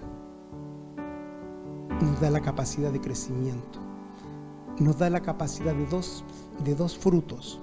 nos 2.02 2.20
da 2.20 2.30
la 2.30 2.42
capacidad 2.42 2.92
de 2.92 3.00
crecimiento, 3.00 3.80
nos 4.80 4.98
da 4.98 5.10
la 5.10 5.22
capacidad 5.22 5.74
de 5.74 5.86
dos, 5.86 6.26
de 6.66 6.76
dos 6.76 6.98
frutos. 6.98 7.62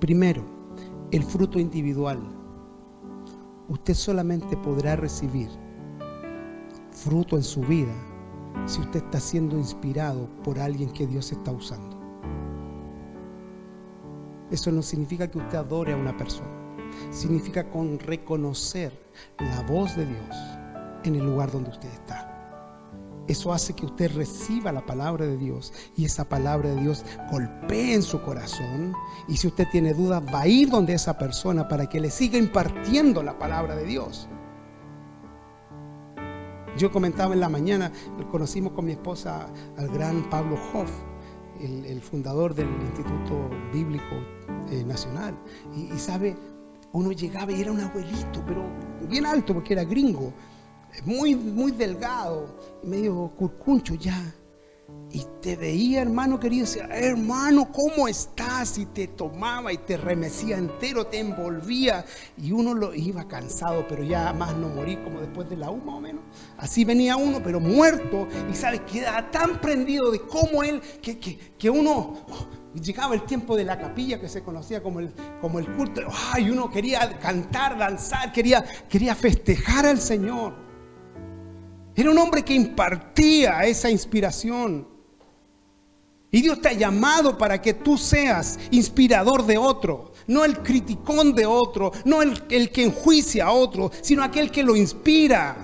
Primero, 0.00 0.42
el 1.12 1.22
fruto 1.22 1.60
individual. 1.60 2.18
Usted 3.68 3.94
solamente 3.94 4.56
podrá 4.56 4.96
recibir 4.96 5.48
fruto 6.90 7.36
en 7.36 7.44
su 7.44 7.60
vida 7.60 7.94
si 8.64 8.80
usted 8.80 9.04
está 9.04 9.20
siendo 9.20 9.56
inspirado 9.56 10.28
por 10.42 10.58
alguien 10.58 10.90
que 10.90 11.06
Dios 11.06 11.30
está 11.32 11.52
usando. 11.52 11.96
Eso 14.50 14.72
no 14.72 14.82
significa 14.82 15.28
que 15.30 15.38
usted 15.38 15.58
adore 15.58 15.92
a 15.92 15.96
una 15.96 16.16
persona 16.16 16.56
significa 17.10 17.68
con 17.70 17.98
reconocer 17.98 18.92
la 19.38 19.62
voz 19.62 19.96
de 19.96 20.06
Dios 20.06 20.36
en 21.04 21.16
el 21.16 21.24
lugar 21.24 21.50
donde 21.50 21.70
usted 21.70 21.88
está. 21.88 22.32
Eso 23.28 23.52
hace 23.52 23.74
que 23.74 23.86
usted 23.86 24.14
reciba 24.14 24.70
la 24.70 24.86
palabra 24.86 25.26
de 25.26 25.36
Dios 25.36 25.72
y 25.96 26.04
esa 26.04 26.28
palabra 26.28 26.68
de 26.70 26.80
Dios 26.80 27.04
golpee 27.30 27.94
en 27.94 28.02
su 28.02 28.22
corazón. 28.22 28.94
Y 29.26 29.36
si 29.36 29.48
usted 29.48 29.66
tiene 29.72 29.94
dudas, 29.94 30.22
va 30.32 30.42
a 30.42 30.46
ir 30.46 30.70
donde 30.70 30.94
esa 30.94 31.18
persona 31.18 31.66
para 31.66 31.88
que 31.88 32.00
le 32.00 32.10
siga 32.10 32.38
impartiendo 32.38 33.24
la 33.24 33.36
palabra 33.36 33.74
de 33.74 33.84
Dios. 33.84 34.28
Yo 36.76 36.92
comentaba 36.92 37.32
en 37.32 37.40
la 37.40 37.48
mañana, 37.48 37.90
conocimos 38.30 38.72
con 38.72 38.84
mi 38.84 38.92
esposa 38.92 39.48
al 39.78 39.88
gran 39.88 40.28
Pablo 40.28 40.56
Hoff, 40.74 40.90
el, 41.60 42.02
fundador 42.02 42.54
del 42.54 42.68
Instituto 42.68 43.48
Bíblico 43.72 44.16
eh, 44.70 44.84
Nacional. 44.84 45.34
Y, 45.74 45.94
y 45.94 45.98
sabe, 45.98 46.36
uno 46.92 47.12
llegaba 47.12 47.50
y 47.52 47.62
era 47.62 47.72
un 47.72 47.80
abuelito, 47.80 48.42
pero 48.46 48.62
bien 49.08 49.24
alto 49.24 49.54
porque 49.54 49.72
era 49.72 49.84
gringo, 49.84 50.34
muy, 51.04 51.34
muy 51.34 51.72
delgado, 51.72 52.58
medio 52.82 53.30
curcuncho 53.36 53.94
ya. 53.94 54.34
Y 55.16 55.24
te 55.40 55.56
veía, 55.56 56.02
hermano 56.02 56.38
querido, 56.38 56.66
decía, 56.66 56.90
hermano, 56.92 57.72
¿cómo 57.72 58.06
estás? 58.06 58.76
Y 58.76 58.84
te 58.84 59.06
tomaba 59.06 59.72
y 59.72 59.78
te 59.78 59.96
remecía 59.96 60.58
entero, 60.58 61.06
te 61.06 61.20
envolvía. 61.20 62.04
Y 62.36 62.52
uno 62.52 62.74
lo 62.74 62.94
iba 62.94 63.26
cansado, 63.26 63.86
pero 63.88 64.02
ya 64.02 64.34
más 64.34 64.54
no 64.58 64.68
morí 64.68 64.96
como 64.96 65.22
después 65.22 65.48
de 65.48 65.56
la 65.56 65.70
U 65.70 65.80
o 65.86 66.00
menos. 66.02 66.22
Así 66.58 66.84
venía 66.84 67.16
uno, 67.16 67.40
pero 67.42 67.60
muerto. 67.60 68.28
Y 68.52 68.54
sabes, 68.54 68.82
quedaba 68.82 69.30
tan 69.30 69.58
prendido 69.58 70.10
de 70.10 70.20
cómo 70.20 70.62
él, 70.62 70.82
que, 71.00 71.18
que, 71.18 71.38
que 71.56 71.70
uno 71.70 72.12
llegaba 72.74 73.14
el 73.14 73.22
tiempo 73.24 73.56
de 73.56 73.64
la 73.64 73.78
capilla 73.78 74.20
que 74.20 74.28
se 74.28 74.42
conocía 74.42 74.82
como 74.82 75.00
el, 75.00 75.14
como 75.40 75.58
el 75.60 75.66
culto. 75.76 76.02
Ay, 76.34 76.50
uno 76.50 76.70
quería 76.70 77.18
cantar, 77.20 77.78
danzar, 77.78 78.34
quería, 78.34 78.62
quería 78.86 79.14
festejar 79.14 79.86
al 79.86 79.98
Señor. 79.98 80.52
Era 81.94 82.10
un 82.10 82.18
hombre 82.18 82.42
que 82.42 82.52
impartía 82.52 83.60
esa 83.60 83.88
inspiración. 83.88 84.94
Y 86.36 86.42
Dios 86.42 86.60
te 86.60 86.68
ha 86.68 86.72
llamado 86.74 87.38
para 87.38 87.62
que 87.62 87.72
tú 87.72 87.96
seas 87.96 88.58
inspirador 88.70 89.46
de 89.46 89.56
otro, 89.56 90.12
no 90.26 90.44
el 90.44 90.58
criticón 90.58 91.34
de 91.34 91.46
otro, 91.46 91.92
no 92.04 92.20
el, 92.20 92.44
el 92.50 92.68
que 92.68 92.84
enjuicia 92.84 93.46
a 93.46 93.52
otro, 93.52 93.90
sino 94.02 94.22
aquel 94.22 94.50
que 94.50 94.62
lo 94.62 94.76
inspira. 94.76 95.56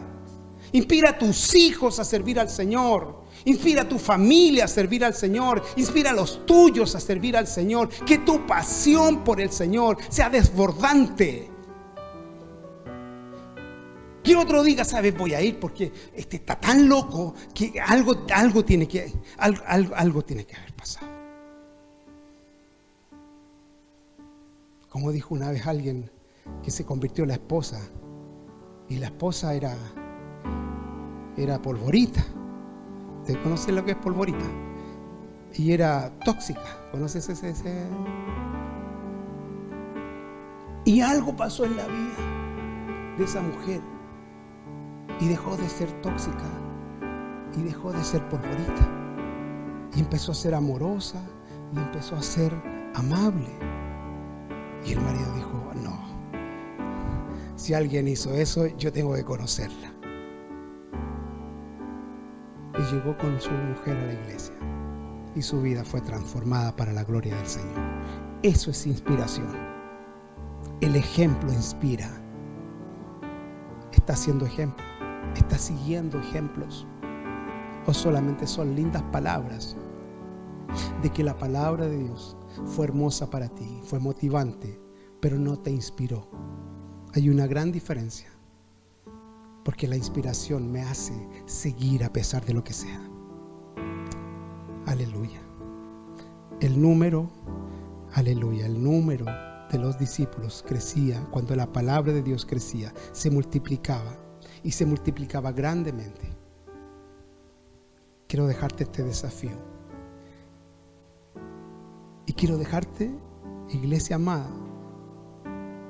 Inspira 0.73 1.11
a 1.11 1.19
tus 1.19 1.55
hijos 1.55 1.99
a 1.99 2.05
servir 2.05 2.41
al 2.41 2.49
Señor. 2.49 3.23
Inspira 3.45 3.83
a 3.83 3.89
tu 3.91 3.99
familia 3.99 4.65
a 4.65 4.69
servir 4.69 5.05
al 5.05 5.13
Señor. 5.13 5.63
Inspira 5.77 6.09
a 6.09 6.15
los 6.15 6.47
tuyos 6.47 6.95
a 6.95 7.01
servir 7.01 7.37
al 7.37 7.47
Señor. 7.47 7.91
Que 8.07 8.21
tu 8.21 8.47
pasión 8.47 9.25
por 9.25 9.43
el 9.43 9.53
Señor 9.53 9.99
sea 10.09 10.31
desbordante. 10.31 11.52
Que 14.23 14.37
otro 14.37 14.63
diga, 14.63 14.85
sabes, 14.85 15.17
voy 15.17 15.35
a 15.35 15.43
ir 15.43 15.59
porque 15.59 15.93
este 16.15 16.37
está 16.37 16.59
tan 16.59 16.89
loco 16.89 17.35
que 17.53 17.81
algo, 17.81 18.25
algo, 18.33 18.65
tiene 18.65 18.87
que, 18.87 19.13
algo, 19.39 19.95
algo 19.97 20.23
tiene 20.23 20.45
que 20.45 20.57
haber 20.57 20.73
pasado. 20.75 21.11
Como 24.89 25.11
dijo 25.11 25.35
una 25.35 25.51
vez 25.51 25.67
alguien 25.67 26.11
que 26.63 26.71
se 26.71 26.85
convirtió 26.85 27.25
en 27.25 27.29
la 27.29 27.35
esposa 27.35 27.81
y 28.89 28.99
la 28.99 29.07
esposa 29.07 29.55
era, 29.55 29.77
era 31.37 31.61
polvorita. 31.61 32.25
¿Te 33.27 33.41
conoces 33.41 33.75
lo 33.75 33.85
que 33.85 33.93
es 33.93 33.97
polvorita? 33.97 34.45
Y 35.55 35.73
era 35.73 36.13
tóxica. 36.25 36.89
¿Conoces 36.91 37.29
ese, 37.29 37.51
ese? 37.51 37.87
Y 40.85 41.01
algo 41.01 41.35
pasó 41.35 41.65
en 41.65 41.77
la 41.77 41.87
vida 41.87 43.17
de 43.17 43.25
esa 43.25 43.41
mujer. 43.41 43.81
Y 45.23 45.29
dejó 45.29 45.57
de 45.57 45.69
ser 45.69 45.91
tóxica. 46.03 46.51
Y 47.57 47.63
dejó 47.63 47.93
de 47.93 48.03
ser 48.03 48.29
polvorita. 48.29 48.89
Y 49.95 50.01
empezó 50.01 50.33
a 50.33 50.35
ser 50.35 50.55
amorosa. 50.55 51.23
Y 51.73 51.79
empezó 51.79 52.17
a 52.17 52.23
ser 52.23 52.53
amable. 52.95 53.49
Y 54.85 54.93
el 54.93 55.01
marido 55.01 55.33
dijo, 55.37 55.71
no. 55.77 55.99
Si 57.57 57.73
alguien 57.73 58.09
hizo 58.09 58.35
eso, 58.35 58.67
yo 58.77 58.93
tengo 58.93 59.15
que 59.15 59.25
conocerla 59.25 59.93
y 62.79 62.95
llegó 62.95 63.17
con 63.19 63.41
su 63.41 63.51
mujer 63.51 63.97
a 63.97 64.07
la 64.07 64.13
iglesia. 64.15 64.55
Y 65.35 65.43
su 65.43 65.61
vida 65.63 65.85
fue 65.85 66.01
transformada 66.01 66.75
para 66.75 66.93
la 66.93 67.05
gloria 67.05 67.35
del 67.37 67.47
Señor. 67.47 67.81
Eso 68.43 68.71
es 68.71 68.87
inspiración. 68.87 69.49
El 70.81 70.97
ejemplo 70.97 71.53
inspira. 71.53 72.11
está 73.93 74.15
haciendo 74.15 74.47
ejemplo, 74.47 74.85
está 75.41 75.59
siguiendo 75.59 76.19
ejemplos, 76.19 76.87
o 77.87 77.93
solamente 77.93 78.47
son 78.47 78.75
lindas 78.75 79.03
palabras 79.05 79.77
de 81.03 81.11
que 81.11 81.25
la 81.25 81.37
palabra 81.37 81.87
de 81.87 81.99
Dios 81.99 82.37
fue 82.65 82.87
hermosa 82.87 83.29
para 83.31 83.49
ti, 83.49 83.81
fue 83.85 83.99
motivante, 83.99 84.81
pero 85.21 85.39
no 85.39 85.59
te 85.59 85.71
inspiró. 85.71 86.29
Hay 87.15 87.29
una 87.29 87.47
gran 87.47 87.73
diferencia, 87.73 88.31
porque 89.65 89.87
la 89.87 89.97
inspiración 89.97 90.71
me 90.71 90.83
hace 90.83 91.15
seguir 91.47 92.05
a 92.05 92.13
pesar 92.13 92.45
de 92.45 92.55
lo 92.55 92.65
que 92.65 92.73
sea. 92.73 93.01
Aleluya. 94.87 95.41
El 96.61 96.81
número, 96.81 97.29
aleluya, 98.15 98.67
el 98.67 98.83
número 98.83 99.27
de 99.71 99.79
los 99.79 99.99
discípulos 99.99 100.65
crecía 100.67 101.27
cuando 101.31 101.57
la 101.57 101.71
palabra 101.73 102.13
de 102.13 102.23
Dios 102.23 102.45
crecía, 102.47 102.93
se 103.13 103.31
multiplicaba 103.31 104.17
y 104.63 104.71
se 104.71 104.87
multiplicaba 104.87 105.53
grandemente. 105.53 106.29
Quiero 108.29 108.47
dejarte 108.47 108.85
este 108.85 109.03
desafío. 109.03 109.73
Y 112.27 112.33
quiero 112.33 112.57
dejarte, 112.57 113.11
iglesia 113.71 114.17
amada, 114.17 114.51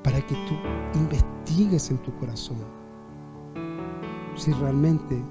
para 0.02 0.20
que 0.26 0.34
tú 0.34 0.54
investigues 0.94 1.90
en 1.90 1.98
tu 1.98 2.14
corazón 2.16 2.58
si 4.34 4.52
realmente 4.52 5.22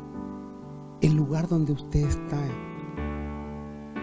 el 1.02 1.16
lugar 1.16 1.48
donde 1.48 1.74
usted 1.74 2.08
está 2.08 2.40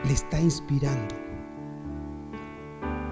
le 0.05 0.13
está 0.13 0.41
inspirando. 0.41 1.15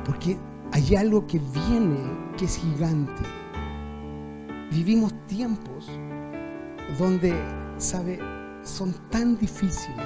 Porque 0.04 0.36
hay 0.72 0.94
algo 0.94 1.26
que 1.26 1.38
viene 1.38 1.98
que 2.36 2.44
es 2.44 2.58
gigante. 2.58 3.22
Vivimos 4.70 5.14
tiempos 5.26 5.90
donde, 6.98 7.34
¿sabe? 7.78 8.18
Son 8.62 8.92
tan 9.10 9.36
difíciles. 9.36 9.96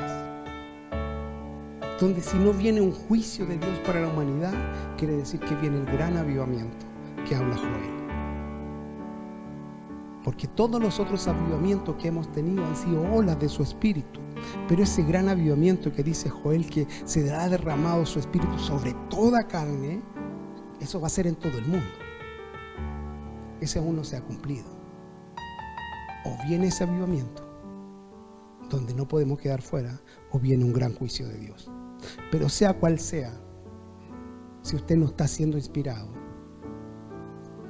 Donde 2.00 2.22
si 2.22 2.38
no 2.38 2.52
viene 2.52 2.80
un 2.80 2.92
juicio 2.92 3.44
de 3.46 3.58
Dios 3.58 3.78
para 3.86 4.00
la 4.00 4.08
humanidad, 4.08 4.52
quiere 4.96 5.16
decir 5.16 5.40
que 5.40 5.54
viene 5.56 5.78
el 5.78 5.86
gran 5.86 6.16
avivamiento 6.16 6.86
que 7.28 7.36
habla 7.36 7.56
Joel. 7.56 8.00
Porque 10.24 10.46
todos 10.48 10.80
los 10.82 10.98
otros 10.98 11.28
avivamientos 11.28 11.96
que 11.96 12.08
hemos 12.08 12.30
tenido 12.32 12.64
han 12.64 12.76
sido 12.76 13.02
olas 13.12 13.38
de 13.38 13.48
su 13.48 13.62
espíritu. 13.62 14.20
Pero 14.68 14.82
ese 14.82 15.02
gran 15.02 15.28
avivamiento 15.28 15.92
que 15.92 16.02
dice 16.02 16.28
Joel 16.30 16.66
que 16.66 16.86
se 17.04 17.32
ha 17.32 17.48
derramado 17.48 18.04
su 18.06 18.18
espíritu 18.18 18.58
sobre 18.58 18.94
toda 19.08 19.46
carne, 19.46 20.02
eso 20.80 21.00
va 21.00 21.06
a 21.06 21.10
ser 21.10 21.26
en 21.26 21.36
todo 21.36 21.58
el 21.58 21.66
mundo. 21.66 21.86
Ese 23.60 23.78
aún 23.78 23.96
no 23.96 24.04
se 24.04 24.16
ha 24.16 24.22
cumplido. 24.22 24.79
O 26.24 26.36
viene 26.46 26.68
ese 26.68 26.84
avivamiento, 26.84 27.42
donde 28.68 28.94
no 28.94 29.08
podemos 29.08 29.38
quedar 29.38 29.62
fuera, 29.62 30.00
o 30.30 30.38
viene 30.38 30.64
un 30.64 30.72
gran 30.72 30.94
juicio 30.94 31.26
de 31.28 31.38
Dios. 31.38 31.70
Pero 32.30 32.48
sea 32.48 32.74
cual 32.74 32.98
sea, 32.98 33.32
si 34.62 34.76
usted 34.76 34.96
no 34.96 35.06
está 35.06 35.26
siendo 35.26 35.56
inspirado, 35.56 36.08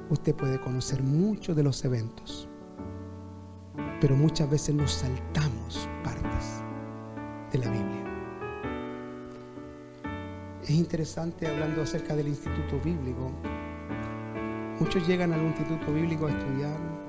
usted 0.09 0.35
puede 0.35 0.59
conocer 0.59 1.01
muchos 1.01 1.55
de 1.55 1.63
los 1.63 1.83
eventos, 1.85 2.49
pero 4.01 4.15
muchas 4.15 4.49
veces 4.49 4.75
nos 4.75 4.91
saltamos 4.91 5.87
partes 6.03 6.61
de 7.51 7.59
la 7.59 7.71
Biblia. 7.71 8.01
Es 10.63 10.71
interesante 10.71 11.47
hablando 11.47 11.81
acerca 11.81 12.15
del 12.15 12.27
instituto 12.27 12.79
bíblico. 12.83 13.31
Muchos 14.79 15.07
llegan 15.07 15.33
al 15.33 15.43
instituto 15.43 15.93
bíblico 15.93 16.27
a 16.27 16.31
estudiar 16.31 17.00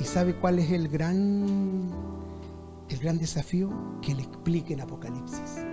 y 0.00 0.04
sabe 0.04 0.34
cuál 0.34 0.58
es 0.58 0.70
el 0.70 0.88
gran 0.88 1.90
el 2.88 2.98
gran 2.98 3.18
desafío 3.18 3.70
que 4.02 4.14
le 4.14 4.22
expliquen 4.22 4.80
Apocalipsis. 4.80 5.64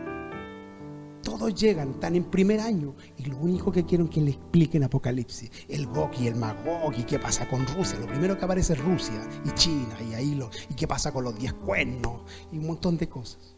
Todos 1.24 1.56
llegan, 1.56 1.92
están 1.92 2.16
en 2.16 2.24
primer 2.26 2.60
año 2.60 2.96
y 3.18 3.26
lo 3.26 3.38
único 3.38 3.72
que 3.72 3.86
quieren 3.86 4.08
que 4.08 4.22
le 4.22 4.32
expliquen 4.32 4.84
Apocalipsis, 4.84 5.52
el 5.68 5.88
Gog 5.88 6.12
y 6.20 6.28
el 6.28 6.36
Magog 6.36 6.94
y 6.96 7.04
qué 7.04 7.20
pasa 7.20 7.48
con 7.50 7.66
Rusia. 7.68 8.00
Lo 8.00 8.08
primero 8.08 8.38
que 8.38 8.46
aparece 8.46 8.74
es 8.74 8.80
Rusia 8.80 9.28
y 9.44 9.52
China 9.52 9.98
y 10.10 10.14
ahí 10.14 10.36
lo 10.36 10.50
y 10.70 10.76
qué 10.76 10.88
pasa 10.88 11.12
con 11.12 11.24
los 11.24 11.38
diez 11.38 11.54
cuernos 11.54 12.22
y 12.52 12.58
un 12.58 12.68
montón 12.68 12.98
de 12.98 13.10
cosas. 13.10 13.56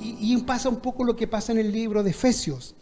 Y, 0.00 0.34
y 0.34 0.42
pasa 0.42 0.68
un 0.68 0.80
poco 0.80 1.04
lo 1.04 1.14
que 1.14 1.26
pasa 1.26 1.52
en 1.52 1.58
el 1.58 1.70
libro 1.72 2.02
de 2.02 2.10
Efesios 2.10 2.74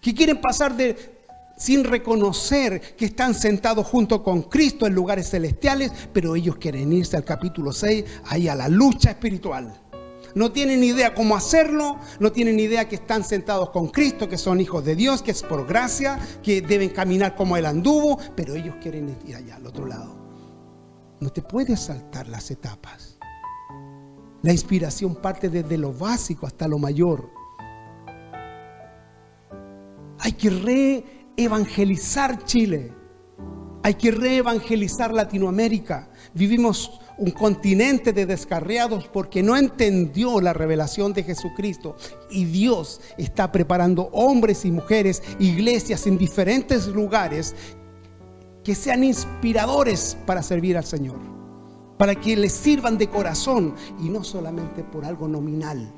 que 0.00 0.14
quieren 0.14 0.40
pasar 0.40 0.76
de 0.76 1.15
sin 1.56 1.84
reconocer 1.84 2.96
que 2.96 3.06
están 3.06 3.34
sentados 3.34 3.86
junto 3.86 4.22
con 4.22 4.42
Cristo 4.42 4.86
en 4.86 4.94
lugares 4.94 5.30
celestiales, 5.30 5.90
pero 6.12 6.36
ellos 6.36 6.56
quieren 6.56 6.92
irse 6.92 7.16
al 7.16 7.24
capítulo 7.24 7.72
6, 7.72 8.04
ahí 8.26 8.48
a 8.48 8.54
la 8.54 8.68
lucha 8.68 9.10
espiritual. 9.10 9.82
No 10.34 10.52
tienen 10.52 10.84
idea 10.84 11.14
cómo 11.14 11.34
hacerlo, 11.34 11.96
no 12.20 12.30
tienen 12.30 12.60
idea 12.60 12.88
que 12.88 12.96
están 12.96 13.24
sentados 13.24 13.70
con 13.70 13.88
Cristo, 13.88 14.28
que 14.28 14.36
son 14.36 14.60
hijos 14.60 14.84
de 14.84 14.94
Dios, 14.94 15.22
que 15.22 15.30
es 15.30 15.42
por 15.42 15.66
gracia, 15.66 16.18
que 16.42 16.60
deben 16.60 16.90
caminar 16.90 17.34
como 17.34 17.56
Él 17.56 17.64
anduvo, 17.64 18.18
pero 18.36 18.54
ellos 18.54 18.76
quieren 18.82 19.16
ir 19.26 19.34
allá 19.34 19.56
al 19.56 19.66
otro 19.66 19.86
lado. 19.86 20.14
No 21.20 21.30
te 21.30 21.40
puedes 21.40 21.80
saltar 21.80 22.28
las 22.28 22.50
etapas. 22.50 23.16
La 24.42 24.52
inspiración 24.52 25.16
parte 25.16 25.48
desde 25.48 25.78
lo 25.78 25.94
básico 25.94 26.46
hasta 26.46 26.68
lo 26.68 26.78
mayor. 26.78 27.30
Hay 30.18 30.32
que 30.32 30.50
reevangelizar 31.36 32.44
Chile. 32.44 32.92
Hay 33.82 33.94
que 33.94 34.10
reevangelizar 34.10 35.12
Latinoamérica. 35.12 36.08
Vivimos 36.34 37.00
un 37.18 37.30
continente 37.30 38.12
de 38.12 38.26
descarriados 38.26 39.08
porque 39.08 39.42
no 39.42 39.56
entendió 39.56 40.40
la 40.40 40.52
revelación 40.52 41.12
de 41.12 41.22
Jesucristo. 41.22 41.96
Y 42.30 42.46
Dios 42.46 43.00
está 43.16 43.52
preparando 43.52 44.08
hombres 44.12 44.64
y 44.64 44.72
mujeres, 44.72 45.22
iglesias 45.38 46.06
en 46.06 46.18
diferentes 46.18 46.88
lugares 46.88 47.54
que 48.64 48.74
sean 48.74 49.04
inspiradores 49.04 50.16
para 50.26 50.42
servir 50.42 50.76
al 50.76 50.84
Señor. 50.84 51.18
Para 51.96 52.14
que 52.14 52.36
les 52.36 52.52
sirvan 52.52 52.98
de 52.98 53.08
corazón 53.08 53.74
y 54.00 54.08
no 54.08 54.24
solamente 54.24 54.82
por 54.82 55.04
algo 55.04 55.28
nominal. 55.28 55.92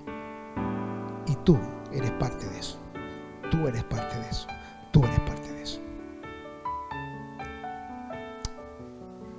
Y 1.26 1.34
tú 1.44 1.56
eres 1.92 2.10
parte 2.12 2.46
de 2.50 2.58
eso. 2.58 2.78
Tú 3.50 3.66
eres 3.66 3.82
parte 3.84 4.14
de 4.18 4.28
eso. 4.28 4.46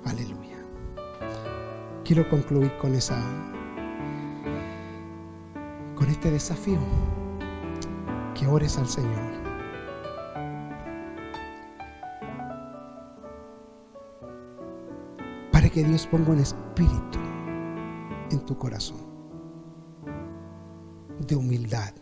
Aleluya. 0.04 0.58
Quiero 2.04 2.28
concluir 2.28 2.76
con 2.78 2.94
esa 2.94 3.20
con 5.94 6.08
este 6.08 6.30
desafío. 6.30 6.78
Que 8.34 8.46
ores 8.46 8.78
al 8.78 8.88
Señor. 8.88 9.30
Para 15.52 15.68
que 15.68 15.84
Dios 15.84 16.06
ponga 16.06 16.30
un 16.30 16.38
espíritu 16.38 17.18
en 18.30 18.40
tu 18.46 18.56
corazón 18.56 19.10
de 21.26 21.36
humildad 21.36 21.92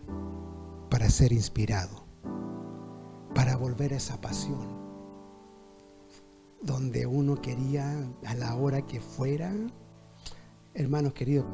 para 0.90 1.10
ser 1.10 1.32
inspirado, 1.32 2.04
para 3.34 3.56
volver 3.56 3.92
a 3.92 3.96
esa 3.96 4.20
pasión, 4.20 4.77
donde 6.62 7.06
uno 7.06 7.40
quería 7.40 8.08
a 8.26 8.34
la 8.34 8.54
hora 8.54 8.82
que 8.82 9.00
fuera, 9.00 9.52
hermanos 10.74 11.12
queridos, 11.12 11.46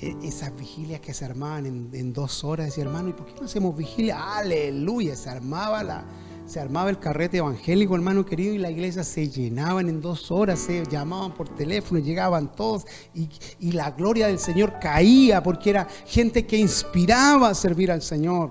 e-, 0.00 0.16
esas 0.22 0.54
vigilias 0.56 1.00
que 1.00 1.14
se 1.14 1.24
armaban 1.24 1.66
en, 1.66 2.12
dos 2.12 2.44
horas, 2.44 2.66
decía 2.66 2.84
hermano, 2.84 3.10
¿y 3.10 3.12
por 3.12 3.26
qué 3.26 3.34
no 3.38 3.46
hacemos 3.46 3.76
vigilia? 3.76 4.38
Aleluya, 4.38 5.16
se 5.16 5.30
armaba 5.30 5.82
la, 5.82 6.04
se 6.46 6.60
armaba 6.60 6.90
el 6.90 6.98
carrete 6.98 7.38
evangélico, 7.38 7.94
hermano 7.94 8.24
querido, 8.24 8.54
y 8.54 8.58
la 8.58 8.70
iglesia 8.70 9.04
se 9.04 9.28
llenaban 9.28 9.88
en 9.88 10.00
dos 10.00 10.30
horas, 10.30 10.58
se 10.58 10.84
llamaban 10.86 11.34
por 11.34 11.48
teléfono, 11.48 12.00
llegaban 12.00 12.50
todos, 12.52 12.86
y, 13.14 13.28
y 13.60 13.72
la 13.72 13.90
gloria 13.92 14.28
del 14.28 14.38
Señor 14.38 14.78
caía 14.80 15.42
porque 15.42 15.70
era 15.70 15.88
gente 16.06 16.46
que 16.46 16.56
inspiraba 16.56 17.50
a 17.50 17.54
servir 17.54 17.90
al 17.90 18.02
Señor. 18.02 18.50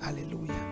Aleluya. 0.00 0.71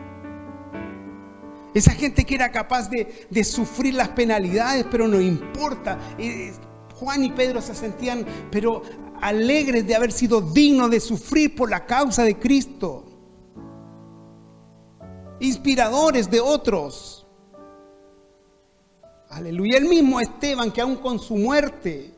Esa 1.75 1.93
gente 1.93 2.25
que 2.25 2.35
era 2.35 2.51
capaz 2.51 2.89
de, 2.89 3.27
de 3.31 3.45
sufrir 3.45 3.95
las 3.95 4.09
penalidades, 4.09 4.87
pero 4.91 5.07
no 5.07 5.21
importa. 5.21 5.99
Eh, 6.19 6.53
Juan 6.95 7.25
y 7.25 7.31
Pedro 7.31 7.63
se 7.63 7.75
sentían, 7.75 8.27
pero 8.51 8.83
alegres 9.21 9.87
de 9.87 9.95
haber 9.95 10.13
sido 10.13 10.41
dignos 10.41 10.91
de 10.91 11.01
sufrir 11.01 11.55
por 11.55 11.71
la 11.71 11.87
causa 11.87 12.25
de 12.25 12.39
Cristo 12.39 13.11
inspiradores 15.41 16.31
de 16.31 16.41
otros. 16.41 17.27
Aleluya. 19.31 19.79
El 19.79 19.87
mismo 19.87 20.21
Esteban 20.21 20.71
que 20.71 20.81
aún 20.81 20.97
con 20.97 21.19
su 21.19 21.37
muerte 21.37 22.15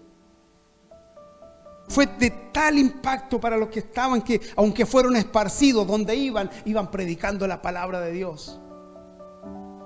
fue 1.88 2.07
de 2.07 2.30
tal 2.53 2.78
impacto 2.78 3.40
para 3.40 3.57
los 3.57 3.68
que 3.68 3.80
estaban 3.80 4.22
que 4.22 4.40
aunque 4.57 4.86
fueron 4.86 5.16
esparcidos 5.16 5.86
donde 5.86 6.14
iban, 6.16 6.50
iban 6.64 6.90
predicando 6.90 7.46
la 7.46 7.62
palabra 7.62 8.00
de 8.00 8.12
Dios. 8.12 8.59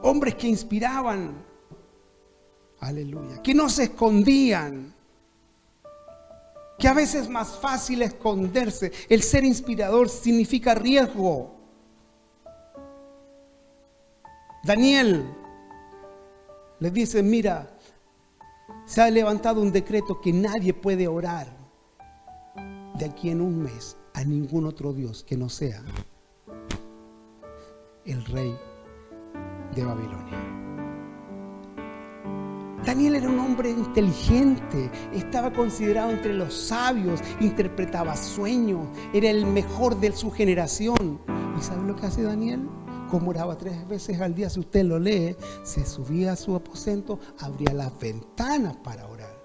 Hombres 0.07 0.37
que 0.37 0.47
inspiraban. 0.47 1.45
Aleluya. 2.79 3.43
Que 3.43 3.53
no 3.53 3.69
se 3.69 3.85
escondían. 3.85 4.95
Que 6.79 6.87
a 6.87 6.93
veces 6.93 7.23
es 7.23 7.29
más 7.29 7.57
fácil 7.57 8.03
esconderse. 8.03 8.93
El 9.09 9.25
ser 9.25 9.43
inspirador 9.43 10.09
significa 10.09 10.77
riesgo. 10.77 11.57
Daniel 14.63 15.27
le 16.79 16.91
dice, 16.93 17.21
mira, 17.25 17.77
se 18.85 19.03
ha 19.03 19.11
levantado 19.11 19.61
un 19.61 19.73
decreto 19.73 20.21
que 20.21 20.33
nadie 20.33 20.73
puede 20.73 21.09
orar 21.09 21.49
de 22.95 23.07
aquí 23.07 23.31
en 23.31 23.41
un 23.41 23.61
mes 23.61 23.97
a 24.15 24.23
ningún 24.23 24.67
otro 24.67 24.93
Dios 24.93 25.25
que 25.25 25.37
no 25.37 25.49
sea 25.49 25.83
el 28.05 28.25
rey 28.27 28.57
de 29.77 29.85
Babilonia. 29.85 30.57
Daniel 32.85 33.17
era 33.17 33.29
un 33.29 33.39
hombre 33.41 33.71
inteligente, 33.71 34.91
estaba 35.13 35.53
considerado 35.53 36.13
entre 36.13 36.33
los 36.33 36.55
sabios, 36.55 37.21
interpretaba 37.41 38.17
sueños, 38.17 38.87
era 39.13 39.29
el 39.29 39.45
mejor 39.45 39.99
de 39.99 40.13
su 40.13 40.31
generación. 40.31 41.21
¿Y 41.59 41.63
sabe 41.63 41.87
lo 41.87 41.97
que 41.97 42.07
hace 42.07 42.23
Daniel? 42.23 42.69
Como 43.11 43.31
oraba 43.31 43.57
tres 43.57 43.87
veces 43.89 44.21
al 44.21 44.35
día, 44.35 44.49
si 44.49 44.61
usted 44.61 44.85
lo 44.85 44.99
lee, 44.99 45.37
se 45.65 45.85
subía 45.85 46.33
a 46.33 46.37
su 46.37 46.55
aposento, 46.55 47.19
abría 47.41 47.75
las 47.75 47.99
ventanas 47.99 48.77
para 48.77 49.07
orar, 49.07 49.37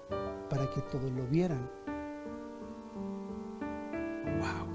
para 0.48 0.70
que 0.70 0.80
todos 0.82 1.10
lo 1.10 1.26
vieran. 1.26 1.68
Wow. 4.38 4.68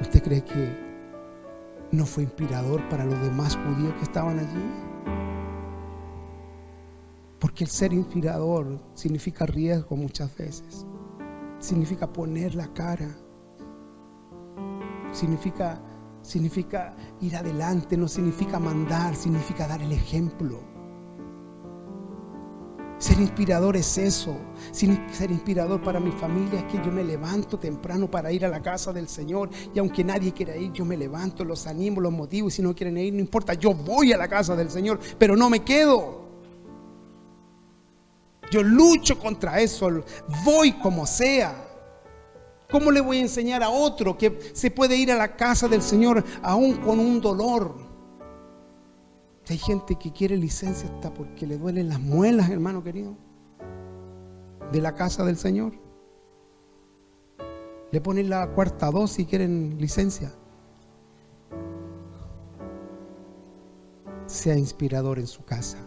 ¿Usted 0.00 0.22
cree 0.22 0.44
que 0.44 0.91
no 1.92 2.06
fue 2.06 2.24
inspirador 2.24 2.86
para 2.88 3.04
los 3.04 3.20
demás 3.20 3.56
judíos 3.56 3.94
que 3.94 4.02
estaban 4.02 4.38
allí? 4.38 4.64
Porque 7.38 7.64
el 7.64 7.70
ser 7.70 7.92
inspirador 7.92 8.80
significa 8.94 9.44
riesgo 9.46 9.96
muchas 9.96 10.34
veces. 10.36 10.86
Significa 11.58 12.10
poner 12.10 12.54
la 12.54 12.72
cara. 12.72 13.08
Significa, 15.12 15.80
significa 16.22 16.96
ir 17.20 17.36
adelante, 17.36 17.96
no 17.96 18.08
significa 18.08 18.58
mandar, 18.58 19.14
significa 19.14 19.68
dar 19.68 19.82
el 19.82 19.92
ejemplo. 19.92 20.71
Ser 23.02 23.18
inspirador 23.18 23.76
es 23.76 23.98
eso. 23.98 24.36
Ser 24.70 25.32
inspirador 25.32 25.82
para 25.82 25.98
mi 25.98 26.12
familia 26.12 26.60
es 26.60 26.64
que 26.66 26.78
yo 26.86 26.92
me 26.92 27.02
levanto 27.02 27.58
temprano 27.58 28.08
para 28.08 28.30
ir 28.30 28.44
a 28.44 28.48
la 28.48 28.62
casa 28.62 28.92
del 28.92 29.08
Señor. 29.08 29.50
Y 29.74 29.80
aunque 29.80 30.04
nadie 30.04 30.30
quiera 30.30 30.56
ir, 30.56 30.70
yo 30.70 30.84
me 30.84 30.96
levanto, 30.96 31.44
los 31.44 31.66
animo, 31.66 32.00
los 32.00 32.12
motivo. 32.12 32.46
Y 32.46 32.52
si 32.52 32.62
no 32.62 32.72
quieren 32.72 32.96
ir, 32.96 33.12
no 33.12 33.18
importa, 33.18 33.54
yo 33.54 33.74
voy 33.74 34.12
a 34.12 34.16
la 34.16 34.28
casa 34.28 34.54
del 34.54 34.70
Señor, 34.70 35.00
pero 35.18 35.34
no 35.34 35.50
me 35.50 35.64
quedo. 35.64 36.28
Yo 38.52 38.62
lucho 38.62 39.18
contra 39.18 39.60
eso, 39.60 40.04
voy 40.44 40.74
como 40.74 41.04
sea. 41.04 41.56
¿Cómo 42.70 42.92
le 42.92 43.00
voy 43.00 43.18
a 43.18 43.22
enseñar 43.22 43.64
a 43.64 43.70
otro 43.70 44.16
que 44.16 44.52
se 44.54 44.70
puede 44.70 44.94
ir 44.94 45.10
a 45.10 45.16
la 45.16 45.34
casa 45.34 45.66
del 45.66 45.82
Señor 45.82 46.22
aún 46.40 46.74
con 46.74 47.00
un 47.00 47.20
dolor? 47.20 47.81
Hay 49.52 49.58
gente 49.58 49.96
que 49.96 50.10
quiere 50.10 50.38
licencia 50.38 50.88
hasta 50.88 51.12
porque 51.12 51.46
le 51.46 51.58
duelen 51.58 51.90
las 51.90 52.00
muelas, 52.00 52.48
hermano 52.48 52.82
querido, 52.82 53.14
de 54.72 54.80
la 54.80 54.94
casa 54.94 55.26
del 55.26 55.36
Señor. 55.36 55.74
Le 57.90 58.00
ponen 58.00 58.30
la 58.30 58.50
cuarta 58.54 58.90
dosis 58.90 59.16
si 59.16 59.26
quieren 59.26 59.76
licencia. 59.78 60.32
Sea 64.24 64.56
inspirador 64.56 65.18
en 65.18 65.26
su 65.26 65.44
casa. 65.44 65.86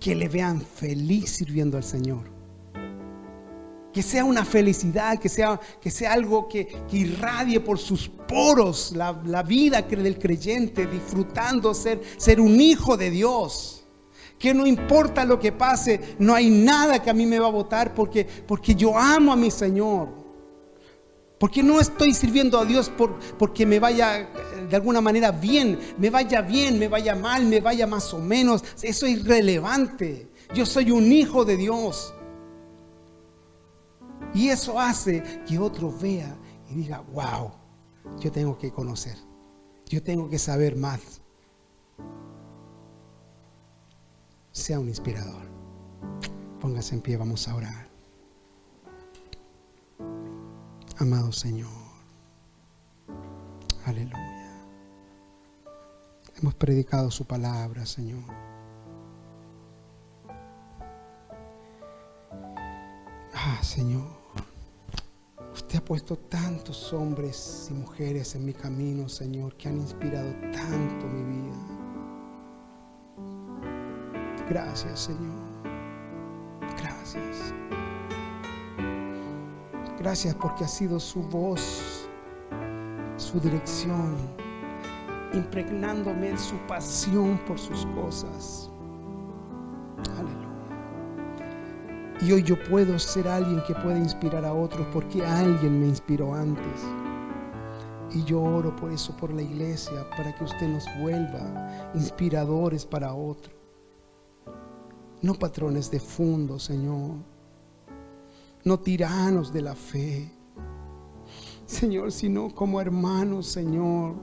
Que 0.00 0.14
le 0.14 0.28
vean 0.28 0.60
feliz 0.60 1.30
sirviendo 1.30 1.78
al 1.78 1.84
Señor 1.84 2.31
que 3.92 4.02
sea 4.02 4.24
una 4.24 4.44
felicidad, 4.44 5.18
que 5.18 5.28
sea, 5.28 5.60
que 5.80 5.90
sea 5.90 6.12
algo 6.12 6.48
que, 6.48 6.68
irradie 6.92 7.60
por 7.60 7.78
sus 7.78 8.08
poros 8.08 8.92
la, 8.92 9.42
vida 9.42 9.82
del 9.82 10.18
creyente, 10.18 10.86
disfrutando 10.86 11.74
ser, 11.74 12.00
ser 12.16 12.40
un 12.40 12.60
hijo 12.60 12.96
de 12.96 13.10
Dios. 13.10 13.84
Que 14.38 14.54
no 14.54 14.66
importa 14.66 15.24
lo 15.24 15.38
que 15.38 15.52
pase, 15.52 16.16
no 16.18 16.34
hay 16.34 16.50
nada 16.50 17.00
que 17.00 17.10
a 17.10 17.14
mí 17.14 17.26
me 17.26 17.38
va 17.38 17.46
a 17.46 17.50
votar 17.50 17.94
porque, 17.94 18.24
porque 18.24 18.74
yo 18.74 18.98
amo 18.98 19.32
a 19.32 19.36
mi 19.36 19.50
Señor. 19.50 20.22
Porque 21.38 21.62
no 21.62 21.80
estoy 21.80 22.14
sirviendo 22.14 22.58
a 22.58 22.64
Dios 22.64 22.88
por, 22.88 23.18
porque 23.36 23.66
me 23.66 23.78
vaya 23.78 24.20
eh, 24.20 24.28
de 24.70 24.76
alguna 24.76 25.00
manera 25.00 25.32
bien, 25.32 25.78
me 25.98 26.08
vaya 26.08 26.40
bien, 26.40 26.78
me 26.78 26.88
vaya 26.88 27.14
mal, 27.14 27.44
me 27.44 27.60
vaya 27.60 27.86
más 27.86 28.14
o 28.14 28.18
menos. 28.18 28.62
Eso 28.80 29.06
es 29.06 29.18
irrelevante. 29.18 30.28
Yo 30.54 30.64
soy 30.64 30.90
un 30.90 31.12
hijo 31.12 31.44
de 31.44 31.56
Dios. 31.56 32.14
Y 34.34 34.48
eso 34.48 34.78
hace 34.78 35.22
que 35.46 35.58
otro 35.58 35.92
vea 35.92 36.34
y 36.70 36.74
diga, 36.74 37.00
wow, 37.12 37.52
yo 38.18 38.32
tengo 38.32 38.56
que 38.58 38.70
conocer, 38.70 39.16
yo 39.86 40.02
tengo 40.02 40.28
que 40.28 40.38
saber 40.38 40.76
más. 40.76 41.20
Sea 44.52 44.78
un 44.78 44.88
inspirador. 44.88 45.50
Póngase 46.60 46.94
en 46.94 47.00
pie, 47.00 47.16
vamos 47.16 47.48
a 47.48 47.56
orar. 47.56 47.88
Amado 50.98 51.32
Señor, 51.32 51.70
aleluya. 53.86 54.42
Hemos 56.36 56.54
predicado 56.54 57.10
su 57.10 57.24
palabra, 57.24 57.86
Señor. 57.86 58.51
Ah, 63.44 63.58
Señor. 63.60 64.06
Usted 65.52 65.78
ha 65.78 65.84
puesto 65.84 66.16
tantos 66.16 66.92
hombres 66.92 67.66
y 67.72 67.74
mujeres 67.74 68.36
en 68.36 68.44
mi 68.44 68.52
camino, 68.52 69.08
Señor, 69.08 69.56
que 69.56 69.68
han 69.68 69.78
inspirado 69.78 70.30
tanto 70.52 71.08
mi 71.08 71.24
vida. 71.24 71.56
Gracias, 74.48 75.00
Señor. 75.00 75.42
Gracias. 76.78 77.52
Gracias 79.98 80.36
porque 80.36 80.62
ha 80.62 80.68
sido 80.68 81.00
su 81.00 81.22
voz, 81.22 82.08
su 83.16 83.40
dirección, 83.40 84.16
impregnándome 85.32 86.30
en 86.30 86.38
su 86.38 86.56
pasión 86.68 87.40
por 87.44 87.58
sus 87.58 87.86
cosas. 87.86 88.71
Y 92.22 92.30
hoy 92.30 92.44
yo 92.44 92.56
puedo 92.70 93.00
ser 93.00 93.26
alguien 93.26 93.60
que 93.66 93.74
puede 93.74 93.98
inspirar 93.98 94.44
a 94.44 94.54
otros 94.54 94.86
porque 94.92 95.26
alguien 95.26 95.80
me 95.80 95.88
inspiró 95.88 96.32
antes. 96.32 96.80
Y 98.12 98.22
yo 98.22 98.40
oro 98.40 98.76
por 98.76 98.92
eso, 98.92 99.16
por 99.16 99.32
la 99.32 99.42
iglesia, 99.42 100.08
para 100.10 100.32
que 100.32 100.44
usted 100.44 100.68
nos 100.68 100.86
vuelva 101.00 101.90
inspiradores 101.94 102.86
para 102.86 103.12
otros. 103.12 103.56
No 105.20 105.34
patrones 105.34 105.90
de 105.90 105.98
fondo, 105.98 106.60
Señor. 106.60 107.16
No 108.62 108.78
tiranos 108.78 109.52
de 109.52 109.62
la 109.62 109.74
fe. 109.74 110.30
Señor, 111.66 112.12
sino 112.12 112.54
como 112.54 112.80
hermanos, 112.80 113.48
Señor, 113.48 114.14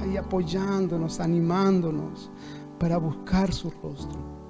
ahí 0.00 0.16
apoyándonos, 0.16 1.20
animándonos 1.20 2.30
para 2.78 2.96
buscar 2.96 3.52
su 3.52 3.70
rostro 3.70 4.43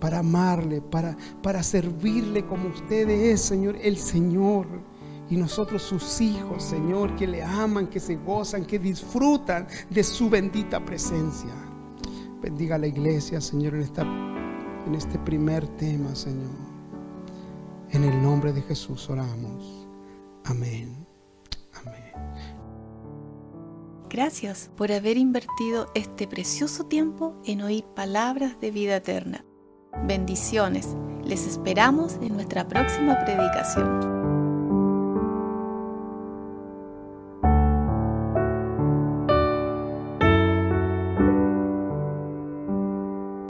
para 0.00 0.18
amarle, 0.18 0.80
para, 0.80 1.16
para 1.42 1.62
servirle 1.62 2.44
como 2.46 2.68
usted 2.68 3.08
es, 3.08 3.40
Señor, 3.40 3.76
el 3.82 3.96
Señor. 3.96 4.66
Y 5.28 5.36
nosotros 5.36 5.82
sus 5.82 6.20
hijos, 6.20 6.62
Señor, 6.62 7.16
que 7.16 7.26
le 7.26 7.42
aman, 7.42 7.88
que 7.88 7.98
se 7.98 8.16
gozan, 8.16 8.64
que 8.64 8.78
disfrutan 8.78 9.66
de 9.90 10.04
su 10.04 10.30
bendita 10.30 10.84
presencia. 10.84 11.50
Bendiga 12.40 12.76
a 12.76 12.78
la 12.78 12.86
iglesia, 12.86 13.40
Señor, 13.40 13.74
en, 13.74 13.80
esta, 13.80 14.02
en 14.02 14.94
este 14.94 15.18
primer 15.20 15.66
tema, 15.76 16.14
Señor. 16.14 16.54
En 17.90 18.04
el 18.04 18.22
nombre 18.22 18.52
de 18.52 18.62
Jesús 18.62 19.08
oramos. 19.08 19.88
Amén. 20.44 21.06
Amén. 21.80 22.12
Gracias 24.10 24.70
por 24.76 24.92
haber 24.92 25.16
invertido 25.16 25.90
este 25.94 26.28
precioso 26.28 26.84
tiempo 26.84 27.34
en 27.44 27.62
oír 27.62 27.84
palabras 27.94 28.60
de 28.60 28.70
vida 28.70 28.96
eterna. 28.96 29.45
Bendiciones. 30.04 30.88
Les 31.24 31.46
esperamos 31.46 32.14
en 32.22 32.34
nuestra 32.34 32.68
próxima 32.68 33.24
predicación. 33.24 34.15